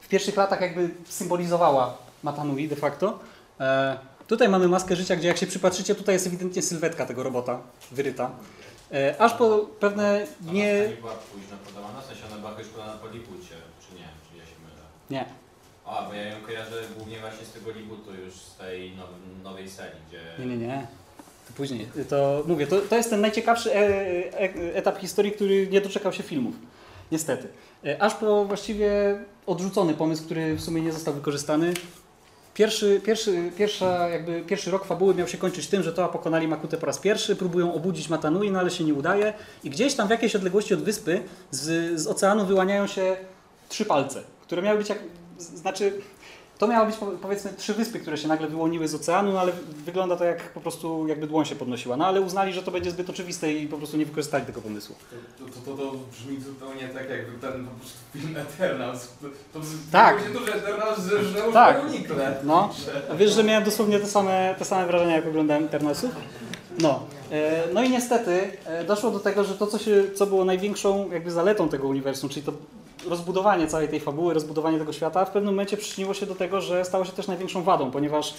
w 0.07 0.09
pierwszych 0.09 0.37
latach 0.37 0.61
jakby 0.61 0.89
symbolizowała 1.09 1.97
Matanui 2.23 2.67
de 2.67 2.75
facto. 2.75 3.19
E, 3.59 3.97
tutaj 4.27 4.49
mamy 4.49 4.67
maskę 4.67 4.95
życia, 4.95 5.15
gdzie 5.15 5.27
jak 5.27 5.37
się 5.37 5.47
przypatrzycie, 5.47 5.95
tutaj 5.95 6.15
jest 6.15 6.27
ewidentnie 6.27 6.61
sylwetka 6.61 7.05
tego 7.05 7.23
robota 7.23 7.59
wyryta. 7.91 8.31
E, 8.93 9.15
aż 9.21 9.33
po 9.33 9.59
pewne 9.79 10.27
A 10.49 10.51
nie... 10.51 10.73
maska 10.73 10.89
nie 10.89 11.01
była 11.01 11.13
późno 11.13 11.57
podawana, 11.65 12.01
w 12.01 12.05
sensie 12.05 12.23
ona 12.31 12.37
była 12.37 12.59
już 12.59 12.67
podana 12.67 12.93
po 12.93 13.07
Lipucie, 13.07 13.55
czy 13.89 13.95
nie? 13.95 14.07
Czy 14.31 14.37
ja 14.37 14.45
się 14.45 14.55
mylę? 14.63 14.83
Nie. 15.09 15.25
A, 15.85 16.01
bo 16.07 16.13
ja 16.13 16.23
ją 16.23 16.41
kojarzę 16.45 16.83
głównie 16.97 17.19
właśnie 17.19 17.45
z 17.45 17.51
tego 17.51 17.71
Liputu 17.71 18.13
już, 18.25 18.33
z 18.33 18.55
tej 18.55 18.91
now, 18.95 19.07
nowej 19.43 19.69
serii, 19.69 19.99
gdzie... 20.07 20.45
Nie, 20.45 20.57
nie, 20.57 20.67
nie. 20.67 20.87
To 21.47 21.53
później. 21.53 21.87
To 22.09 22.43
mówię, 22.47 22.67
to, 22.67 22.81
to 22.81 22.95
jest 22.95 23.09
ten 23.09 23.21
najciekawszy 23.21 23.75
e, 23.75 23.79
e, 24.39 24.75
etap 24.75 24.99
historii, 24.99 25.31
który 25.31 25.67
nie 25.67 25.81
doczekał 25.81 26.13
się 26.13 26.23
filmów. 26.23 26.55
Niestety. 27.11 27.47
E, 27.85 28.01
Aż 28.01 28.13
po 28.13 28.45
właściwie 28.45 29.19
odrzucony 29.47 29.93
pomysł, 29.93 30.23
który 30.23 30.55
w 30.55 30.61
sumie 30.61 30.81
nie 30.81 30.91
został 30.91 31.13
wykorzystany. 31.13 31.73
Pierwszy, 32.53 33.01
pierwszy, 33.05 33.51
pierwsza, 33.57 34.09
jakby 34.09 34.41
pierwszy 34.41 34.71
rok 34.71 34.85
fabuły 34.85 35.15
miał 35.15 35.27
się 35.27 35.37
kończyć 35.37 35.67
tym, 35.67 35.83
że 35.83 35.93
Toa 35.93 36.07
pokonali 36.07 36.47
Makutę 36.47 36.77
po 36.77 36.85
raz 36.85 36.99
pierwszy, 36.99 37.35
próbują 37.35 37.73
obudzić 37.73 38.09
Matanui, 38.09 38.51
no 38.51 38.59
ale 38.59 38.71
się 38.71 38.83
nie 38.83 38.93
udaje. 38.93 39.33
I 39.63 39.69
gdzieś 39.69 39.95
tam 39.95 40.07
w 40.07 40.11
jakiejś 40.11 40.35
odległości 40.35 40.73
od 40.73 40.83
wyspy 40.83 41.23
z, 41.51 41.99
z 41.99 42.07
oceanu 42.07 42.45
wyłaniają 42.45 42.87
się 42.87 43.17
trzy 43.69 43.85
palce, 43.85 44.23
które 44.41 44.61
miały 44.61 44.77
być 44.77 44.89
jak... 44.89 44.99
Znaczy, 45.39 46.01
to 46.57 46.67
miały 46.67 46.87
być 46.87 46.95
po- 46.95 47.05
powiedzmy 47.05 47.53
trzy 47.57 47.73
wyspy, 47.73 47.99
które 47.99 48.17
się 48.17 48.27
nagle 48.27 48.47
wyłoniły 48.47 48.87
z 48.87 48.95
oceanu, 48.95 49.31
no 49.33 49.39
ale 49.39 49.51
wygląda 49.85 50.15
to 50.15 50.23
jak 50.23 50.49
po 50.53 50.61
prostu 50.61 51.07
jakby 51.07 51.27
dłoń 51.27 51.45
się 51.45 51.55
podnosiła. 51.55 51.97
No 51.97 52.05
ale 52.07 52.21
uznali, 52.21 52.53
że 52.53 52.63
to 52.63 52.71
będzie 52.71 52.91
zbyt 52.91 53.09
oczywiste 53.09 53.53
i 53.53 53.67
po 53.67 53.77
prostu 53.77 53.97
nie 53.97 54.05
wykorzystali 54.05 54.45
tego 54.45 54.61
pomysłu. 54.61 54.95
To, 55.39 55.45
to, 55.45 55.51
to, 55.71 55.77
to 55.83 55.91
brzmi 56.11 56.41
zupełnie 56.41 56.87
tak 56.87 57.09
jakby 57.09 57.37
ten 57.47 57.65
po 57.65 57.71
prostu 57.71 57.97
film 58.13 58.37
Eternals. 58.37 59.07
To, 59.21 59.27
to 59.53 59.65
Tak. 59.91 60.19
się 60.19 60.29
to, 60.33 60.45
że 60.45 60.55
Eternals 60.55 60.99
zerżnęło 60.99 61.51
Tak. 61.53 61.77
tak. 61.77 61.89
unikle. 61.89 62.37
No, 62.43 62.69
wiesz, 63.17 63.31
że 63.31 63.43
miałem 63.43 63.63
dosłownie 63.63 63.99
te 63.99 64.05
same, 64.07 64.55
te 64.59 64.65
same 64.65 64.85
wrażenia, 64.87 65.15
jak 65.15 65.27
oglądałem 65.27 65.65
Eternalsów? 65.65 66.11
No. 66.81 66.99
E, 67.31 67.63
No 67.73 67.83
i 67.83 67.89
niestety 67.89 68.51
e, 68.65 68.83
doszło 68.83 69.11
do 69.11 69.19
tego, 69.19 69.43
że 69.43 69.55
to, 69.55 69.67
co, 69.67 69.77
się, 69.77 70.03
co 70.15 70.25
było 70.25 70.45
największą 70.45 71.11
jakby 71.11 71.31
zaletą 71.31 71.69
tego 71.69 71.87
uniwersum, 71.87 72.29
czyli 72.29 72.45
to 72.45 72.53
rozbudowanie 73.05 73.67
całej 73.67 73.87
tej 73.87 73.99
fabuły, 73.99 74.33
rozbudowanie 74.33 74.79
tego 74.79 74.93
świata, 74.93 75.25
w 75.25 75.31
pewnym 75.31 75.53
momencie 75.53 75.77
przyczyniło 75.77 76.13
się 76.13 76.25
do 76.25 76.35
tego, 76.35 76.61
że 76.61 76.85
stało 76.85 77.05
się 77.05 77.11
też 77.11 77.27
największą 77.27 77.63
wadą, 77.63 77.91
ponieważ 77.91 78.33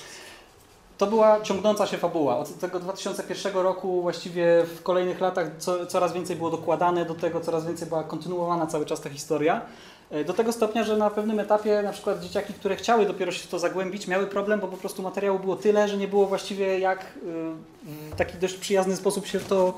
to 0.99 1.07
była 1.07 1.40
ciągnąca 1.40 1.87
się 1.87 1.99
fabuła. 1.99 2.38
Od 2.38 2.59
tego 2.59 2.81
2001 2.81 3.53
roku 3.55 4.03
właściwie 4.03 4.64
w 4.77 4.83
kolejnych 4.83 5.21
latach 5.21 5.51
co, 5.59 5.87
coraz 5.87 6.12
więcej 6.12 6.37
było 6.37 6.51
dokładane 6.51 7.05
do 7.05 7.14
tego, 7.14 7.40
coraz 7.40 7.66
więcej 7.66 7.88
była 7.88 8.05
kontynuowana 8.05 8.66
cały 8.66 8.87
czas 8.87 9.01
ta 9.01 9.11
historia. 9.11 9.61
E, 10.11 10.25
Do 10.25 10.33
tego 10.33 10.53
stopnia, 10.53 10.85
że 10.85 10.97
na 10.97 11.11
pewnym 11.11 11.40
etapie 11.40 11.83
na 11.83 11.92
przykład 11.92 12.21
dzieciaki, 12.21 12.55
które 12.55 12.77
chciały 12.77 13.07
dopiero 13.07 13.33
się 13.33 13.40
w 13.40 13.47
to 13.47 13.59
zagłębić, 13.59 14.07
miały 14.07 14.27
problem, 14.27 14.61
bo 14.61 14.68
po 14.68 14.77
prostu 14.77 15.03
materiału 15.03 15.38
było 15.38 15.57
tyle, 15.57 15.88
że 15.88 15.97
nie 15.97 16.09
było 16.09 16.27
właściwie 16.27 16.79
jak 16.79 17.01
y, 17.01 17.05
w 18.12 18.16
taki 18.16 18.38
dość 18.38 18.55
przyjazny 18.55 18.97
sposób 18.97 19.27
się 19.27 19.38
w 19.38 19.49
to 19.49 19.75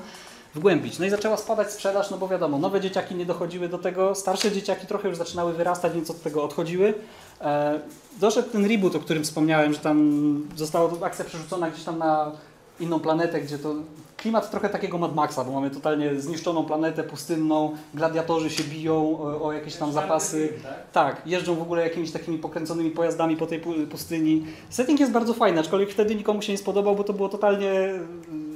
wgłębić. 0.55 0.99
No 0.99 1.05
i 1.05 1.09
zaczęła 1.09 1.37
spadać 1.37 1.71
sprzedaż, 1.71 2.09
no 2.11 2.17
bo 2.17 2.27
wiadomo, 2.27 2.57
nowe 2.59 2.81
dzieciaki 2.81 3.15
nie 3.15 3.25
dochodziły 3.25 3.69
do 3.69 3.77
tego, 3.77 4.15
starsze 4.15 4.51
dzieciaki 4.51 4.87
trochę 4.87 5.07
już 5.09 5.17
zaczynały 5.17 5.53
wyrastać, 5.53 5.93
więc 5.93 6.09
od 6.11 6.21
tego 6.21 6.43
odchodziły. 6.43 6.93
E, 7.41 7.79
Doszedł 8.19 8.49
ten 8.49 8.65
reboot, 8.65 8.95
o 8.95 8.99
którym 8.99 9.23
wspomniałem, 9.23 9.73
że 9.73 9.79
tam 9.79 10.47
została 10.55 10.89
akcja 11.01 11.25
przerzucona 11.25 11.69
gdzieś 11.71 11.83
tam 11.83 11.97
na 11.97 12.31
inną 12.79 12.99
planetę, 12.99 13.41
gdzie 13.41 13.57
to 13.59 13.73
klimat 14.17 14.51
trochę 14.51 14.69
takiego 14.69 14.97
Mad 14.97 15.15
Maxa, 15.15 15.43
bo 15.43 15.51
mamy 15.51 15.69
totalnie 15.71 16.21
zniszczoną 16.21 16.65
planetę 16.65 17.03
pustynną, 17.03 17.71
gladiatorzy 17.93 18.49
się 18.49 18.63
biją 18.63 19.17
o, 19.19 19.45
o 19.45 19.51
jakieś 19.53 19.75
tam 19.75 19.91
zapasy. 19.93 20.53
Tak? 20.63 20.91
Tak, 20.91 21.21
jeżdżą 21.25 21.55
w 21.55 21.61
ogóle 21.61 21.83
jakimiś 21.83 22.11
takimi 22.11 22.37
pokręconymi 22.37 22.91
pojazdami 22.91 23.37
po 23.37 23.47
tej 23.47 23.61
pu- 23.61 23.87
pustyni. 23.87 24.45
Setting 24.69 24.99
jest 24.99 25.11
bardzo 25.11 25.33
fajny, 25.33 25.59
aczkolwiek 25.59 25.89
wtedy 25.89 26.15
nikomu 26.15 26.41
się 26.41 26.51
nie 26.51 26.57
spodobał, 26.57 26.95
bo 26.95 27.03
to 27.03 27.13
było 27.13 27.29
totalnie 27.29 27.71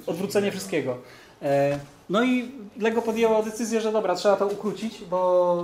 odwrócenie 0.08 0.52
wszystkiego. 0.52 0.98
E, 1.42 1.80
No 2.10 2.24
i 2.24 2.52
Lego 2.80 3.02
podjęło 3.02 3.44
decyzję, 3.44 3.82
że 3.82 3.92
dobra, 3.92 4.16
trzeba 4.16 4.36
to 4.36 4.48
ukrócić, 4.48 5.02
bo, 5.10 5.64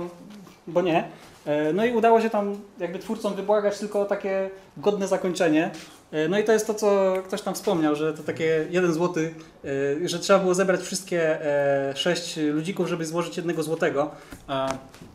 bo 0.66 0.82
nie. 0.82 1.08
E, 1.46 1.72
No 1.72 1.84
i 1.84 1.92
udało 1.96 2.20
się 2.20 2.30
tam 2.30 2.60
jakby 2.78 2.98
twórcom 2.98 3.34
wybłagać 3.34 3.78
tylko 3.78 4.04
takie 4.04 4.50
godne 4.76 5.08
zakończenie. 5.08 5.70
E, 6.12 6.28
No 6.28 6.38
i 6.38 6.44
to 6.44 6.52
jest 6.52 6.66
to, 6.66 6.74
co 6.74 7.14
ktoś 7.26 7.42
tam 7.42 7.54
wspomniał, 7.54 7.94
że 7.96 8.14
to 8.14 8.22
takie 8.22 8.66
jeden 8.70 8.92
złoty, 8.92 9.34
że 10.04 10.18
trzeba 10.18 10.38
było 10.38 10.54
zebrać 10.54 10.80
wszystkie 10.80 11.38
sześć 11.94 12.36
ludzików, 12.36 12.88
żeby 12.88 13.06
złożyć 13.06 13.36
jednego 13.36 13.62
złotego. 13.62 14.10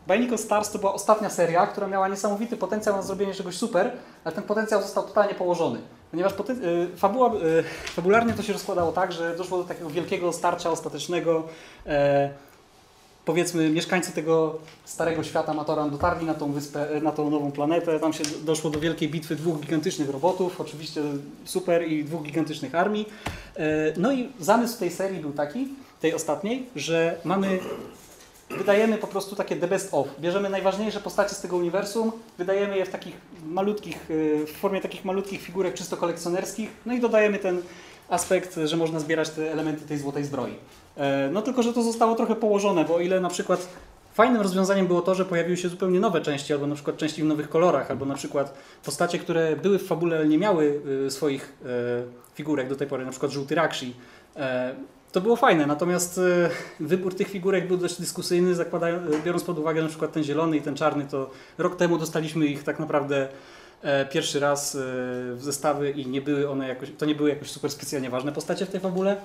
Bionicle 0.08 0.38
Stars 0.38 0.70
to 0.70 0.78
była 0.78 0.94
ostatnia 0.94 1.30
seria, 1.30 1.66
która 1.66 1.86
miała 1.86 2.08
niesamowity 2.08 2.56
potencjał 2.56 2.96
na 2.96 3.02
zrobienie 3.02 3.34
czegoś 3.34 3.56
super, 3.56 3.90
ale 4.24 4.34
ten 4.34 4.44
potencjał 4.44 4.82
został 4.82 5.04
totalnie 5.04 5.34
położony. 5.34 5.78
Ponieważ 6.10 6.32
y, 6.32 6.96
fabuła, 6.96 7.34
y, 7.34 7.62
fabularnie 7.84 8.32
to 8.32 8.42
się 8.42 8.52
rozkładało 8.52 8.92
tak, 8.92 9.12
że 9.12 9.36
doszło 9.36 9.58
do 9.58 9.64
takiego 9.64 9.90
wielkiego 9.90 10.32
starcia 10.32 10.70
ostatecznego. 10.70 11.46
E, 11.86 12.30
powiedzmy, 13.24 13.70
mieszkańcy 13.70 14.12
tego 14.12 14.58
starego 14.84 15.22
świata 15.22 15.54
Matoran 15.54 15.90
dotarli 15.90 16.26
na 16.26 16.34
tą 16.34 16.52
wyspę, 16.52 16.90
e, 16.90 17.00
na 17.00 17.12
tą 17.12 17.30
nową 17.30 17.52
planetę. 17.52 18.00
Tam 18.00 18.12
się 18.12 18.24
doszło 18.44 18.70
do 18.70 18.80
wielkiej 18.80 19.08
bitwy 19.08 19.36
dwóch 19.36 19.60
gigantycznych 19.60 20.10
robotów, 20.10 20.60
oczywiście 20.60 21.02
super 21.44 21.88
i 21.88 22.04
dwóch 22.04 22.22
gigantycznych 22.22 22.74
armii. 22.74 23.08
E, 23.56 23.92
no 23.96 24.12
i 24.12 24.28
zamysł 24.40 24.78
tej 24.78 24.90
serii 24.90 25.20
był 25.20 25.32
taki, 25.32 25.68
tej 26.00 26.14
ostatniej, 26.14 26.66
że 26.76 27.18
mamy 27.24 27.58
wydajemy 28.50 28.98
po 28.98 29.06
prostu 29.06 29.36
takie 29.36 29.56
the 29.56 29.68
best 29.68 29.88
of. 29.92 30.06
Bierzemy 30.20 30.50
najważniejsze 30.50 31.00
postacie 31.00 31.34
z 31.34 31.40
tego 31.40 31.56
uniwersum, 31.56 32.12
wydajemy 32.38 32.78
je 32.78 32.86
w 32.86 32.88
takich 32.90 33.14
malutkich, 33.46 34.10
y, 34.10 34.46
w 34.46 34.52
formie 34.52 34.80
takich 34.80 35.04
malutkich 35.04 35.42
figurek 35.42 35.74
czysto 35.74 35.96
kolekcjonerskich, 35.96 36.70
no 36.86 36.94
i 36.94 37.00
dodajemy 37.00 37.38
ten 37.38 37.62
aspekt, 38.08 38.56
że 38.64 38.76
można 38.76 39.00
zbierać 39.00 39.30
te 39.30 39.52
elementy 39.52 39.86
tej 39.86 39.98
złotej 39.98 40.24
zbroi. 40.24 40.54
E, 40.96 41.30
No 41.32 41.42
tylko, 41.42 41.62
że 41.62 41.72
to 41.72 41.82
zostało 41.82 42.14
trochę 42.14 42.36
położone, 42.36 42.84
bo 42.84 42.94
o 42.94 43.00
ile 43.00 43.20
na 43.20 43.28
przykład 43.28 43.68
fajnym 44.14 44.42
rozwiązaniem 44.42 44.86
było 44.86 45.00
to, 45.02 45.14
że 45.14 45.24
pojawiły 45.24 45.56
się 45.56 45.68
zupełnie 45.68 46.00
nowe 46.00 46.20
części, 46.20 46.52
albo 46.52 46.66
na 46.66 46.74
przykład 46.74 46.96
części 46.96 47.22
w 47.22 47.26
nowych 47.26 47.48
kolorach, 47.48 47.90
albo 47.90 48.04
na 48.04 48.14
przykład 48.14 48.54
postacie, 48.84 49.18
które 49.18 49.56
były 49.56 49.78
w 49.78 49.86
fabule, 49.86 50.16
ale 50.16 50.28
nie 50.28 50.38
miały 50.38 50.80
y, 51.06 51.10
swoich 51.10 51.52
e, 51.62 51.66
figurek 52.34 52.68
do 52.68 52.76
tej 52.76 52.86
pory, 52.86 53.04
na 53.04 53.10
przykład 53.10 53.32
żółty 53.32 53.54
Rakshi. 53.54 53.94
To 55.12 55.20
było 55.20 55.36
fajne, 55.36 55.66
natomiast 55.66 56.18
e, 56.18 56.50
wybór 56.80 57.14
tych 57.14 57.28
figurek 57.28 57.68
był 57.68 57.76
dość 57.76 58.00
dyskusyjny, 58.00 58.54
zakładają, 58.54 58.98
biorąc 59.24 59.44
pod 59.44 59.58
uwagę 59.58 59.82
na 59.82 59.88
przykład 59.88 60.12
ten 60.12 60.24
zielony 60.24 60.56
i 60.56 60.62
ten 60.62 60.76
czarny, 60.76 61.04
to 61.10 61.30
rok 61.58 61.76
temu 61.76 61.98
dostaliśmy 61.98 62.46
ich 62.46 62.64
tak 62.64 62.78
naprawdę 62.78 63.28
e, 63.82 64.06
pierwszy 64.06 64.40
raz 64.40 64.74
e, 64.74 64.78
w 65.34 65.38
zestawy 65.40 65.90
i 65.90 66.06
nie 66.06 66.20
były 66.20 66.50
one 66.50 66.68
jakoś, 66.68 66.88
to 66.98 67.06
nie 67.06 67.14
były 67.14 67.30
jakoś 67.30 67.50
super 67.50 67.70
specjalnie 67.70 68.10
ważne 68.10 68.32
postacie 68.32 68.66
w 68.66 68.70
tej 68.70 68.80
fabule, 68.80 69.16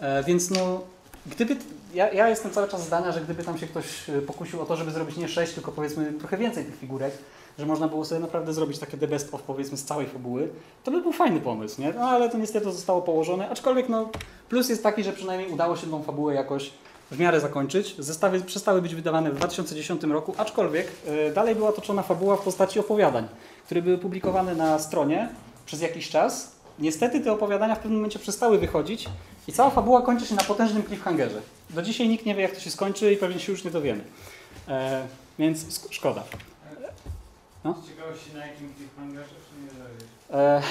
e, 0.00 0.24
więc 0.24 0.50
no 0.50 0.80
gdyby, 1.26 1.56
ja, 1.94 2.12
ja 2.12 2.28
jestem 2.28 2.50
cały 2.50 2.68
czas 2.68 2.86
zdania, 2.86 3.12
że 3.12 3.20
gdyby 3.20 3.44
tam 3.44 3.58
się 3.58 3.66
ktoś 3.66 3.86
pokusił 4.26 4.60
o 4.60 4.64
to, 4.64 4.76
żeby 4.76 4.90
zrobić 4.90 5.16
nie 5.16 5.28
sześć, 5.28 5.52
tylko 5.52 5.72
powiedzmy 5.72 6.12
trochę 6.12 6.36
więcej 6.36 6.64
tych 6.64 6.78
figurek, 6.78 7.14
że 7.58 7.66
można 7.66 7.88
było 7.88 8.04
sobie 8.04 8.20
naprawdę 8.20 8.54
zrobić 8.54 8.78
takie 8.78 8.98
the 8.98 9.08
best 9.08 9.34
of 9.34 9.42
powiedzmy 9.42 9.76
z 9.76 9.84
całej 9.84 10.06
fabuły, 10.06 10.48
to 10.84 10.90
by 10.90 11.02
był 11.02 11.12
fajny 11.12 11.40
pomysł, 11.40 11.80
nie? 11.80 11.92
No 11.92 12.08
ale 12.08 12.30
to 12.30 12.38
niestety 12.38 12.72
zostało 12.72 13.02
położone, 13.02 13.48
aczkolwiek 13.48 13.88
no 13.88 14.10
plus 14.48 14.68
jest 14.68 14.82
taki, 14.82 15.04
że 15.04 15.12
przynajmniej 15.12 15.50
udało 15.50 15.76
się 15.76 15.86
tą 15.86 16.02
fabułę 16.02 16.34
jakoś 16.34 16.70
w 17.12 17.18
miarę 17.18 17.40
zakończyć. 17.40 17.94
Zestawy 17.98 18.40
przestały 18.40 18.82
być 18.82 18.94
wydawane 18.94 19.30
w 19.30 19.36
2010 19.36 20.02
roku, 20.02 20.34
aczkolwiek 20.38 20.88
e, 21.06 21.32
dalej 21.32 21.54
była 21.54 21.72
toczona 21.72 22.02
fabuła 22.02 22.36
w 22.36 22.40
postaci 22.40 22.80
opowiadań, 22.80 23.28
które 23.64 23.82
były 23.82 23.98
publikowane 23.98 24.54
na 24.54 24.78
stronie 24.78 25.28
przez 25.66 25.80
jakiś 25.80 26.08
czas. 26.08 26.52
Niestety 26.78 27.20
te 27.20 27.32
opowiadania 27.32 27.74
w 27.74 27.78
pewnym 27.78 27.94
momencie 27.94 28.18
przestały 28.18 28.58
wychodzić 28.58 29.08
i 29.48 29.52
cała 29.52 29.70
fabuła 29.70 30.02
kończy 30.02 30.26
się 30.26 30.34
na 30.34 30.42
potężnym 30.42 30.84
cliffhangerze. 30.84 31.40
Do 31.70 31.82
dzisiaj 31.82 32.08
nikt 32.08 32.26
nie 32.26 32.34
wie, 32.34 32.42
jak 32.42 32.52
to 32.52 32.60
się 32.60 32.70
skończy 32.70 33.12
i 33.12 33.16
pewnie 33.16 33.40
się 33.40 33.52
już 33.52 33.64
nie 33.64 33.70
dowiemy. 33.70 34.00
E, 34.68 35.06
więc 35.38 35.88
szkoda. 35.90 36.22
No. 37.64 37.74
Z 37.84 37.88
ciekawości 37.88 38.34
na 38.34 38.46
jakim 38.46 38.74
cliffhangerze, 38.74 39.28
czy 39.28 39.76
nie? 40.34 40.38
E, 40.38 40.62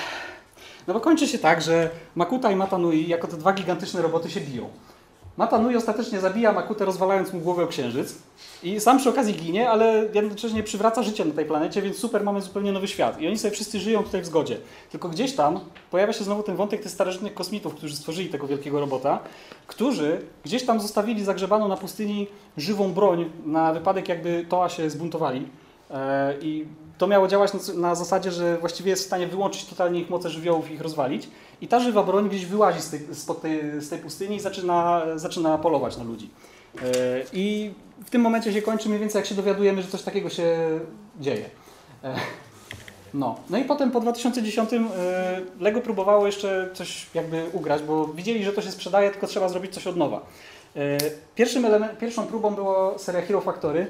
no 0.88 0.94
bo 0.94 1.00
kończy 1.00 1.28
się 1.28 1.38
tak, 1.38 1.62
że 1.62 1.90
Makuta 2.16 2.52
i 2.52 2.56
Matanui 2.56 3.08
jako 3.08 3.28
te 3.28 3.38
dwa 3.38 3.54
gigantyczne 3.54 4.02
roboty 4.02 4.30
się 4.30 4.42
biją. 4.42 4.70
Mata 5.38 5.58
Nui 5.58 5.76
ostatecznie 5.76 6.20
zabija 6.20 6.54
Makutę, 6.54 6.86
rozwalając 6.86 7.34
mu 7.34 7.40
głowę 7.40 7.64
o 7.64 7.68
księżyc. 7.68 8.16
I 8.64 8.80
sam 8.80 8.98
przy 8.98 9.10
okazji 9.10 9.34
ginie, 9.34 9.70
ale 9.70 10.06
jednocześnie 10.14 10.64
przywraca 10.64 11.04
życie 11.04 11.26
na 11.26 11.34
tej 11.34 11.46
planecie, 11.46 11.82
więc 11.82 11.98
super, 11.98 12.24
mamy 12.24 12.42
zupełnie 12.42 12.72
nowy 12.72 12.88
świat. 12.88 13.22
I 13.22 13.28
oni 13.28 13.38
sobie 13.38 13.52
wszyscy 13.52 13.80
żyją 13.80 14.04
tutaj 14.04 14.22
w 14.22 14.26
zgodzie. 14.26 14.58
Tylko 14.92 15.10
gdzieś 15.10 15.36
tam 15.36 15.60
pojawia 15.92 16.14
się 16.14 16.24
znowu 16.24 16.44
ten 16.44 16.56
wątek 16.56 16.82
tych 16.82 16.92
starożytnych 16.92 17.34
kosmitów, 17.34 17.76
którzy 17.76 17.96
stworzyli 17.96 18.30
tego 18.30 18.48
wielkiego 18.48 18.80
robota, 18.80 19.20
którzy 19.68 20.22
gdzieś 20.44 20.66
tam 20.66 20.82
zostawili 20.82 21.24
zagrzebaną 21.24 21.68
na 21.68 21.78
pustyni 21.78 22.28
żywą 22.58 22.94
broń 22.94 23.32
na 23.46 23.74
wypadek, 23.74 24.10
jakby 24.10 24.46
Toa 24.50 24.70
się 24.70 24.90
zbuntowali. 24.90 25.48
E, 25.92 26.34
I 26.42 26.66
to 27.02 27.08
miało 27.08 27.28
działać 27.28 27.54
na, 27.54 27.60
na 27.74 27.96
zasadzie, 27.96 28.32
że 28.32 28.58
właściwie 28.58 28.90
jest 28.90 29.04
w 29.04 29.06
stanie 29.06 29.28
wyłączyć 29.28 29.66
totalnie 29.66 30.00
ich 30.00 30.10
moce 30.10 30.30
żywiołów 30.30 30.72
i 30.72 30.74
ich 30.74 30.82
rozwalić. 30.82 31.30
I 31.62 31.68
ta 31.68 31.80
żywa 31.80 32.04
broń 32.04 32.30
gdzieś 32.30 32.46
wyłazi 32.46 32.82
z 32.82 32.90
tej, 32.90 33.00
tej, 33.42 33.82
z 33.82 33.90
tej 33.90 34.00
pustyni 34.00 34.36
i 34.36 34.40
zaczyna, 34.40 35.02
zaczyna 35.16 35.58
polować 35.58 35.98
na 35.98 36.04
ludzi. 36.04 36.30
E, 36.76 36.82
I 37.34 37.74
w 38.06 38.10
tym 38.10 38.22
momencie 38.22 38.54
się 38.54 38.62
kończy 38.62 38.90
mniej 38.90 39.00
więcej, 39.00 39.20
jak 39.20 39.26
się 39.26 39.36
dowiadujemy, 39.36 39.82
że 39.82 39.88
coś 39.88 40.02
takiego 40.02 40.30
się 40.30 40.80
dzieje. 41.20 41.50
E, 42.04 42.16
No, 43.14 43.36
no 43.50 43.58
i 43.58 43.64
potem 43.64 43.92
po 43.92 44.00
2010 44.00 44.74
e, 44.74 44.80
Lego 45.60 45.82
próbowało 45.82 46.26
jeszcze 46.26 46.70
coś 46.74 47.08
jakby 47.14 47.46
ugrać, 47.54 47.84
bo 47.84 48.08
widzieli, 48.08 48.44
że 48.44 48.54
to 48.54 48.62
się 48.62 48.72
sprzedaje, 48.72 49.12
tylko 49.12 49.28
trzeba 49.28 49.50
zrobić 49.50 49.74
coś 49.74 49.88
od 49.88 49.98
nowa. 49.98 50.22
Pierwszym 51.36 51.66
element, 51.66 51.98
pierwszą 52.00 52.28
próbą 52.28 52.56
była 52.56 52.98
seria 53.00 53.22
Hero 53.22 53.42
Factory, 53.42 53.88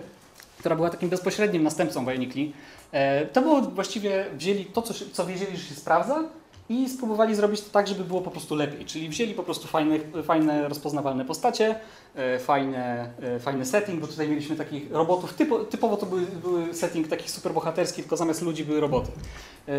która 0.61 0.75
była 0.75 0.89
takim 0.89 1.09
bezpośrednim 1.09 1.63
następcą 1.63 2.05
Bionicli. 2.05 2.53
E, 2.91 3.25
To 3.25 3.41
było 3.41 3.61
właściwie, 3.61 4.25
wzięli 4.37 4.65
to, 4.65 4.81
co, 4.81 4.93
co 5.11 5.25
wiedzieli, 5.25 5.57
że 5.57 5.63
się 5.63 5.75
sprawdza 5.75 6.23
i 6.69 6.89
spróbowali 6.89 7.35
zrobić 7.35 7.61
to 7.61 7.69
tak, 7.69 7.87
żeby 7.87 8.03
było 8.03 8.21
po 8.21 8.31
prostu 8.31 8.55
lepiej. 8.55 8.85
Czyli 8.85 9.09
wzięli 9.09 9.33
po 9.33 9.43
prostu 9.43 9.67
fajne, 9.67 9.99
fajne 10.23 10.67
rozpoznawalne 10.69 11.25
postacie, 11.25 11.75
e, 12.15 12.39
fajne, 12.39 13.13
e, 13.21 13.39
fajny 13.39 13.65
setting, 13.65 14.01
bo 14.01 14.07
tutaj 14.07 14.29
mieliśmy 14.29 14.55
takich 14.55 14.91
robotów, 14.91 15.33
typo, 15.33 15.59
typowo 15.59 15.97
to 15.97 16.05
były, 16.05 16.21
były 16.21 16.73
setting 16.73 17.07
takich 17.07 17.31
superbohaterski, 17.31 18.01
tylko 18.01 18.17
zamiast 18.17 18.41
ludzi 18.41 18.65
były 18.65 18.79
roboty. 18.79 19.11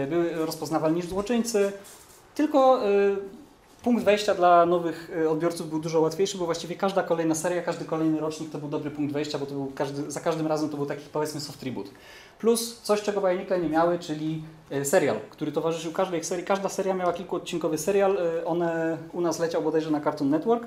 Były 0.09 0.33
rozpoznawalni 0.47 1.03
złoczyńcy, 1.03 1.73
tylko 2.35 2.81
punkt 3.83 4.05
wejścia 4.05 4.35
dla 4.35 4.67
nowych 4.67 5.11
e, 5.23 5.31
odbiorców 5.31 5.71
był 5.71 5.79
dużo 5.79 6.01
łatwiejszy, 6.01 6.39
bo 6.39 6.45
właściwie 6.45 6.77
każda 6.77 7.03
kolejna 7.03 7.35
seria, 7.35 7.63
każdy 7.63 7.85
kolejny 7.85 8.21
rocznik 8.21 8.51
to 8.51 8.59
był 8.59 8.69
dobry 8.69 8.91
punkt 8.91 9.13
wejścia, 9.13 9.39
bo 9.39 9.47
to 9.47 9.53
był 9.53 9.73
każdy, 9.75 10.11
za 10.11 10.21
każdym 10.21 10.47
razem 10.47 10.69
to 10.69 10.77
był 10.77 10.87
taki 10.87 11.03
powiedzmy 11.13 11.41
soft 11.41 11.63
reboot. 11.63 11.91
Plus 12.39 12.81
coś, 12.83 13.03
czego 13.03 13.21
Bionicle 13.21 13.61
nie 13.61 13.69
miały, 13.69 13.99
czyli 13.99 14.43
e, 14.71 14.85
serial, 14.85 15.17
który 15.31 15.53
towarzyszył 15.53 15.93
każdej 15.93 16.21
ich 16.21 16.27
serii. 16.27 16.45
Każda 16.45 16.69
seria 16.69 16.95
miała 16.95 17.13
kilkuodcinkowy 17.13 17.79
serial, 17.79 18.19
e, 18.19 18.45
one 18.45 18.99
u 19.13 19.21
nas 19.21 19.39
leciał 19.39 19.63
bodajże 19.63 19.91
na 19.91 20.01
Cartoon 20.01 20.31
Network, 20.31 20.67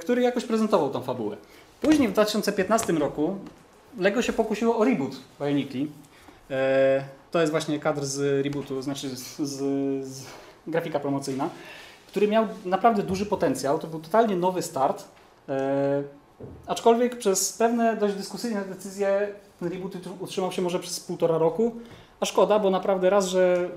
który 0.00 0.22
jakoś 0.22 0.44
prezentował 0.44 0.90
tą 0.90 1.02
fabułę. 1.02 1.36
Później 1.80 2.08
w 2.08 2.12
2015 2.12 2.92
roku 2.92 3.36
Lego 3.98 4.22
się 4.22 4.32
pokusiło 4.32 4.76
o 4.76 4.84
reboot 4.84 5.12
Bionicli. 5.40 5.90
To 7.30 7.40
jest 7.40 7.50
właśnie 7.50 7.78
kadr 7.78 8.04
z 8.04 8.44
rebootu, 8.44 8.82
znaczy 8.82 9.08
z, 9.08 9.38
z, 9.38 9.58
z 10.06 10.24
grafika 10.66 11.00
promocyjna, 11.00 11.48
który 12.12 12.28
miał 12.28 12.46
naprawdę 12.64 13.02
duży 13.02 13.26
potencjał. 13.26 13.78
To 13.78 13.86
był 13.86 14.00
totalnie 14.00 14.36
nowy 14.36 14.62
start. 14.62 15.04
E, 15.48 16.02
aczkolwiek 16.66 17.18
przez 17.18 17.52
pewne 17.52 17.96
dość 17.96 18.14
dyskusyjne 18.14 18.64
decyzje 18.64 19.28
ten 19.60 19.68
reboot 19.68 19.92
utrzymał 20.20 20.52
się 20.52 20.62
może 20.62 20.78
przez 20.78 21.00
półtora 21.00 21.38
roku. 21.38 21.72
A 22.20 22.24
szkoda, 22.24 22.58
bo 22.58 22.70
naprawdę 22.70 23.10
raz, 23.10 23.26
że 23.26 23.70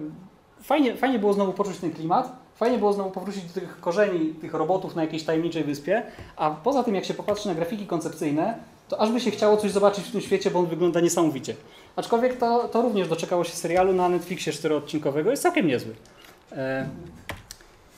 fajnie, 0.61 0.95
fajnie 0.95 1.19
było 1.19 1.33
znowu 1.33 1.53
poczuć 1.53 1.77
ten 1.77 1.91
klimat, 1.91 2.35
fajnie 2.55 2.77
było 2.77 2.93
znowu 2.93 3.11
powrócić 3.11 3.43
do 3.43 3.53
tych 3.53 3.79
korzeni 3.79 4.33
tych 4.33 4.53
robotów 4.53 4.95
na 4.95 5.01
jakiejś 5.01 5.23
tajemniczej 5.23 5.63
wyspie, 5.63 6.03
a 6.35 6.51
poza 6.51 6.83
tym 6.83 6.95
jak 6.95 7.05
się 7.05 7.13
popatrzy 7.13 7.47
na 7.47 7.55
grafiki 7.55 7.87
koncepcyjne, 7.87 8.57
to 8.89 9.01
aż 9.01 9.11
by 9.11 9.19
się 9.19 9.31
chciało 9.31 9.57
coś 9.57 9.71
zobaczyć 9.71 10.05
w 10.05 10.11
tym 10.11 10.21
świecie, 10.21 10.51
bo 10.51 10.59
on 10.59 10.65
wygląda 10.65 10.99
niesamowicie. 10.99 11.55
Aczkolwiek 11.95 12.37
to, 12.37 12.67
to 12.67 12.81
również 12.81 13.07
doczekało 13.07 13.43
się 13.43 13.53
serialu 13.53 13.93
na 13.93 14.09
Netflixie 14.09 14.53
czteroodcinkowego, 14.53 15.31
jest 15.31 15.43
całkiem 15.43 15.67
niezły. 15.67 15.93
E, 16.51 16.89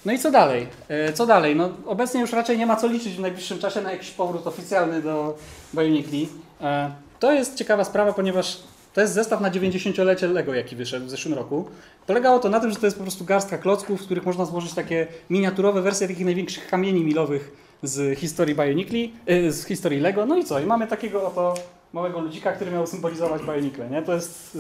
no 0.08 0.14
i 0.14 0.20
co 0.20 0.32
dalej? 0.32 0.68
E, 0.90 1.14
Co 1.14 1.26
dalej? 1.26 1.56
No, 1.56 1.70
obecnie 1.86 2.22
już 2.22 2.32
raczej 2.32 2.58
nie 2.58 2.66
ma 2.66 2.76
co 2.76 2.88
liczyć 2.88 3.14
w 3.16 3.20
najbliższym 3.20 3.60
czasie 3.60 3.82
na 3.82 3.92
jakiś 3.92 4.12
powrót 4.12 4.48
oficjalny 4.48 5.02
do 5.02 5.38
Bionicli. 5.76 6.30
E, 6.62 6.92
To 7.20 7.32
jest 7.32 7.56
ciekawa 7.56 7.84
sprawa, 7.84 8.14
ponieważ 8.14 8.60
to 8.94 9.02
jest 9.02 9.14
zestaw 9.14 9.42
na 9.42 9.52
90-lecie 9.52 10.28
Lego, 10.28 10.54
jaki 10.54 10.76
wyszedł 10.76 11.06
w 11.06 11.10
zeszłym 11.10 11.34
roku. 11.34 11.68
Polegało 12.08 12.40
to 12.40 12.50
na 12.50 12.60
tym, 12.60 12.70
że 12.72 12.76
to 12.76 12.86
jest 12.88 12.98
po 12.98 13.04
prostu 13.04 13.26
garstka 13.26 13.58
klocków, 13.58 14.02
w 14.02 14.06
których 14.06 14.26
można 14.26 14.46
złożyć 14.46 14.74
takie 14.74 15.08
miniaturowe 15.30 15.82
wersje 15.82 16.08
takich 16.08 16.26
największych 16.26 16.68
kamieni 16.68 17.04
milowych 17.04 17.52
z 17.84 18.20
historii 18.20 18.56
Bionicli, 18.56 19.14
e, 19.26 19.52
z 19.52 19.66
historii 19.66 20.00
Lego. 20.00 20.26
No 20.26 20.38
i 20.38 20.46
co? 20.46 20.60
I 20.60 20.66
mamy 20.66 20.88
takiego 20.88 21.28
oto 21.28 21.54
małego 21.94 22.20
ludzika, 22.20 22.52
który 22.52 22.72
miał 22.72 22.88
symbolizować 22.88 23.42
Bionicle, 23.42 23.90
nie? 23.90 24.02
To 24.02 24.14
jest, 24.14 24.58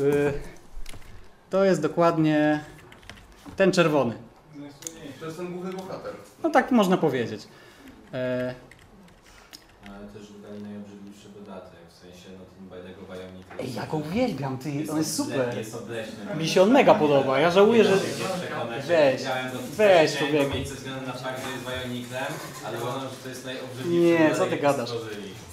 to 1.49 1.65
jest 1.65 1.81
dokładnie 1.81 2.63
ten 3.55 3.71
czerwony. 3.71 4.26
To 5.27 5.31
jest 5.31 5.37
ten 5.39 5.53
główny 5.53 5.73
bohater. 5.73 6.13
No 6.43 6.49
tak 6.49 6.71
można 6.71 6.97
powiedzieć. 6.97 7.47
E, 8.13 8.55
Ale 9.87 10.07
też 10.07 10.31
dodali 10.31 10.63
najobrzydliwszy 10.63 11.29
dodatek, 11.29 11.79
w 11.89 11.93
sensie 11.93 12.29
no 12.39 12.45
ten 12.57 12.69
Bajdego 12.69 13.01
Bionicles. 13.01 13.59
Ej, 13.59 13.73
ja 13.73 13.85
go 13.87 13.97
uwielbiam, 13.97 14.57
ty, 14.57 14.69
on 14.91 14.97
jest 14.97 15.15
super. 15.15 15.57
Jest 15.57 15.75
obleśny. 15.75 16.35
Mi 16.37 16.47
się 16.47 16.61
on 16.61 16.71
mega 16.71 16.95
podoba, 16.95 17.39
ja 17.39 17.51
żałuję, 17.51 17.83
że... 17.83 17.97
Weź, 18.87 19.21
weź, 19.77 20.17
człowieku. 20.17 20.49
go 20.49 20.55
mieć 20.55 20.69
ze 20.69 20.75
względu 20.75 21.07
na 21.07 21.13
fakt, 21.13 21.41
że 21.45 21.51
jest 21.51 22.13
ale 22.65 22.77
uważam, 22.77 23.01
że 23.01 23.15
to 23.23 23.29
jest 23.29 23.45
najobrzydliwszy 23.45 23.89
Nie, 23.99 24.35
co 24.35 24.45
ty 24.45 24.57
gadasz? 24.57 24.89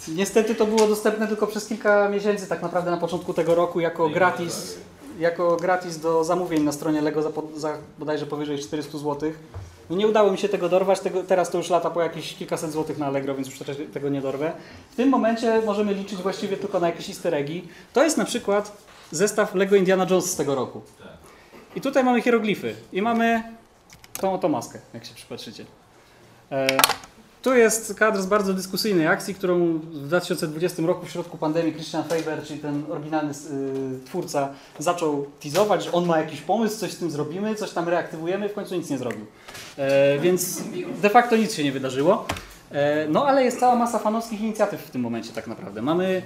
Niestety 0.08 0.54
to 0.54 0.66
było 0.66 0.86
dostępne 0.86 1.28
tylko 1.28 1.46
przez 1.46 1.66
kilka 1.66 2.08
miesięcy, 2.08 2.46
tak 2.46 2.62
naprawdę 2.62 2.90
na 2.90 2.96
początku 2.96 3.34
tego 3.34 3.54
roku, 3.54 3.80
jako 3.80 4.08
gratis, 4.08 4.78
jako 5.18 5.56
gratis 5.56 5.98
do 5.98 6.24
zamówień 6.24 6.62
na 6.62 6.72
stronie 6.72 7.00
Lego 7.00 7.22
za, 7.22 7.30
po- 7.30 7.48
za 7.56 7.78
bodajże 7.98 8.26
powyżej 8.26 8.58
400 8.58 8.98
zł. 8.98 9.32
No 9.90 9.96
nie 9.96 10.06
udało 10.06 10.32
mi 10.32 10.38
się 10.38 10.48
tego 10.48 10.68
dorwać, 10.68 11.00
tego, 11.00 11.22
teraz 11.22 11.50
to 11.50 11.58
już 11.58 11.70
lata 11.70 11.90
po 11.90 12.02
jakieś 12.02 12.34
kilkaset 12.34 12.72
złotych 12.72 12.98
na 12.98 13.06
Allegro, 13.06 13.34
więc 13.34 13.48
już 13.48 13.58
tego 13.92 14.08
nie 14.08 14.20
dorwę. 14.20 14.52
W 14.90 14.96
tym 14.96 15.08
momencie 15.08 15.62
możemy 15.66 15.94
liczyć 15.94 16.18
właściwie 16.18 16.56
tylko 16.56 16.80
na 16.80 16.86
jakieś 16.86 17.08
easter 17.08 17.34
eggi. 17.34 17.68
To 17.92 18.04
jest 18.04 18.16
na 18.16 18.24
przykład 18.24 18.76
zestaw 19.10 19.54
Lego 19.54 19.76
Indiana 19.76 20.06
Jones 20.10 20.30
z 20.30 20.36
tego 20.36 20.54
roku. 20.54 20.82
I 21.76 21.80
tutaj 21.80 22.04
mamy 22.04 22.22
hieroglify 22.22 22.74
i 22.92 23.02
mamy 23.02 23.42
tą 24.20 24.34
oto 24.34 24.48
maskę, 24.48 24.78
jak 24.94 25.04
się 25.04 25.14
przypatrzycie. 25.14 25.64
E, 26.52 26.66
tu 27.44 27.54
jest 27.54 27.94
kadr 27.94 28.22
z 28.22 28.26
bardzo 28.26 28.54
dyskusyjnej 28.54 29.06
akcji, 29.06 29.34
którą 29.34 29.78
w 29.78 29.98
2020 29.98 30.82
roku 30.82 31.06
w 31.06 31.10
środku 31.10 31.38
pandemii 31.38 31.72
Christian 31.72 32.04
Faber, 32.04 32.42
czyli 32.44 32.60
ten 32.60 32.84
oryginalny 32.90 33.32
y, 33.32 34.04
twórca, 34.06 34.48
zaczął 34.78 35.26
teasować, 35.40 35.84
że 35.84 35.92
on 35.92 36.06
ma 36.06 36.18
jakiś 36.18 36.40
pomysł, 36.40 36.78
coś 36.78 36.92
z 36.92 36.98
tym 36.98 37.10
zrobimy, 37.10 37.54
coś 37.54 37.70
tam 37.70 37.88
reaktywujemy, 37.88 38.48
w 38.48 38.54
końcu 38.54 38.74
nic 38.74 38.90
nie 38.90 38.98
zrobił. 38.98 39.26
E, 39.76 40.18
więc 40.18 40.62
de 41.02 41.10
facto 41.10 41.36
nic 41.36 41.54
się 41.54 41.64
nie 41.64 41.72
wydarzyło. 41.72 42.26
E, 42.74 43.06
no 43.08 43.26
ale 43.26 43.44
jest 43.44 43.60
cała 43.60 43.76
masa 43.76 43.98
fanowskich 43.98 44.40
inicjatyw 44.40 44.80
w 44.82 44.90
tym 44.90 45.00
momencie 45.02 45.32
tak 45.32 45.46
naprawdę. 45.46 45.82
Mamy 45.82 46.22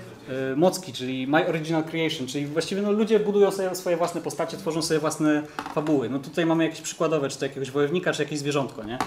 e, 0.53 0.57
Mocki, 0.57 0.92
czyli 0.92 1.26
My 1.26 1.46
Original 1.49 1.84
Creation, 1.84 2.26
czyli 2.26 2.46
właściwie 2.46 2.82
no, 2.82 2.92
ludzie 2.92 3.20
budują 3.20 3.51
sobie 3.51 3.74
swoje 3.74 3.96
własne 3.96 4.20
postacie, 4.20 4.57
tworzą 4.57 4.82
sobie 4.82 5.01
własne 5.01 5.42
fabuły. 5.74 6.09
No 6.11 6.18
tutaj 6.18 6.46
mamy 6.46 6.64
jakieś 6.64 6.80
przykładowe, 6.80 7.28
czy 7.28 7.38
to 7.38 7.44
jakiegoś 7.44 7.70
wojownika, 7.70 8.12
czy 8.12 8.22
jakieś 8.22 8.38
zwierzątko, 8.38 8.84
nie? 8.84 8.99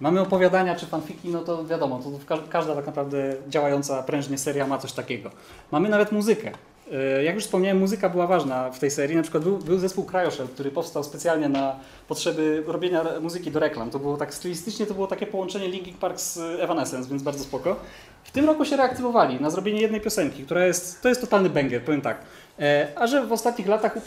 Mamy 0.00 0.20
opowiadania, 0.20 0.76
czy 0.76 0.86
fanfiki, 0.86 1.28
no 1.28 1.40
to 1.40 1.64
wiadomo, 1.64 1.98
to 1.98 2.10
ka- 2.36 2.42
każda 2.48 2.74
tak 2.74 2.86
naprawdę 2.86 3.34
działająca 3.48 4.02
prężnie 4.02 4.38
seria 4.38 4.66
ma 4.66 4.78
coś 4.78 4.92
takiego. 4.92 5.30
Mamy 5.70 5.88
nawet 5.88 6.12
muzykę. 6.12 6.50
E, 6.92 7.22
Jak 7.24 7.34
już 7.34 7.44
wspomniałem, 7.44 7.78
muzyka 7.78 8.08
była 8.08 8.26
ważna 8.26 8.70
w 8.70 8.78
tej 8.78 8.90
serii. 8.90 9.16
Na 9.16 9.22
przykład 9.22 9.44
był, 9.44 9.58
był 9.58 9.78
zespół 9.78 10.04
Cryoshell, 10.04 10.48
który 10.48 10.70
powstał 10.70 11.04
specjalnie 11.04 11.48
na 11.48 11.76
potrzeby 12.08 12.62
robienia 12.66 13.04
muzyki 13.20 13.50
do 13.50 13.60
reklam. 13.60 13.90
To 13.90 13.98
było 13.98 14.16
tak 14.16 14.34
stylistycznie, 14.34 14.86
to 14.86 14.94
było 14.94 15.06
takie 15.06 15.26
połączenie 15.26 15.68
Linkin 15.68 15.94
Park 15.94 16.20
z 16.20 16.38
Evanescence, 16.60 17.08
więc 17.10 17.22
bardzo 17.22 17.44
spoko. 17.44 17.76
W 18.24 18.30
tym 18.30 18.46
roku 18.46 18.64
się 18.64 18.76
reaktywowali 18.76 19.40
na 19.40 19.50
zrobienie 19.50 19.80
jednej 19.80 20.00
piosenki, 20.00 20.44
która 20.44 20.66
jest, 20.66 21.02
to 21.02 21.08
jest 21.08 21.20
totalny 21.20 21.50
banger, 21.50 21.82
powiem 21.84 22.00
tak. 22.00 22.18
E, 22.58 22.88
A 22.96 23.06
że 23.06 23.26
w 23.26 23.32
ostatnich 23.32 23.68
latach 23.68 23.96
y, 23.96 24.00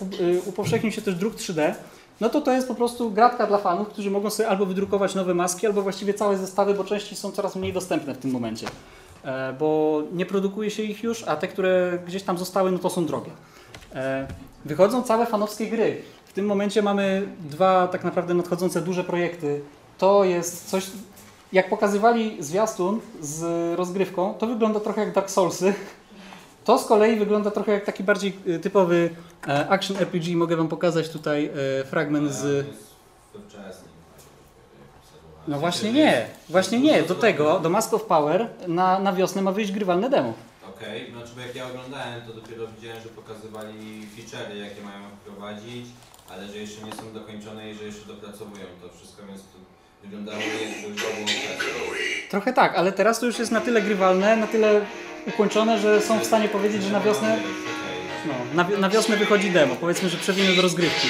upowszechnił 0.46 0.92
się 0.92 1.02
też 1.02 1.16
druk 1.16 1.36
3D, 1.36 1.74
no 2.22 2.30
to 2.30 2.42
to 2.42 2.52
jest 2.52 2.68
po 2.68 2.76
prostu 2.76 3.12
gratka 3.12 3.48
dla 3.48 3.58
fanów, 3.58 3.88
którzy 3.90 4.12
mogą 4.12 4.30
sobie 4.30 4.50
albo 4.50 4.66
wydrukować 4.66 5.16
nowe 5.16 5.34
maski, 5.34 5.68
albo 5.68 5.82
właściwie 5.82 6.14
całe 6.14 6.38
zestawy, 6.38 6.74
bo 6.74 6.84
części 6.84 7.16
są 7.16 7.32
coraz 7.32 7.56
mniej 7.56 7.74
dostępne 7.74 8.14
w 8.14 8.18
tym 8.18 8.32
momencie. 8.32 8.68
E, 9.24 9.54
Bo 9.60 10.02
nie 10.14 10.26
produkuje 10.26 10.72
się 10.72 10.84
ich 10.84 11.04
już, 11.04 11.24
a 11.24 11.36
te, 11.36 11.48
które 11.48 12.00
gdzieś 12.08 12.24
tam 12.24 12.38
zostały, 12.38 12.72
no 12.72 12.80
to 12.80 12.90
są 12.90 13.06
drogie. 13.06 13.32
E, 13.96 14.28
Wychodzą 14.66 15.04
całe 15.04 15.26
fanowskie 15.26 15.68
gry. 15.68 16.02
W 16.26 16.34
tym 16.34 16.46
momencie 16.46 16.82
mamy 16.82 17.28
dwa 17.40 17.88
tak 17.88 18.04
naprawdę 18.04 18.34
nadchodzące 18.34 18.82
duże 18.82 19.04
projekty. 19.04 19.62
To 19.98 20.24
jest 20.24 20.70
coś, 20.70 20.92
jak 21.54 21.70
pokazywali 21.70 22.38
zwiastun 22.44 23.00
z 23.22 23.44
rozgrywką, 23.78 24.34
to 24.34 24.48
wygląda 24.48 24.80
trochę 24.80 25.02
jak 25.02 25.14
Dark 25.14 25.30
Soulsy. 25.30 25.74
To 26.66 26.80
z 26.80 26.86
kolei 26.86 27.20
wygląda 27.20 27.52
trochę 27.52 27.72
jak 27.72 27.86
taki 27.86 28.04
bardziej 28.04 28.34
y, 28.48 28.60
typowy 28.60 29.10
e, 29.48 29.70
action 29.70 29.98
RPG. 29.98 30.36
Mogę 30.36 30.56
Wam 30.58 30.68
pokazać 30.68 31.10
tutaj 31.10 31.52
fragment 31.86 32.32
z... 32.32 32.66
No 35.48 35.60
właśnie 35.60 35.94
nie, 35.94 36.26
właśnie 36.50 36.80
nie. 36.80 37.04
Do 37.04 37.16
tego, 37.16 37.60
do 37.60 37.70
Mask 37.70 37.94
of 37.94 38.04
Power 38.04 38.48
na, 38.68 39.00
na 39.00 39.14
wiosnę 39.14 39.42
ma 39.42 39.52
wyjść 39.52 39.72
grywalne 39.72 40.10
demo. 40.10 40.34
Okej, 40.70 41.12
znaczy 41.12 41.32
bo 41.36 41.42
jak 41.42 41.56
ja 41.56 41.68
oglądałem, 41.68 42.22
to 42.22 42.34
dopiero 42.34 42.68
widziałem, 42.68 43.04
że 43.04 43.10
pokazywali 43.10 44.08
feature'y, 44.18 44.56
jakie 44.56 44.82
mają 44.82 45.02
wprowadzić, 45.22 45.86
ale 46.30 46.48
że 46.48 46.58
jeszcze 46.58 46.86
nie 46.86 46.92
są 46.92 47.14
dokończone 47.14 47.72
i 47.72 47.76
że 47.76 47.84
jeszcze 47.84 48.08
dopracowują 48.08 48.66
to 48.82 48.98
wszystko, 48.98 49.24
więc 49.28 49.42
to 49.42 49.58
wyglądało 50.04 50.38
jakby 50.40 50.90
już 50.90 51.02
Trochę 52.30 52.54
tak, 52.54 52.76
ale 52.76 52.92
teraz 52.92 53.20
to 53.20 53.26
już 53.26 53.40
jest 53.40 53.52
na 53.52 53.62
tyle 53.62 53.82
grywalne, 53.82 54.36
na 54.36 54.48
tyle 54.48 54.82
ukończone, 55.28 55.80
że 55.80 56.02
są 56.02 56.20
w 56.20 56.26
stanie 56.26 56.50
powiedzieć, 56.50 56.84
że 56.84 56.92
na 56.92 57.00
wiosnę, 57.00 57.38
no, 58.28 58.64
na, 58.64 58.78
na 58.78 58.90
wiosnę 58.90 59.18
wychodzi 59.18 59.52
demo. 59.52 59.76
Powiedzmy, 59.76 60.10
że 60.10 60.18
przewinę 60.18 60.56
do 60.56 60.62
rozgrywki. 60.62 61.08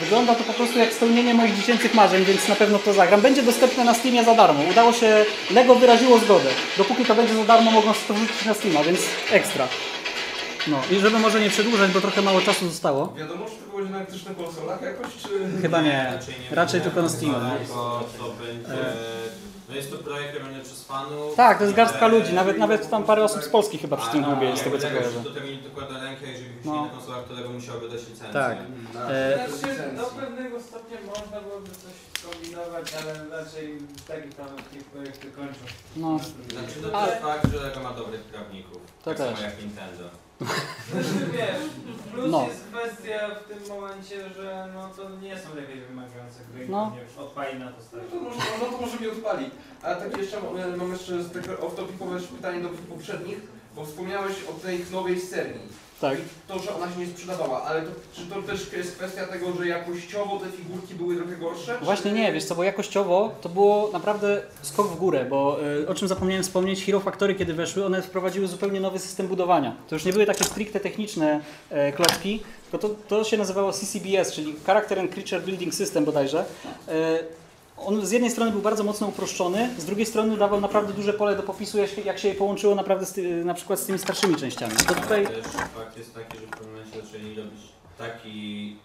Wygląda 0.00 0.34
to 0.34 0.44
po 0.44 0.52
prostu 0.52 0.78
jak 0.78 0.92
spełnienie 0.92 1.34
moich 1.34 1.56
dziecięcych 1.56 1.94
marzeń, 1.94 2.24
więc 2.24 2.48
na 2.48 2.56
pewno 2.56 2.78
to 2.78 2.92
zagram. 2.92 3.20
Będzie 3.20 3.42
dostępne 3.42 3.84
na 3.84 3.94
Steamie 3.94 4.24
za 4.24 4.34
darmo. 4.34 4.60
Udało 4.70 4.92
się, 4.92 5.24
Lego 5.50 5.74
wyraziło 5.74 6.18
zgodę. 6.18 6.48
Dopóki 6.78 7.04
to 7.04 7.14
będzie 7.14 7.34
za 7.34 7.44
darmo, 7.44 7.70
mogą 7.70 7.92
to 8.08 8.14
wrzucić 8.14 8.44
na 8.44 8.54
Steama, 8.54 8.84
więc 8.84 9.00
ekstra. 9.30 9.68
No 10.68 10.78
i 10.90 11.00
żeby 11.00 11.18
może 11.18 11.40
nie 11.40 11.50
przedłużać, 11.50 11.90
bo 11.90 12.00
trochę 12.00 12.22
mało 12.22 12.40
czasu 12.40 12.68
zostało. 12.68 13.14
Wiadomo, 13.18 13.44
czy 13.44 13.70
to 13.70 13.76
będzie 13.76 13.90
na 13.90 13.96
elektrycznych 13.96 14.36
konsolach 14.36 14.82
jakoś, 14.82 15.06
czy... 15.22 15.62
Chyba 15.62 15.82
nie. 15.82 16.18
Raczej 16.50 16.80
tylko 16.80 17.02
na 17.02 17.08
Steamie. 17.08 17.34
Tylko 17.58 18.04
to 18.18 18.34
będzie... 18.44 18.82
No 19.68 19.74
jest 19.74 19.90
to 19.90 19.98
projekt 19.98 20.34
robiony 20.38 20.60
przez 20.60 20.84
fanów. 20.84 21.34
Tak, 21.36 21.58
to 21.58 21.64
jest 21.64 21.76
garstka 21.76 22.06
e, 22.06 22.08
ludzi, 22.08 22.32
nawet, 22.34 22.58
nawet 22.58 22.90
tam 22.90 23.04
parę 23.04 23.24
osób 23.24 23.42
z 23.42 23.48
Polski 23.48 23.78
chyba 23.78 23.96
przy 23.96 24.10
tym 24.10 24.24
a, 24.24 24.26
klubie, 24.26 24.56
z 24.56 24.62
tego 24.62 24.78
co 24.78 24.84
jakby 24.86 25.00
kojarzę. 25.00 25.20
Do 25.20 25.30
tego 25.34 25.46
mi 25.46 25.58
dokłada 25.58 26.02
rękę, 26.04 26.26
jeżeli 26.32 26.50
No. 26.64 26.84
na 26.84 26.90
konsolach, 26.90 27.24
to 27.28 27.34
Lego 27.34 27.48
musiałoby 27.48 27.88
dać 27.88 28.00
licencję. 28.00 28.32
Tak. 28.32 28.58
E, 29.08 29.48
Znaczy, 29.48 29.74
do 29.96 30.04
pewnego 30.04 30.60
stopnia 30.60 30.98
można 31.06 31.40
byłoby 31.40 31.70
coś 31.70 31.96
kombinować, 32.30 32.92
ale 33.02 33.42
raczej 33.42 33.78
w 33.78 34.02
takich 34.04 34.34
tam 34.34 34.46
takie 34.46 34.84
projekty 34.92 35.26
kończą. 35.30 35.60
No, 35.96 36.18
Znaczy 36.52 36.74
to 36.82 36.98
Ale- 36.98 37.12
też 37.12 37.22
fakt, 37.22 37.52
że 37.52 37.60
Lego 37.62 37.80
ma 37.80 37.92
dobrych 37.92 38.20
prawników. 38.22 38.78
To 39.04 39.10
tak 39.10 39.16
też. 39.18 39.26
samo 39.34 39.42
jak 39.48 39.58
Nintendo. 39.62 40.04
Wiesz, 41.32 41.62
plus 42.12 42.30
No. 42.30 42.46
jest 42.48 42.64
kwestia 42.64 43.28
w 43.34 43.48
tym 43.48 43.58
momencie, 43.76 44.30
że 44.36 44.68
no 44.74 44.88
to 44.96 45.10
nie 45.10 45.38
są 45.38 45.48
jakieś 45.56 45.80
wymagające 45.80 46.40
gry, 46.54 46.68
No. 46.68 46.90
no. 46.90 46.96
nie 46.96 47.22
odpali 47.22 47.58
na 47.58 47.66
to 47.66 47.76
No 47.78 47.84
stać. 47.84 48.00
to 48.10 48.16
może, 48.20 48.36
no 48.60 48.66
to 48.76 48.80
może 48.86 48.98
mi 49.00 49.06
odpali. 49.08 49.50
A 49.82 49.94
tak 49.94 50.18
jeszcze 50.18 50.36
mam, 50.42 50.76
mam 50.78 50.92
jeszcze 50.92 51.22
z 51.22 51.32
tego 51.32 51.52
off-topicowe 51.54 52.20
pytanie 52.36 52.60
do 52.60 52.68
poprzednich, 52.68 53.38
bo 53.76 53.84
wspomniałeś 53.84 54.34
o 54.50 54.52
tej 54.52 54.84
nowej 54.92 55.20
serii. 55.20 55.60
Tak. 56.00 56.18
I 56.18 56.22
to, 56.48 56.58
że 56.58 56.74
ona 56.74 56.92
się 56.92 56.98
nie 56.98 57.06
sprzedawała, 57.06 57.62
ale 57.62 57.82
to, 57.82 57.90
czy 58.14 58.22
to 58.22 58.42
też 58.42 58.72
jest 58.72 58.96
kwestia 58.96 59.26
tego, 59.26 59.52
że 59.52 59.68
jakościowo 59.68 60.38
te 60.38 60.46
figurki 60.50 60.94
były 60.94 61.16
trochę 61.16 61.36
gorsze? 61.36 61.78
Właśnie 61.82 62.10
czy... 62.10 62.16
nie, 62.16 62.32
wiesz 62.32 62.44
co, 62.44 62.54
bo 62.54 62.64
jakościowo 62.64 63.34
to 63.40 63.48
było 63.48 63.90
naprawdę 63.92 64.42
skok 64.62 64.88
w 64.88 64.96
górę, 64.96 65.26
bo 65.30 65.58
y, 65.82 65.88
o 65.88 65.94
czym 65.94 66.08
zapomniałem 66.08 66.42
wspomnieć, 66.42 66.84
Hero 66.84 67.00
Factory 67.00 67.34
kiedy 67.34 67.54
weszły, 67.54 67.84
one 67.84 68.02
wprowadziły 68.02 68.46
zupełnie 68.46 68.80
nowy 68.80 68.98
system 68.98 69.28
budowania. 69.28 69.76
To 69.88 69.94
już 69.94 70.04
nie 70.04 70.12
były 70.12 70.26
takie 70.26 70.44
stricte 70.44 70.80
techniczne 70.80 71.40
e, 71.70 71.92
klocki, 71.92 72.42
tylko 72.70 72.88
to, 72.88 72.94
to 73.08 73.24
się 73.24 73.36
nazywało 73.36 73.72
CCBS, 73.72 74.32
czyli 74.32 74.56
Character 74.66 74.98
and 74.98 75.10
Creature 75.10 75.42
Building 75.42 75.74
System 75.74 76.04
bodajże. 76.04 76.44
On 77.86 78.06
z 78.06 78.10
jednej 78.10 78.30
strony 78.30 78.50
był 78.50 78.60
bardzo 78.60 78.84
mocno 78.84 79.06
uproszczony, 79.06 79.70
z 79.78 79.84
drugiej 79.84 80.06
strony 80.06 80.36
dawał 80.36 80.60
naprawdę 80.60 80.92
duże 80.92 81.12
pole 81.12 81.36
do 81.36 81.42
popisu, 81.42 81.78
jak 82.04 82.18
się, 82.18 82.28
je 82.28 82.34
połączyło 82.34 82.74
naprawdę 82.74 83.06
z, 83.06 83.12
ty, 83.12 83.44
na 83.44 83.54
przykład 83.54 83.80
z 83.80 83.86
tymi 83.86 83.98
starszymi 83.98 84.36
częściami. 84.36 84.72
To 84.88 84.94
tutaj... 84.94 85.26
Ale 85.26 85.42
też 85.42 85.52
fakt 85.52 85.96
jest 85.98 86.14
taki, 86.14 86.38
że 86.38 86.46
w 86.46 86.50
pewnym 86.50 86.70
momencie 86.70 87.02
zaczęli 87.02 87.34
robić 87.34 87.60
taki, 87.98 88.76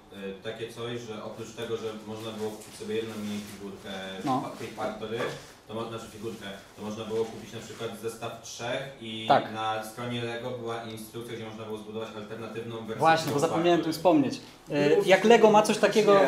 takie 0.44 0.74
coś, 0.74 1.00
że 1.02 1.24
oprócz 1.24 1.52
tego, 1.52 1.78
że 1.78 1.88
można 2.08 2.32
było 2.32 2.50
kupić 2.52 2.76
sobie 2.80 2.96
jedną 2.96 3.14
mini 3.24 3.40
figurkę 3.54 3.90
No. 4.26 4.50
tej 4.60 4.68
Factory, 4.68 5.20
to 5.68 5.74
mo- 5.74 5.90
znaczy 5.90 6.06
figurkę, 6.12 6.46
to 6.78 6.82
można 6.84 7.06
było 7.06 7.26
kupić 7.26 7.54
na 7.54 7.60
przykład 7.60 7.90
zestaw 8.02 8.42
trzech 8.42 8.82
i 9.02 9.26
Tak. 9.28 9.54
na 9.54 9.84
stronie 9.84 10.24
Lego 10.24 10.50
była 10.50 10.84
instrukcja, 10.84 11.36
gdzie 11.36 11.46
można 11.46 11.66
było 11.66 11.78
zbudować 11.78 12.10
alternatywną 12.16 12.76
wersję. 12.78 12.96
Właśnie, 12.96 13.32
bo 13.34 13.40
zapomniałem 13.40 13.80
o 13.80 13.84
tym 13.84 13.94
Factory. 13.94 13.94
wspomnieć. 13.94 14.42
E, 14.72 15.10
Jak 15.10 15.24
Lego 15.24 15.52
ma 15.52 15.62
coś 15.62 15.78
takiego, 15.78 16.20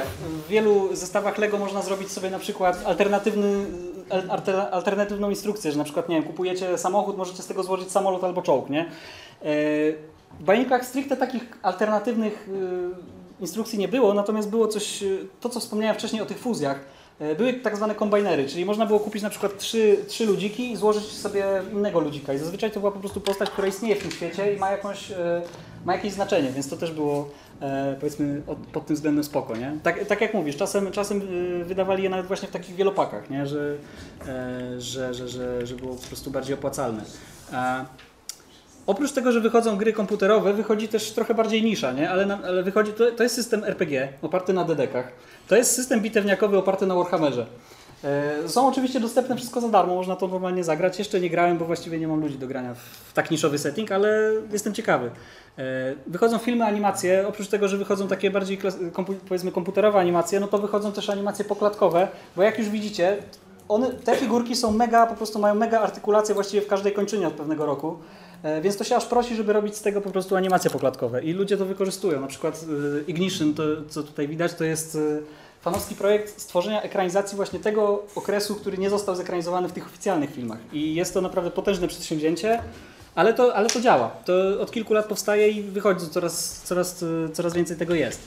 w 0.45 0.47
wielu 0.47 0.95
zestawach 0.95 1.37
Lego 1.37 1.57
można 1.57 1.81
zrobić 1.81 2.11
sobie 2.11 2.29
na 2.29 2.39
przykład 2.39 2.85
alternatywny, 2.85 3.65
al- 4.09 4.27
alter- 4.27 4.67
alternatywną 4.71 5.29
instrukcję, 5.29 5.71
że 5.71 5.77
na 5.77 5.83
przykład, 5.83 6.09
nie 6.09 6.15
wiem, 6.15 6.25
kupujecie 6.25 6.77
samochód, 6.77 7.17
możecie 7.17 7.43
z 7.43 7.47
tego 7.47 7.63
złożyć 7.63 7.91
samolot 7.91 8.23
albo 8.23 8.41
czołg, 8.41 8.69
nie? 8.69 8.81
E, 8.81 8.85
W 10.39 10.43
bajonikach 10.43 10.85
stricte 10.85 11.17
takich 11.17 11.43
alternatywnych 11.61 12.49
instrukcji 13.39 13.79
nie 13.79 13.87
było, 13.87 14.13
natomiast 14.13 14.49
było 14.49 14.67
coś, 14.67 15.03
e, 15.03 15.05
to 15.41 15.49
co 15.49 15.59
wspomniałem 15.59 15.95
wcześniej 15.95 16.21
o 16.21 16.25
tych 16.25 16.39
fuzjach, 16.39 16.79
e, 17.19 17.35
były 17.35 17.53
tak 17.53 17.75
zwane 17.75 17.95
kombinery, 17.95 18.47
czyli 18.47 18.65
można 18.65 18.85
było 18.85 18.99
kupić 18.99 19.23
na 19.23 19.29
przykład 19.29 19.57
trzy, 19.57 19.97
trzy 20.07 20.25
ludziki 20.25 20.71
i 20.71 20.75
złożyć 20.75 21.03
sobie 21.03 21.45
innego 21.73 21.99
ludzika. 21.99 22.33
I 22.33 22.37
zazwyczaj 22.37 22.71
to 22.71 22.79
była 22.79 22.91
po 22.91 22.99
prostu 22.99 23.21
postać, 23.21 23.49
która 23.49 23.67
istnieje 23.67 23.95
w 23.95 24.01
tym 24.01 24.11
świecie 24.11 24.53
i 24.53 24.57
ma, 24.57 24.71
jakąś, 24.71 25.11
e, 25.11 25.41
ma 25.85 25.95
jakieś 25.95 26.13
znaczenie, 26.13 26.51
więc 26.51 26.69
to 26.69 26.77
też 26.77 26.91
było 26.91 27.29
powiedzmy 27.99 28.41
od, 28.47 28.57
pod 28.57 28.85
tym 28.85 28.95
względem 28.95 29.23
spoko, 29.23 29.55
nie? 29.55 29.77
Tak, 29.83 30.05
tak 30.05 30.21
jak 30.21 30.33
mówisz, 30.33 30.57
czasem, 30.57 30.91
czasem 30.91 31.21
wydawali 31.63 32.03
je 32.03 32.09
nawet 32.09 32.25
właśnie 32.25 32.47
w 32.47 32.51
takich 32.51 32.75
wielopakach, 32.75 33.29
nie? 33.29 33.47
Że, 33.47 33.75
że, 34.77 35.13
że, 35.13 35.27
że, 35.27 35.67
że 35.67 35.75
było 35.75 35.95
po 35.95 36.07
prostu 36.07 36.31
bardziej 36.31 36.53
opłacalne. 36.53 37.03
Oprócz 38.87 39.11
tego, 39.11 39.31
że 39.31 39.41
wychodzą 39.41 39.77
gry 39.77 39.93
komputerowe, 39.93 40.53
wychodzi 40.53 40.87
też 40.87 41.11
trochę 41.11 41.33
bardziej 41.33 41.63
nisza, 41.63 41.91
nie? 41.91 42.09
Ale, 42.09 42.25
na, 42.25 42.39
ale 42.43 42.63
wychodzi, 42.63 42.93
to, 42.93 43.11
to 43.11 43.23
jest 43.23 43.35
system 43.35 43.63
RPG 43.63 44.07
oparty 44.21 44.53
na 44.53 44.63
dedekach. 44.63 45.11
To 45.47 45.55
jest 45.55 45.71
system 45.75 46.01
bitewniakowy 46.01 46.57
oparty 46.57 46.85
na 46.85 46.95
Warhammerze. 46.95 47.45
E, 48.03 48.49
Są 48.49 48.67
oczywiście 48.67 48.99
dostępne 48.99 49.35
wszystko 49.35 49.61
za 49.61 49.69
darmo, 49.69 49.95
można 49.95 50.15
to 50.15 50.27
normalnie 50.27 50.63
zagrać. 50.63 50.99
Jeszcze 50.99 51.19
nie 51.19 51.29
grałem, 51.29 51.57
bo 51.57 51.65
właściwie 51.65 51.99
nie 51.99 52.07
mam 52.07 52.19
ludzi 52.21 52.37
do 52.37 52.47
grania 52.47 52.73
w 53.09 53.13
tak 53.13 53.31
niszowy 53.31 53.57
setting, 53.57 53.91
ale 53.91 54.31
jestem 54.51 54.73
ciekawy. 54.73 55.11
E, 55.57 55.61
Wychodzą 56.07 56.37
filmy, 56.37 56.65
animacje, 56.65 57.27
oprócz 57.27 57.47
tego, 57.47 57.67
że 57.67 57.77
wychodzą 57.77 58.07
takie 58.07 58.31
bardziej 58.31 58.59
kompu, 58.93 59.13
powiedzmy 59.27 59.51
komputerowe 59.51 59.99
animacje, 59.99 60.39
no 60.39 60.47
to 60.47 60.57
wychodzą 60.57 60.91
też 60.91 61.09
animacje 61.09 61.45
poklatkowe, 61.45 62.07
bo 62.35 62.43
jak 62.43 62.59
już 62.59 62.69
widzicie, 62.69 63.17
one, 63.69 63.91
te 63.91 64.15
figurki 64.15 64.55
są 64.55 64.71
mega, 64.71 65.05
po 65.07 65.15
prostu 65.15 65.39
mają 65.39 65.55
mega 65.55 65.79
artykulację 65.81 66.35
właściwie 66.35 66.61
w 66.61 66.67
każdej 66.67 66.93
kończynie 66.93 67.27
od 67.27 67.33
pewnego 67.33 67.65
roku. 67.65 67.97
E, 68.45 68.61
Więc 68.61 68.77
to 68.77 68.83
się 68.83 68.95
aż 68.95 69.05
prosi, 69.05 69.35
żeby 69.35 69.53
robić 69.53 69.75
z 69.75 69.81
tego 69.81 70.01
po 70.01 70.11
prostu 70.11 70.35
animacje 70.35 70.69
poklatkowe. 70.71 71.23
I 71.23 71.33
ludzie 71.33 71.57
to 71.57 71.65
wykorzystują. 71.65 72.21
Na 72.21 72.27
przykład 72.27 72.65
e, 72.99 73.11
Ignition, 73.11 73.53
to 73.53 73.63
co 73.89 74.03
tutaj 74.03 74.27
widać, 74.27 74.53
to 74.53 74.63
jest 74.63 74.95
e, 74.95 74.99
fanowski 75.61 75.95
projekt 75.95 76.41
stworzenia 76.41 76.81
ekranizacji 76.81 77.35
właśnie 77.35 77.59
tego 77.59 78.03
okresu, 78.15 78.55
który 78.55 78.77
nie 78.77 78.89
został 78.89 79.15
zekranizowany 79.15 79.69
w 79.69 79.71
tych 79.71 79.85
oficjalnych 79.85 80.33
filmach. 80.33 80.59
I 80.73 80.95
jest 80.95 81.13
to 81.13 81.21
naprawdę 81.21 81.51
potężne 81.51 81.87
przedsięwzięcie, 81.87 82.61
ale 83.15 83.33
to, 83.33 83.55
ale 83.55 83.69
to 83.69 83.81
działa. 83.81 84.09
To 84.25 84.33
od 84.61 84.71
kilku 84.71 84.93
lat 84.93 85.05
powstaje 85.05 85.49
i 85.49 85.63
wychodzi, 85.63 86.09
coraz, 86.09 86.61
coraz, 86.63 87.05
coraz 87.33 87.53
więcej 87.53 87.77
tego 87.77 87.95
jest. 87.95 88.19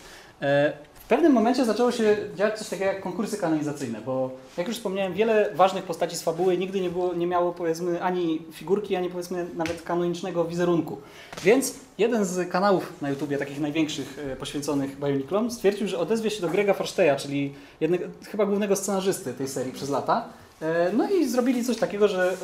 W 1.09 1.11
pewnym 1.11 1.33
momencie 1.33 1.65
zaczęło 1.65 1.93
się 1.93 2.17
dziać 2.37 2.59
coś 2.59 2.69
takiego 2.69 2.91
jak 2.93 3.03
konkursy 3.03 3.39
kanonizacyjne, 3.39 4.01
bo 4.01 4.31
jak 4.57 4.69
już 4.69 4.77
wspomniałem, 4.77 5.15
wiele 5.15 5.51
ważnych 5.55 5.85
postaci 5.85 6.17
z 6.17 6.23
fabuły 6.23 6.59
nigdy 6.59 6.81
nie, 6.81 6.91
było, 6.91 7.15
nie 7.15 7.27
miało 7.27 7.53
powiedzmy 7.53 8.03
ani 8.03 8.43
figurki, 8.53 8.97
ani 8.97 9.11
powiedzmy 9.11 9.47
nawet 9.57 9.83
kanonicznego 9.83 10.45
wizerunku. 10.45 10.99
Więc 11.45 11.75
jeden 11.99 12.25
z 12.25 12.51
kanałów 12.51 12.93
na 13.03 13.11
YouTubie, 13.11 13.39
takich 13.39 13.61
największych 13.61 14.19
e, 14.33 14.37
poświęconych 14.37 14.99
Bioniklom, 15.01 15.51
stwierdził, 15.51 15.89
że 15.89 15.99
odezwie 15.99 16.31
się 16.31 16.41
do 16.41 16.49
Grega 16.49 16.75
Farsteya, 16.75 17.17
czyli 17.19 17.55
jednego, 17.81 18.05
chyba 18.31 18.47
głównego 18.47 18.77
scenarzysty 18.77 19.35
tej 19.35 19.49
serii 19.49 19.73
przez 19.73 19.91
lata. 19.91 20.25
E, 20.63 20.93
No 20.93 21.11
i 21.11 21.29
zrobili 21.29 21.65
coś 21.65 21.77
takiego, 21.77 22.09
że 22.09 22.37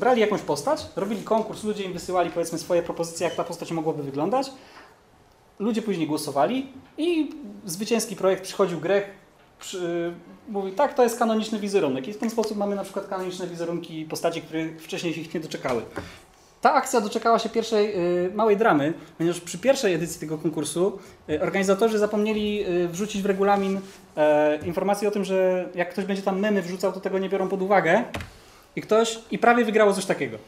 brali 0.00 0.20
jakąś 0.20 0.40
postać, 0.40 0.86
robili 0.96 1.22
konkurs, 1.22 1.64
ludzie 1.64 1.84
im 1.84 1.92
wysyłali 1.92 2.30
powiedzmy 2.30 2.58
swoje 2.58 2.82
propozycje, 2.82 3.24
jak 3.24 3.36
ta 3.36 3.44
postać 3.44 3.72
mogłaby 3.72 4.02
wyglądać. 4.02 4.50
Ludzie 5.58 5.82
później 5.82 6.06
głosowali 6.06 6.66
i 6.98 7.30
zwycięski 7.64 8.16
projekt 8.16 8.42
przychodził 8.42 8.80
Greg, 8.80 9.04
przy, 9.60 10.12
mówi 10.48 10.72
tak, 10.72 10.94
to 10.94 11.02
jest 11.02 11.18
kanoniczny 11.18 11.58
wizerunek 11.58 12.08
i 12.08 12.12
w 12.12 12.18
ten 12.18 12.30
sposób 12.30 12.58
mamy 12.58 12.76
na 12.76 12.84
przykład 12.84 13.08
kanoniczne 13.08 13.46
wizerunki 13.46 14.04
postaci, 14.04 14.42
które 14.42 14.68
wcześniej 14.78 15.14
się 15.14 15.20
ich 15.20 15.34
nie 15.34 15.40
doczekały. 15.40 15.82
Ta 16.60 16.72
akcja 16.72 17.00
doczekała 17.00 17.38
się 17.38 17.48
pierwszej 17.48 17.94
y, 18.26 18.32
małej 18.34 18.56
dramy, 18.56 18.94
ponieważ 19.18 19.40
przy 19.40 19.58
pierwszej 19.58 19.94
edycji 19.94 20.20
tego 20.20 20.38
konkursu 20.38 20.98
y, 21.30 21.42
organizatorzy 21.42 21.98
zapomnieli 21.98 22.64
y, 22.68 22.88
wrzucić 22.88 23.22
w 23.22 23.26
regulamin 23.26 23.76
y, 23.76 23.80
informację 24.66 25.08
o 25.08 25.10
tym, 25.10 25.24
że 25.24 25.68
jak 25.74 25.90
ktoś 25.90 26.04
będzie 26.04 26.22
tam 26.22 26.40
memy 26.40 26.62
wrzucał, 26.62 26.92
to 26.92 27.00
tego 27.00 27.18
nie 27.18 27.28
biorą 27.28 27.48
pod 27.48 27.62
uwagę 27.62 28.04
i 28.76 28.80
ktoś, 28.80 29.18
i 29.30 29.38
prawie 29.38 29.64
wygrało 29.64 29.92
coś 29.92 30.06
takiego. 30.06 30.38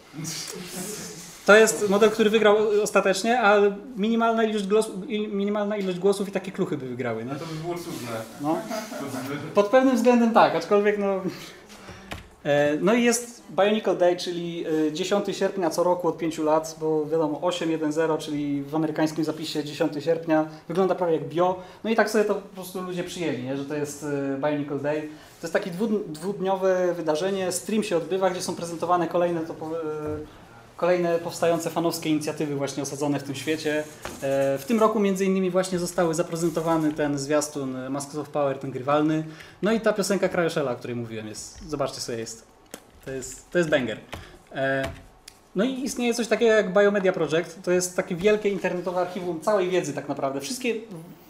To 1.47 1.57
jest 1.57 1.89
model, 1.89 2.11
który 2.11 2.31
wygrał 2.31 2.57
ostatecznie, 2.83 3.41
a 3.41 3.57
minimalna 3.97 4.45
ilość, 4.45 4.67
głos, 4.67 4.91
minimalna 5.09 5.77
ilość 5.77 5.99
głosów 5.99 6.29
i 6.29 6.33
takie 6.33 6.53
kluchy 6.53 6.77
by 6.77 6.87
wygrały. 6.89 7.25
Nie? 7.25 7.33
No 7.33 7.39
to 7.39 7.47
by 7.47 7.55
było 7.63 7.75
cudne. 7.75 8.09
No. 8.41 8.59
Pod 9.55 9.67
pewnym 9.67 9.97
względem 9.97 10.31
tak, 10.33 10.55
aczkolwiek 10.57 10.99
no... 10.99 11.21
E, 12.45 12.77
No 12.81 12.95
i 12.95 13.03
jest 13.03 13.43
Bionicle 13.51 13.95
Day, 13.97 14.17
czyli 14.17 14.65
e, 14.89 14.93
10 14.93 15.37
sierpnia 15.37 15.71
co 15.71 15.85
roku 15.85 16.09
od 16.09 16.19
5 16.19 16.39
lat, 16.39 16.77
bo 16.81 17.07
wiadomo 17.07 17.39
8.1.0, 17.41 18.19
czyli 18.19 18.63
w 18.63 18.75
amerykańskim 18.75 19.25
zapisie 19.25 19.65
10 19.65 20.05
sierpnia, 20.05 20.49
wygląda 20.69 20.95
prawie 20.95 21.13
jak 21.13 21.29
bio. 21.29 21.59
No 21.85 21.91
i 21.91 21.97
tak 21.97 22.11
sobie 22.11 22.25
to 22.25 22.35
po 22.35 22.41
prostu 22.55 22.83
ludzie 22.83 23.05
przyjęli, 23.05 23.43
nie? 23.43 23.57
że 23.57 23.65
to 23.65 23.75
jest 23.75 24.05
e, 24.05 24.39
Bionicle 24.51 24.79
Day. 24.79 25.01
To 25.41 25.47
jest 25.47 25.53
takie 25.53 25.71
dwu- 25.71 26.05
dwudniowe 26.09 26.95
wydarzenie, 26.95 27.53
stream 27.53 27.83
się 27.83 27.97
odbywa, 27.97 28.31
gdzie 28.31 28.43
są 28.43 28.55
prezentowane 28.55 29.09
kolejne, 29.09 29.41
to, 29.41 29.55
po- 29.55 29.67
e, 29.67 29.81
kolejne 30.81 31.19
powstające 31.19 31.71
fanowskie 31.71 32.11
inicjatywy 32.11 32.55
właśnie 32.55 32.83
osadzone 32.83 33.21
w 33.21 33.23
tym 33.23 33.35
świecie. 33.35 33.85
E, 34.23 34.59
W 34.59 34.65
tym 34.67 34.81
roku 34.81 35.01
między 35.01 35.25
innymi 35.25 35.51
właśnie 35.51 35.79
zostały 35.79 36.15
zaprezentowany 36.15 36.93
ten 36.93 37.19
zwiastun 37.19 37.77
e, 37.77 37.91
Masks 37.91 38.17
of 38.17 38.29
Power, 38.29 38.59
ten 38.59 38.71
grywalny. 38.71 39.25
No 39.63 39.73
i 39.73 39.81
ta 39.81 39.93
piosenka 39.93 40.29
Krajoszela, 40.29 40.71
o 40.73 40.77
której 40.77 40.97
mówiłem, 40.97 41.27
jest, 41.27 41.69
zobaczcie 41.69 42.01
sobie, 42.01 42.19
jest, 42.19 42.47
to 43.05 43.11
jest, 43.11 43.51
to 43.51 43.59
jest 43.59 43.71
banger. 43.71 43.99
No 45.55 45.65
i 45.65 45.85
istnieje 45.85 46.15
coś 46.15 46.29
takiego 46.29 46.53
jak 46.53 46.73
Biomedia 46.73 47.13
Project. 47.13 47.63
To 47.63 47.71
jest 47.71 47.97
takie 47.97 48.17
wielkie 48.17 48.49
internetowe 48.49 49.01
archiwum 49.01 49.41
całej 49.41 49.71
wiedzy 49.71 49.93
tak 49.93 50.09
naprawdę. 50.09 50.41
Wszystkie, 50.41 50.75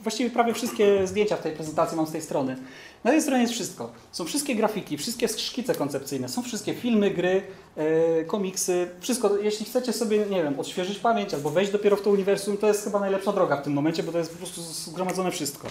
właściwie 0.02 0.30
prawie 0.30 0.54
wszystkie 0.54 1.06
zdjęcia 1.06 1.36
w 1.36 1.42
tej 1.42 1.52
prezentacji 1.52 1.96
mam 1.96 2.06
z 2.06 2.12
tej 2.12 2.22
strony. 2.22 2.56
Na 3.04 3.10
tej 3.10 3.22
stronie 3.22 3.42
jest 3.42 3.54
wszystko. 3.54 3.90
Są 4.12 4.24
wszystkie 4.24 4.54
grafiki, 4.54 4.98
wszystkie 4.98 5.28
szkice 5.28 5.74
koncepcyjne, 5.74 6.28
są 6.28 6.42
wszystkie 6.42 6.74
filmy, 6.74 7.10
gry, 7.10 7.42
e, 7.76 8.24
komiksy, 8.24 8.88
wszystko. 9.00 9.36
Jeśli 9.36 9.66
chcecie 9.66 9.92
sobie, 9.92 10.18
nie 10.18 10.42
wiem, 10.42 10.60
odświeżyć 10.60 10.98
pamięć 10.98 11.34
albo 11.34 11.50
wejść 11.50 11.72
dopiero 11.72 11.96
w 11.96 12.02
to 12.02 12.10
uniwersum, 12.10 12.56
to 12.56 12.68
jest 12.68 12.84
chyba 12.84 13.00
najlepsza 13.00 13.32
droga 13.32 13.56
w 13.56 13.62
tym 13.62 13.72
momencie, 13.72 14.02
bo 14.02 14.12
to 14.12 14.18
jest 14.18 14.30
po 14.30 14.38
prostu 14.38 14.62
zgromadzone 14.62 15.30
wszystko. 15.30 15.68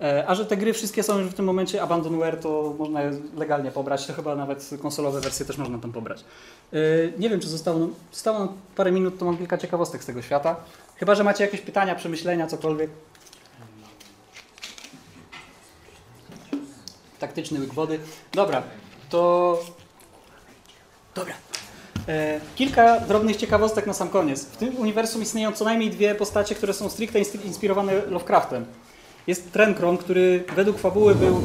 E, 0.00 0.24
A 0.28 0.34
że 0.34 0.46
te 0.46 0.56
gry 0.56 0.72
wszystkie 0.72 1.02
są 1.02 1.18
już 1.18 1.28
w 1.30 1.34
tym 1.34 1.44
momencie 1.44 1.82
abandonware, 1.82 2.40
to 2.40 2.74
można 2.78 3.02
je 3.02 3.10
legalnie 3.36 3.70
pobrać. 3.70 4.06
To 4.06 4.12
chyba 4.12 4.36
nawet 4.36 4.70
konsolowe 4.82 5.20
wersje 5.20 5.46
też 5.46 5.58
można 5.58 5.78
tam 5.78 5.92
pobrać. 5.92 6.24
E, 6.72 6.76
Nie 7.18 7.30
wiem, 7.30 7.40
czy 7.40 7.48
zostało 7.48 7.78
nam, 7.78 7.94
zostało 8.12 8.38
nam 8.38 8.48
parę 8.76 8.92
minut, 8.92 9.18
to 9.18 9.24
mam 9.24 9.36
kilka 9.38 9.58
ciekawostek 9.58 10.02
z 10.02 10.06
tego 10.06 10.22
świata. 10.22 10.56
Chyba, 10.96 11.14
że 11.14 11.24
macie 11.24 11.44
jakieś 11.44 11.60
pytania, 11.60 11.94
przemyślenia, 11.94 12.46
cokolwiek. 12.46 12.90
Taktyczny 17.18 17.60
łyk 17.60 17.74
wody. 17.74 17.98
Dobra, 18.32 18.62
to... 19.10 19.58
Dobra. 21.14 21.34
E, 22.08 22.40
Kilka 22.56 23.00
drobnych 23.00 23.36
ciekawostek 23.36 23.86
na 23.86 23.92
sam 23.92 24.08
koniec. 24.08 24.44
W 24.44 24.56
tym 24.56 24.76
uniwersum 24.76 25.22
istnieją 25.22 25.52
co 25.52 25.64
najmniej 25.64 25.90
dwie 25.90 26.14
postacie, 26.14 26.54
które 26.54 26.72
są 26.74 26.88
stricte 26.88 27.20
ins- 27.20 27.44
inspirowane 27.46 27.92
Lovecraftem. 28.06 28.66
Jest 29.26 29.52
Trenkron, 29.52 29.98
który 29.98 30.44
według 30.56 30.78
fabuły 30.78 31.14
był 31.14 31.40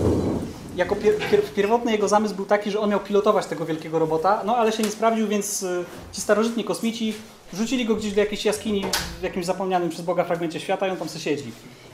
jako 0.75 0.95
pier, 0.95 1.17
pier, 1.31 1.43
pierwotny 1.55 1.91
jego 1.91 2.07
zamysł 2.07 2.35
był 2.35 2.45
taki, 2.45 2.71
że 2.71 2.79
on 2.79 2.89
miał 2.89 2.99
pilotować 2.99 3.45
tego 3.45 3.65
wielkiego 3.65 3.99
robota, 3.99 4.41
no 4.45 4.55
ale 4.57 4.71
się 4.71 4.83
nie 4.83 4.89
sprawdził, 4.89 5.27
więc 5.27 5.63
y, 5.63 5.85
ci 6.11 6.21
starożytni 6.21 6.63
kosmici 6.63 7.13
wrzucili 7.53 7.85
go 7.85 7.95
gdzieś 7.95 8.13
do 8.13 8.19
jakiejś 8.19 8.45
jaskini 8.45 8.85
w 9.19 9.23
jakimś 9.23 9.45
zapomnianym 9.45 9.89
przez 9.89 10.01
Boga 10.01 10.23
fragmencie 10.23 10.59
świata 10.59 10.87
i 10.87 10.91
on 10.91 10.97
tam 10.97 11.09
se 11.09 11.19
siedzi. 11.19 11.51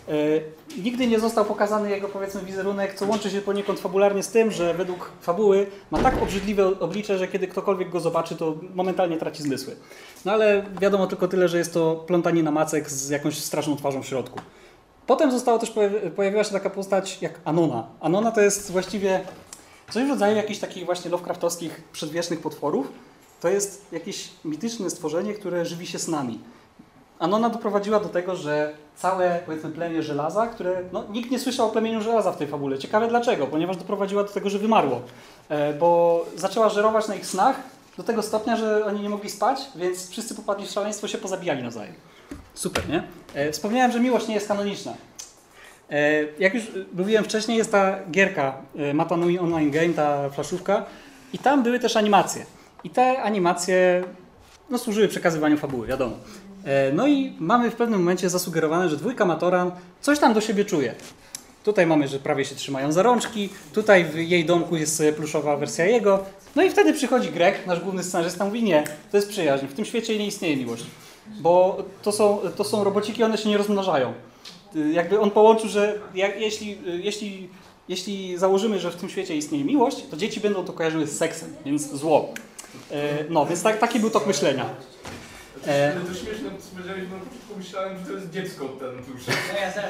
Y, 0.09 0.41
nigdy 0.83 1.07
nie 1.07 1.19
został 1.19 1.45
pokazany 1.45 1.89
jego 1.89 2.09
powiedzmy 2.09 2.41
wizerunek, 2.41 2.93
co 2.93 3.05
łączy 3.05 3.29
się 3.29 3.41
poniekąd 3.41 3.79
fabularnie 3.79 4.23
z 4.23 4.29
tym, 4.29 4.51
że 4.51 4.73
według 4.73 5.11
fabuły 5.21 5.67
ma 5.91 5.99
tak 5.99 6.23
obrzydliwe 6.23 6.79
oblicze, 6.79 7.17
że 7.17 7.27
kiedy 7.27 7.47
ktokolwiek 7.47 7.89
go 7.89 7.99
zobaczy, 7.99 8.35
to 8.35 8.55
momentalnie 8.75 9.17
traci 9.17 9.43
zmysły. 9.43 9.75
No 10.25 10.31
ale 10.31 10.63
wiadomo 10.81 11.07
tylko 11.07 11.27
tyle, 11.27 11.47
że 11.47 11.57
jest 11.57 11.73
to 11.73 11.95
plątanina 12.07 12.51
macek 12.51 12.89
z 12.89 13.09
jakąś 13.09 13.37
straszną 13.37 13.77
twarzą 13.77 14.03
w 14.03 14.07
środku. 14.07 14.39
Potem 15.07 15.31
zostało 15.31 15.59
też 15.59 15.71
pojawi- 15.71 16.11
pojawiła 16.11 16.43
się 16.43 16.51
taka 16.51 16.69
postać 16.69 17.21
jak 17.21 17.39
Anona. 17.45 17.87
Anona 17.99 18.31
to 18.31 18.41
jest 18.41 18.71
właściwie 18.71 19.21
coś 19.91 20.03
w 20.03 20.09
rodzaju 20.09 20.35
jakichś 20.35 20.59
takich 20.59 20.85
właśnie 20.85 21.11
Lovecraftowskich 21.11 21.83
przedwiecznych 21.91 22.41
potworów. 22.41 22.87
To 23.41 23.49
jest 23.49 23.85
jakieś 23.91 24.29
mityczne 24.45 24.89
stworzenie, 24.89 25.33
które 25.33 25.65
żywi 25.65 25.87
się 25.87 25.99
snami. 25.99 26.39
Anona 27.19 27.49
doprowadziła 27.49 27.99
do 27.99 28.09
tego, 28.09 28.35
że 28.35 28.73
całe 28.95 29.39
powiedzmy 29.45 29.69
plemię 29.69 30.03
żelaza, 30.03 30.47
które 30.47 30.83
no, 30.91 31.03
nikt 31.09 31.31
nie 31.31 31.39
słyszał 31.39 31.67
o 31.67 31.69
plemieniu 31.69 32.01
żelaza 32.01 32.31
w 32.31 32.37
tej 32.37 32.47
fabule. 32.47 32.77
Ciekawe 32.77 33.07
dlaczego, 33.07 33.47
ponieważ 33.47 33.77
doprowadziła 33.77 34.23
do 34.23 34.29
tego, 34.29 34.49
że 34.49 34.59
wymarło. 34.59 35.01
E, 35.49 35.73
bo 35.73 36.25
zaczęła 36.35 36.69
żerować 36.69 37.07
na 37.07 37.15
ich 37.15 37.25
snach 37.25 37.55
do 37.97 38.03
tego 38.03 38.23
stopnia, 38.23 38.55
że 38.57 38.85
oni 38.85 39.01
nie 39.01 39.09
mogli 39.09 39.29
spać, 39.29 39.59
więc 39.75 40.09
wszyscy 40.09 40.35
popadli 40.35 40.65
w 40.67 40.71
szaleństwo, 40.71 41.07
się 41.07 41.17
pozabijali 41.17 41.63
nawzajem. 41.63 41.93
Super, 42.57 42.89
nie? 42.89 43.03
E, 43.33 43.51
wspomniałem, 43.51 43.91
że 43.91 43.99
miłość 43.99 44.27
nie 44.27 44.35
jest 44.35 44.47
kanoniczna. 44.47 44.93
E, 45.89 46.23
jak 46.39 46.53
już 46.53 46.63
mówiłem 46.93 47.23
wcześniej, 47.23 47.57
jest 47.57 47.71
ta 47.71 47.99
gierka 48.11 48.57
e, 48.77 48.93
Matanui 48.93 49.39
Online 49.39 49.71
Game, 49.71 49.93
ta 49.93 50.29
flaszówka 50.29 50.85
i 51.33 51.39
tam 51.39 51.63
były 51.63 51.79
też 51.79 51.97
animacje. 51.97 52.45
I 52.83 52.89
te 52.89 53.21
animacje 53.21 54.03
no, 54.69 54.77
służyły 54.77 55.07
przekazywaniu 55.07 55.57
fabuły, 55.57 55.87
wiadomo. 55.87 56.15
No 56.93 57.07
i 57.07 57.33
mamy 57.39 57.71
w 57.71 57.75
pewnym 57.75 57.99
momencie 57.99 58.29
zasugerowane, 58.29 58.89
że 58.89 58.97
dwójka 58.97 59.25
Matoran 59.25 59.71
coś 60.01 60.19
tam 60.19 60.33
do 60.33 60.41
siebie 60.41 60.65
czuje. 60.65 60.95
Tutaj 61.63 61.87
mamy, 61.87 62.07
że 62.07 62.19
prawie 62.19 62.45
się 62.45 62.55
trzymają 62.55 62.91
za 62.91 63.03
rączki, 63.03 63.49
tutaj 63.73 64.05
w 64.05 64.15
jej 64.15 64.45
domku 64.45 64.75
jest 64.75 65.03
pluszowa 65.17 65.57
wersja 65.57 65.85
jego. 65.85 66.23
No 66.55 66.63
i 66.63 66.69
wtedy 66.69 66.93
przychodzi 66.93 67.29
Greg, 67.31 67.67
nasz 67.67 67.79
główny 67.79 68.03
scenarzysta, 68.03 68.45
mówi 68.45 68.63
nie, 68.63 68.83
to 69.11 69.17
jest 69.17 69.29
przyjaźń, 69.29 69.65
w 69.67 69.73
tym 69.73 69.85
świecie 69.85 70.19
nie 70.19 70.27
istnieje 70.27 70.57
miłość. 70.57 70.85
Bo 71.39 71.77
to 72.03 72.11
są, 72.11 72.39
to 72.55 72.63
są 72.63 72.83
robociki, 72.83 73.23
one 73.23 73.37
się 73.37 73.49
nie 73.49 73.57
rozmnażają. 73.57 74.13
Jakby 74.93 75.19
on 75.19 75.31
połączył, 75.31 75.69
że 75.69 75.99
jak, 76.15 76.41
jeśli, 76.41 76.77
jeśli, 77.03 77.49
jeśli 77.89 78.37
założymy, 78.37 78.79
że 78.79 78.91
w 78.91 78.95
tym 78.95 79.09
świecie 79.09 79.35
istnieje 79.35 79.65
miłość, 79.65 80.03
to 80.11 80.17
dzieci 80.17 80.39
będą 80.39 80.65
to 80.65 80.73
kojarzyły 80.73 81.07
z 81.07 81.17
seksem, 81.17 81.55
więc 81.65 81.91
zło. 81.91 82.33
E, 82.91 83.23
No, 83.29 83.45
więc 83.45 83.63
tak, 83.63 83.79
taki 83.79 83.99
był 83.99 84.09
tok 84.09 84.27
myślenia. 84.27 84.65
E, 85.65 85.93
to 85.93 86.13
śmieszne, 86.13 86.49
powiedziałeś, 86.75 87.03
bo 87.03 87.15
na 87.17 87.21
początku 87.23 87.57
myślałem, 87.57 87.97
że 87.99 88.05
to 88.05 88.11
jest 88.11 88.29
dziecko 88.31 88.65
ten 88.65 89.03
plusz. 89.03 89.27
No 89.27 89.59
ja 89.59 89.71
też. 89.71 89.83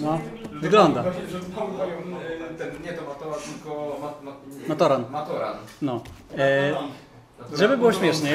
No, 0.00 0.20
wygląda. 0.52 1.02
Że 1.02 1.08
e, 1.08 2.54
ten, 2.58 2.82
nie 2.84 2.92
to 2.92 3.04
Matora, 3.04 3.36
tylko 3.36 3.98
mat, 4.02 4.22
mat, 4.22 4.34
Matoran. 4.68 5.04
Matoran. 5.10 5.56
No. 5.82 6.02
E, 6.36 6.70
Matoran. 6.72 6.90
Żeby 7.52 7.76
było 7.76 7.92
śmieszniej, 7.92 8.34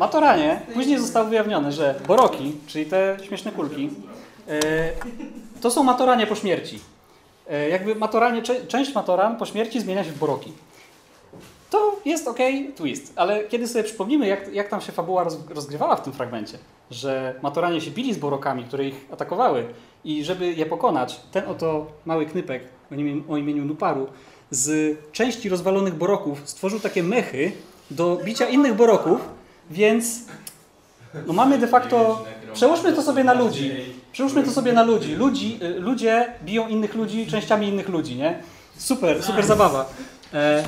Matoranie 0.00 0.60
później 0.74 0.98
zostało 0.98 1.28
wyjawnione, 1.28 1.72
że 1.72 1.94
boroki, 2.06 2.56
czyli 2.66 2.86
te 2.86 3.16
śmieszne 3.22 3.52
kulki, 3.52 3.90
e, 4.48 4.60
to 5.60 5.70
są 5.70 5.82
matoranie 5.82 6.26
po 6.26 6.34
śmierci. 6.34 6.80
E, 7.50 7.68
jakby 7.68 7.94
matoranie, 7.94 8.42
część 8.68 8.94
matoran 8.94 9.36
po 9.36 9.46
śmierci 9.46 9.80
zmienia 9.80 10.04
się 10.04 10.10
w 10.10 10.18
boroki. 10.18 10.52
To 11.70 11.96
jest 12.04 12.28
ok, 12.28 12.38
twist, 12.76 13.12
ale 13.16 13.44
kiedy 13.44 13.68
sobie 13.68 13.84
przypomnimy, 13.84 14.26
jak, 14.26 14.54
jak 14.54 14.68
tam 14.68 14.80
się 14.80 14.92
fabuła 14.92 15.24
roz, 15.24 15.38
rozgrywała 15.48 15.96
w 15.96 16.02
tym 16.02 16.12
fragmencie, 16.12 16.58
że 16.90 17.34
matoranie 17.42 17.80
się 17.80 17.90
bili 17.90 18.14
z 18.14 18.18
borokami, 18.18 18.64
które 18.64 18.84
ich 18.84 19.06
atakowały 19.12 19.64
i 20.04 20.24
żeby 20.24 20.52
je 20.52 20.66
pokonać, 20.66 21.20
ten 21.32 21.44
oto 21.48 21.86
mały 22.06 22.26
knypek 22.26 22.62
o 22.92 22.94
imieniu, 22.94 23.22
o 23.28 23.36
imieniu 23.36 23.64
Nuparu 23.64 24.06
z 24.50 24.98
części 25.12 25.48
rozwalonych 25.48 25.94
boroków 25.94 26.42
stworzył 26.44 26.80
takie 26.80 27.02
mechy 27.02 27.52
do 27.90 28.16
bicia 28.24 28.48
innych 28.48 28.74
boroków, 28.74 29.20
więc 29.70 30.18
no 31.26 31.32
mamy 31.32 31.58
de 31.58 31.66
facto, 31.66 32.24
przełóżmy 32.52 32.92
to 32.92 33.02
sobie 33.02 33.24
na 33.24 33.32
ludzi, 33.32 33.72
przełóżmy 34.12 34.42
to 34.42 34.50
sobie 34.50 34.72
na 34.72 34.82
ludzi, 34.82 35.14
ludzi 35.14 35.58
y, 35.62 35.80
ludzie 35.80 36.32
biją 36.44 36.68
innych 36.68 36.94
ludzi 36.94 37.26
częściami 37.26 37.68
innych 37.68 37.88
ludzi, 37.88 38.16
nie? 38.16 38.42
Super, 38.76 39.22
super 39.22 39.46
zabawa. 39.46 39.90
E, 40.34 40.64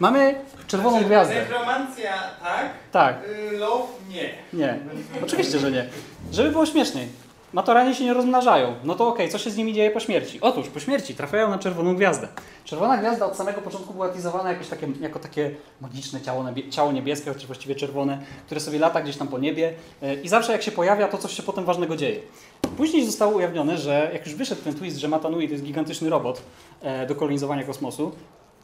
mamy 0.00 0.34
czerwoną 0.66 1.02
gwiazdę. 1.04 1.34
Nekromancja 1.34 2.12
tak, 2.42 2.70
Tak, 2.92 3.16
y, 3.52 3.58
love 3.58 3.84
nie. 4.10 4.30
nie. 4.52 4.78
Oczywiście, 5.22 5.58
że 5.58 5.70
nie. 5.70 5.86
Żeby 6.32 6.50
było 6.50 6.66
śmieszniej. 6.66 7.08
Matoranie 7.54 7.94
się 7.94 8.04
nie 8.04 8.14
rozmnażają. 8.14 8.74
No 8.84 8.94
to 8.94 9.08
okej, 9.08 9.28
co 9.28 9.38
się 9.38 9.50
z 9.50 9.56
nimi 9.56 9.74
dzieje 9.74 9.90
po 9.90 10.00
śmierci? 10.00 10.38
Otóż 10.40 10.68
po 10.68 10.80
śmierci 10.80 11.14
trafiają 11.14 11.50
na 11.50 11.58
czerwoną 11.58 11.96
gwiazdę. 11.96 12.28
Czerwona 12.64 12.96
gwiazda 12.96 13.26
od 13.26 13.36
samego 13.36 13.60
początku 13.60 13.92
była 13.92 14.08
teasowana 14.08 14.52
jakoś 14.52 14.68
takie, 14.68 14.88
jako 15.00 15.18
takie 15.18 15.50
magiczne 15.80 16.20
ciało, 16.20 16.44
niebie, 16.44 16.70
ciało 16.70 16.92
niebieskie, 16.92 17.30
chociaż 17.30 17.46
właściwie 17.46 17.74
czerwone, 17.74 18.18
które 18.46 18.60
sobie 18.60 18.78
lata 18.78 19.02
gdzieś 19.02 19.16
tam 19.16 19.28
po 19.28 19.38
niebie 19.38 19.74
e, 20.02 20.14
i 20.14 20.28
zawsze 20.28 20.52
jak 20.52 20.62
się 20.62 20.72
pojawia, 20.72 21.08
to 21.08 21.18
coś 21.18 21.32
się 21.32 21.42
potem 21.42 21.64
ważnego 21.64 21.96
dzieje. 21.96 22.20
Później 22.76 23.06
zostało 23.06 23.36
ujawnione, 23.36 23.78
że 23.78 24.10
jak 24.12 24.26
już 24.26 24.34
wyszedł 24.34 24.62
ten 24.62 24.74
twist, 24.74 24.98
że 24.98 25.08
Matanui 25.08 25.46
to 25.48 25.52
jest 25.52 25.64
gigantyczny 25.64 26.10
robot 26.10 26.42
e, 26.82 27.06
do 27.06 27.14
kolonizowania 27.14 27.64
kosmosu, 27.64 28.12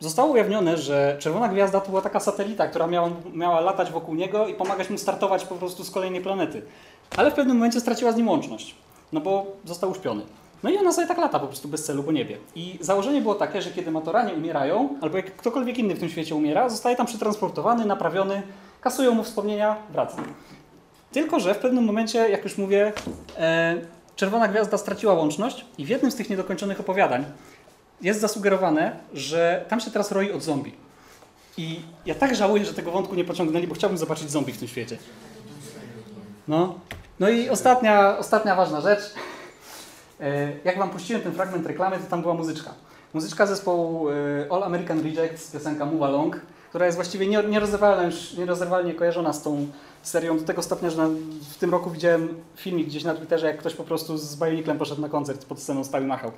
Zostało 0.00 0.32
ujawnione, 0.32 0.76
że 0.76 1.16
Czerwona 1.18 1.48
Gwiazda 1.48 1.80
to 1.80 1.88
była 1.88 2.02
taka 2.02 2.20
satelita, 2.20 2.66
która 2.66 2.86
miała, 2.86 3.10
miała 3.34 3.60
latać 3.60 3.90
wokół 3.90 4.14
niego 4.14 4.46
i 4.46 4.54
pomagać 4.54 4.90
mu 4.90 4.98
startować 4.98 5.44
po 5.44 5.54
prostu 5.54 5.84
z 5.84 5.90
kolejnej 5.90 6.20
planety. 6.20 6.62
Ale 7.16 7.30
w 7.30 7.34
pewnym 7.34 7.56
momencie 7.56 7.80
straciła 7.80 8.12
z 8.12 8.16
nim 8.16 8.28
łączność, 8.28 8.74
no 9.12 9.20
bo 9.20 9.46
został 9.64 9.90
uśpiony. 9.90 10.22
No 10.62 10.70
i 10.70 10.78
ona 10.78 10.92
sobie 10.92 11.06
tak 11.06 11.18
lata 11.18 11.38
po 11.38 11.46
prostu 11.46 11.68
bez 11.68 11.84
celu 11.84 12.02
po 12.02 12.12
niebie. 12.12 12.38
I 12.54 12.78
założenie 12.80 13.20
było 13.20 13.34
takie, 13.34 13.62
że 13.62 13.70
kiedy 13.70 13.90
Matoranie 13.90 14.34
umierają, 14.34 14.88
albo 15.00 15.16
jak 15.16 15.36
ktokolwiek 15.36 15.78
inny 15.78 15.94
w 15.94 16.00
tym 16.00 16.08
świecie 16.08 16.34
umiera, 16.34 16.68
zostaje 16.68 16.96
tam 16.96 17.06
przetransportowany, 17.06 17.84
naprawiony, 17.84 18.42
kasują 18.80 19.14
mu 19.14 19.24
wspomnienia, 19.24 19.76
wraca. 19.90 20.16
Tylko, 21.12 21.40
że 21.40 21.54
w 21.54 21.58
pewnym 21.58 21.84
momencie, 21.84 22.28
jak 22.28 22.44
już 22.44 22.58
mówię, 22.58 22.92
e, 23.38 23.76
Czerwona 24.16 24.48
Gwiazda 24.48 24.78
straciła 24.78 25.14
łączność 25.14 25.64
i 25.78 25.84
w 25.84 25.88
jednym 25.88 26.10
z 26.10 26.14
tych 26.14 26.30
niedokończonych 26.30 26.80
opowiadań 26.80 27.24
jest 28.00 28.20
zasugerowane, 28.20 28.96
że 29.14 29.64
tam 29.68 29.80
się 29.80 29.90
teraz 29.90 30.12
roi 30.12 30.32
od 30.32 30.42
zombie. 30.42 30.72
I 31.56 31.80
ja 32.06 32.14
tak 32.14 32.36
żałuję, 32.36 32.64
że 32.64 32.74
tego 32.74 32.90
wątku 32.90 33.14
nie 33.14 33.24
pociągnęli, 33.24 33.66
bo 33.66 33.74
chciałbym 33.74 33.98
zobaczyć 33.98 34.30
zombie 34.30 34.52
w 34.52 34.58
tym 34.58 34.68
świecie. 34.68 34.98
No, 36.50 36.74
no 37.20 37.28
i 37.28 37.48
ostatnia, 37.48 38.18
ostatnia 38.18 38.54
ważna 38.54 38.80
rzecz. 38.80 39.00
E, 40.20 40.52
Jak 40.64 40.78
wam 40.78 40.90
puściłem 40.90 41.22
ten 41.22 41.32
fragment 41.32 41.66
reklamy, 41.66 41.98
to 41.98 42.04
tam 42.10 42.22
była 42.22 42.34
muzyczka. 42.34 42.70
Muzyczka 43.14 43.46
zespołu 43.46 44.08
e, 44.10 44.12
All 44.50 44.62
American 44.62 45.02
Rejects, 45.02 45.50
piosenka 45.50 45.84
Move 45.86 46.02
Along, 46.02 46.40
która 46.68 46.86
jest 46.86 46.98
właściwie 46.98 47.26
nie- 47.26 47.42
nierozerwalnie, 47.42 48.06
już- 48.06 48.32
nierozerwalnie 48.36 48.94
kojarzona 48.94 49.32
z 49.32 49.42
tą 49.42 49.66
serią 50.02 50.38
do 50.38 50.44
tego 50.44 50.62
stopnia, 50.62 50.90
że 50.90 51.08
w 51.54 51.56
tym 51.58 51.70
roku 51.70 51.90
widziałem 51.90 52.28
filmik 52.56 52.86
gdzieś 52.86 53.04
na 53.04 53.14
Twitterze, 53.14 53.46
jak 53.46 53.58
ktoś 53.58 53.74
po 53.74 53.84
prostu 53.84 54.18
z 54.18 54.36
Bioniklem 54.36 54.78
poszedł 54.78 55.00
na 55.00 55.08
koncert, 55.08 55.44
pod 55.44 55.60
sceną 55.60 55.84
stał 55.84 56.02
i 56.02 56.06
machał. 56.06 56.30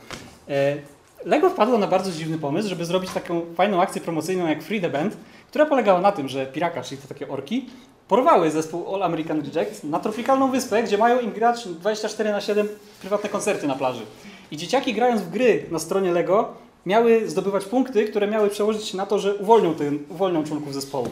E, 0.49 0.77
Lego 1.25 1.51
wpadło 1.51 1.79
na 1.79 1.87
bardzo 1.87 2.11
dziwny 2.13 2.39
pomysł, 2.39 2.69
żeby 2.69 2.85
zrobić 2.85 3.11
taką 3.11 3.41
fajną 3.57 3.83
akcję 3.83 4.01
promocyjną 4.01 4.47
jak 4.47 4.63
Free 4.63 4.81
the 4.81 4.91
Band, 4.91 5.17
która 5.51 5.67
polegała 5.67 6.01
na 6.01 6.13
tym, 6.13 6.29
że 6.29 6.47
Piraka, 6.47 6.83
czyli 6.83 7.01
to 7.01 7.09
takie 7.09 7.29
orki, 7.29 7.71
porwały 8.13 8.51
zespół 8.51 8.95
All 8.95 9.03
American 9.03 9.43
Reject 9.55 9.85
na 9.85 10.01
tropikalną 10.01 10.51
wyspę, 10.51 10.83
gdzie 10.83 10.99
mają 10.99 11.21
im 11.21 11.33
grać 11.33 11.69
24 11.69 12.31
na 12.33 12.41
7 12.41 12.69
prywatne 13.01 13.29
koncerty 13.29 13.67
na 13.67 13.75
plaży. 13.75 14.03
I 14.51 14.57
dzieciaki 14.57 14.95
grając 14.95 15.23
w 15.23 15.31
gry 15.31 15.67
na 15.71 15.79
stronie 15.79 16.13
Lego 16.13 16.55
miały 16.87 17.29
zdobywać 17.31 17.65
punkty, 17.65 18.05
które 18.05 18.27
miały 18.27 18.51
przełożyć 18.51 18.85
się 18.85 18.97
na 18.97 19.07
to, 19.07 19.19
że 19.19 19.35
uwolnią, 19.35 19.75
ten, 19.75 19.99
uwolnią 20.09 20.45
członków 20.45 20.75
zespołu. 20.75 21.09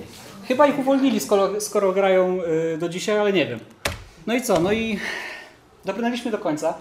Chyba 0.48 0.66
ich 0.66 0.78
uwolnili, 0.78 1.20
skoro, 1.20 1.60
skoro 1.60 1.92
grają 1.92 2.38
y, 2.74 2.78
do 2.78 2.88
dzisiaj, 2.88 3.18
ale 3.18 3.32
nie 3.32 3.46
wiem. 3.46 3.60
No 4.26 4.34
i 4.34 4.42
co? 4.42 4.60
No 4.60 4.72
i 4.72 4.98
dobrnęliśmy 5.84 6.30
do 6.30 6.38
końca. 6.38 6.74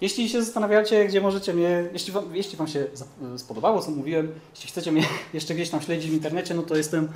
Jeśli 0.00 0.28
się 0.28 0.42
zastanawiacie, 0.42 1.04
gdzie 1.04 1.20
możecie 1.20 1.54
mnie, 1.54 1.84
jeśli 1.92 2.12
wam, 2.12 2.36
jeśli 2.36 2.56
wam 2.58 2.68
się 2.68 2.86
za- 2.94 3.38
spodobało, 3.38 3.82
co 3.82 3.90
mówiłem, 3.90 4.32
jeśli 4.54 4.68
chcecie 4.70 4.92
mnie 4.92 5.02
jeszcze 5.34 5.54
gdzieś 5.54 5.70
tam 5.70 5.80
śledzić 5.80 6.10
w 6.10 6.14
internecie, 6.14 6.54
no 6.54 6.62
to 6.62 6.76
jestem 6.76 7.08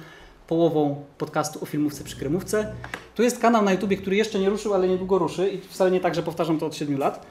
połową 0.50 1.04
podcastu 1.18 1.62
o 1.62 1.66
filmówce 1.66 2.04
przy 2.04 2.16
kremówce. 2.16 2.72
Tu 3.14 3.22
jest 3.22 3.38
kanał 3.38 3.62
na 3.62 3.72
YouTubie, 3.72 3.96
który 3.96 4.16
jeszcze 4.16 4.38
nie 4.38 4.50
ruszył, 4.50 4.74
ale 4.74 4.88
niedługo 4.88 5.18
ruszy 5.18 5.50
i 5.50 5.60
wcale 5.60 5.90
nie 5.90 6.00
tak, 6.00 6.14
że 6.14 6.22
powtarzam 6.22 6.58
to 6.58 6.66
od 6.66 6.76
7 6.76 6.98
lat. 6.98 7.26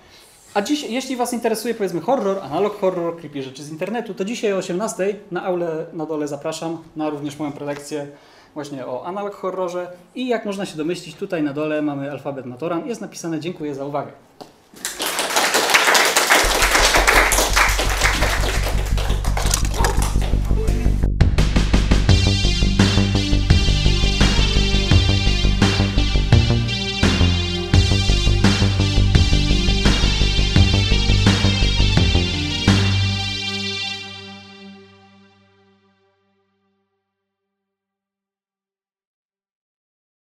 A 0.54 0.62
dziś, 0.62 0.84
jeśli 0.84 1.16
Was 1.16 1.34
interesuje 1.34 1.74
powiedzmy 1.74 2.02
horror, 2.02 2.40
analog 2.42 2.80
horror, 2.80 3.18
creepy 3.18 3.44
rzeczy 3.44 3.64
z 3.64 3.70
internetu, 3.70 4.14
to 4.14 4.26
dzisiaj 4.26 4.54
o 4.54 4.58
18 4.58 5.16
na 5.32 5.44
aule 5.44 5.86
na 5.94 6.06
dole 6.06 6.28
zapraszam 6.28 6.78
na 6.96 7.10
również 7.10 7.40
moją 7.40 7.52
prelekcję 7.52 8.08
właśnie 8.54 8.88
o 8.88 9.06
analog 9.06 9.36
horrorze 9.36 9.92
i 10.16 10.28
jak 10.28 10.46
można 10.46 10.66
się 10.66 10.78
domyślić, 10.78 11.16
tutaj 11.16 11.44
na 11.44 11.54
dole 11.54 11.82
mamy 11.82 12.12
alfabet 12.12 12.46
Matoran. 12.46 12.88
Jest 12.88 13.02
napisane 13.02 13.40
dziękuję 13.40 13.76
za 13.76 13.86
uwagę. 13.86 14.29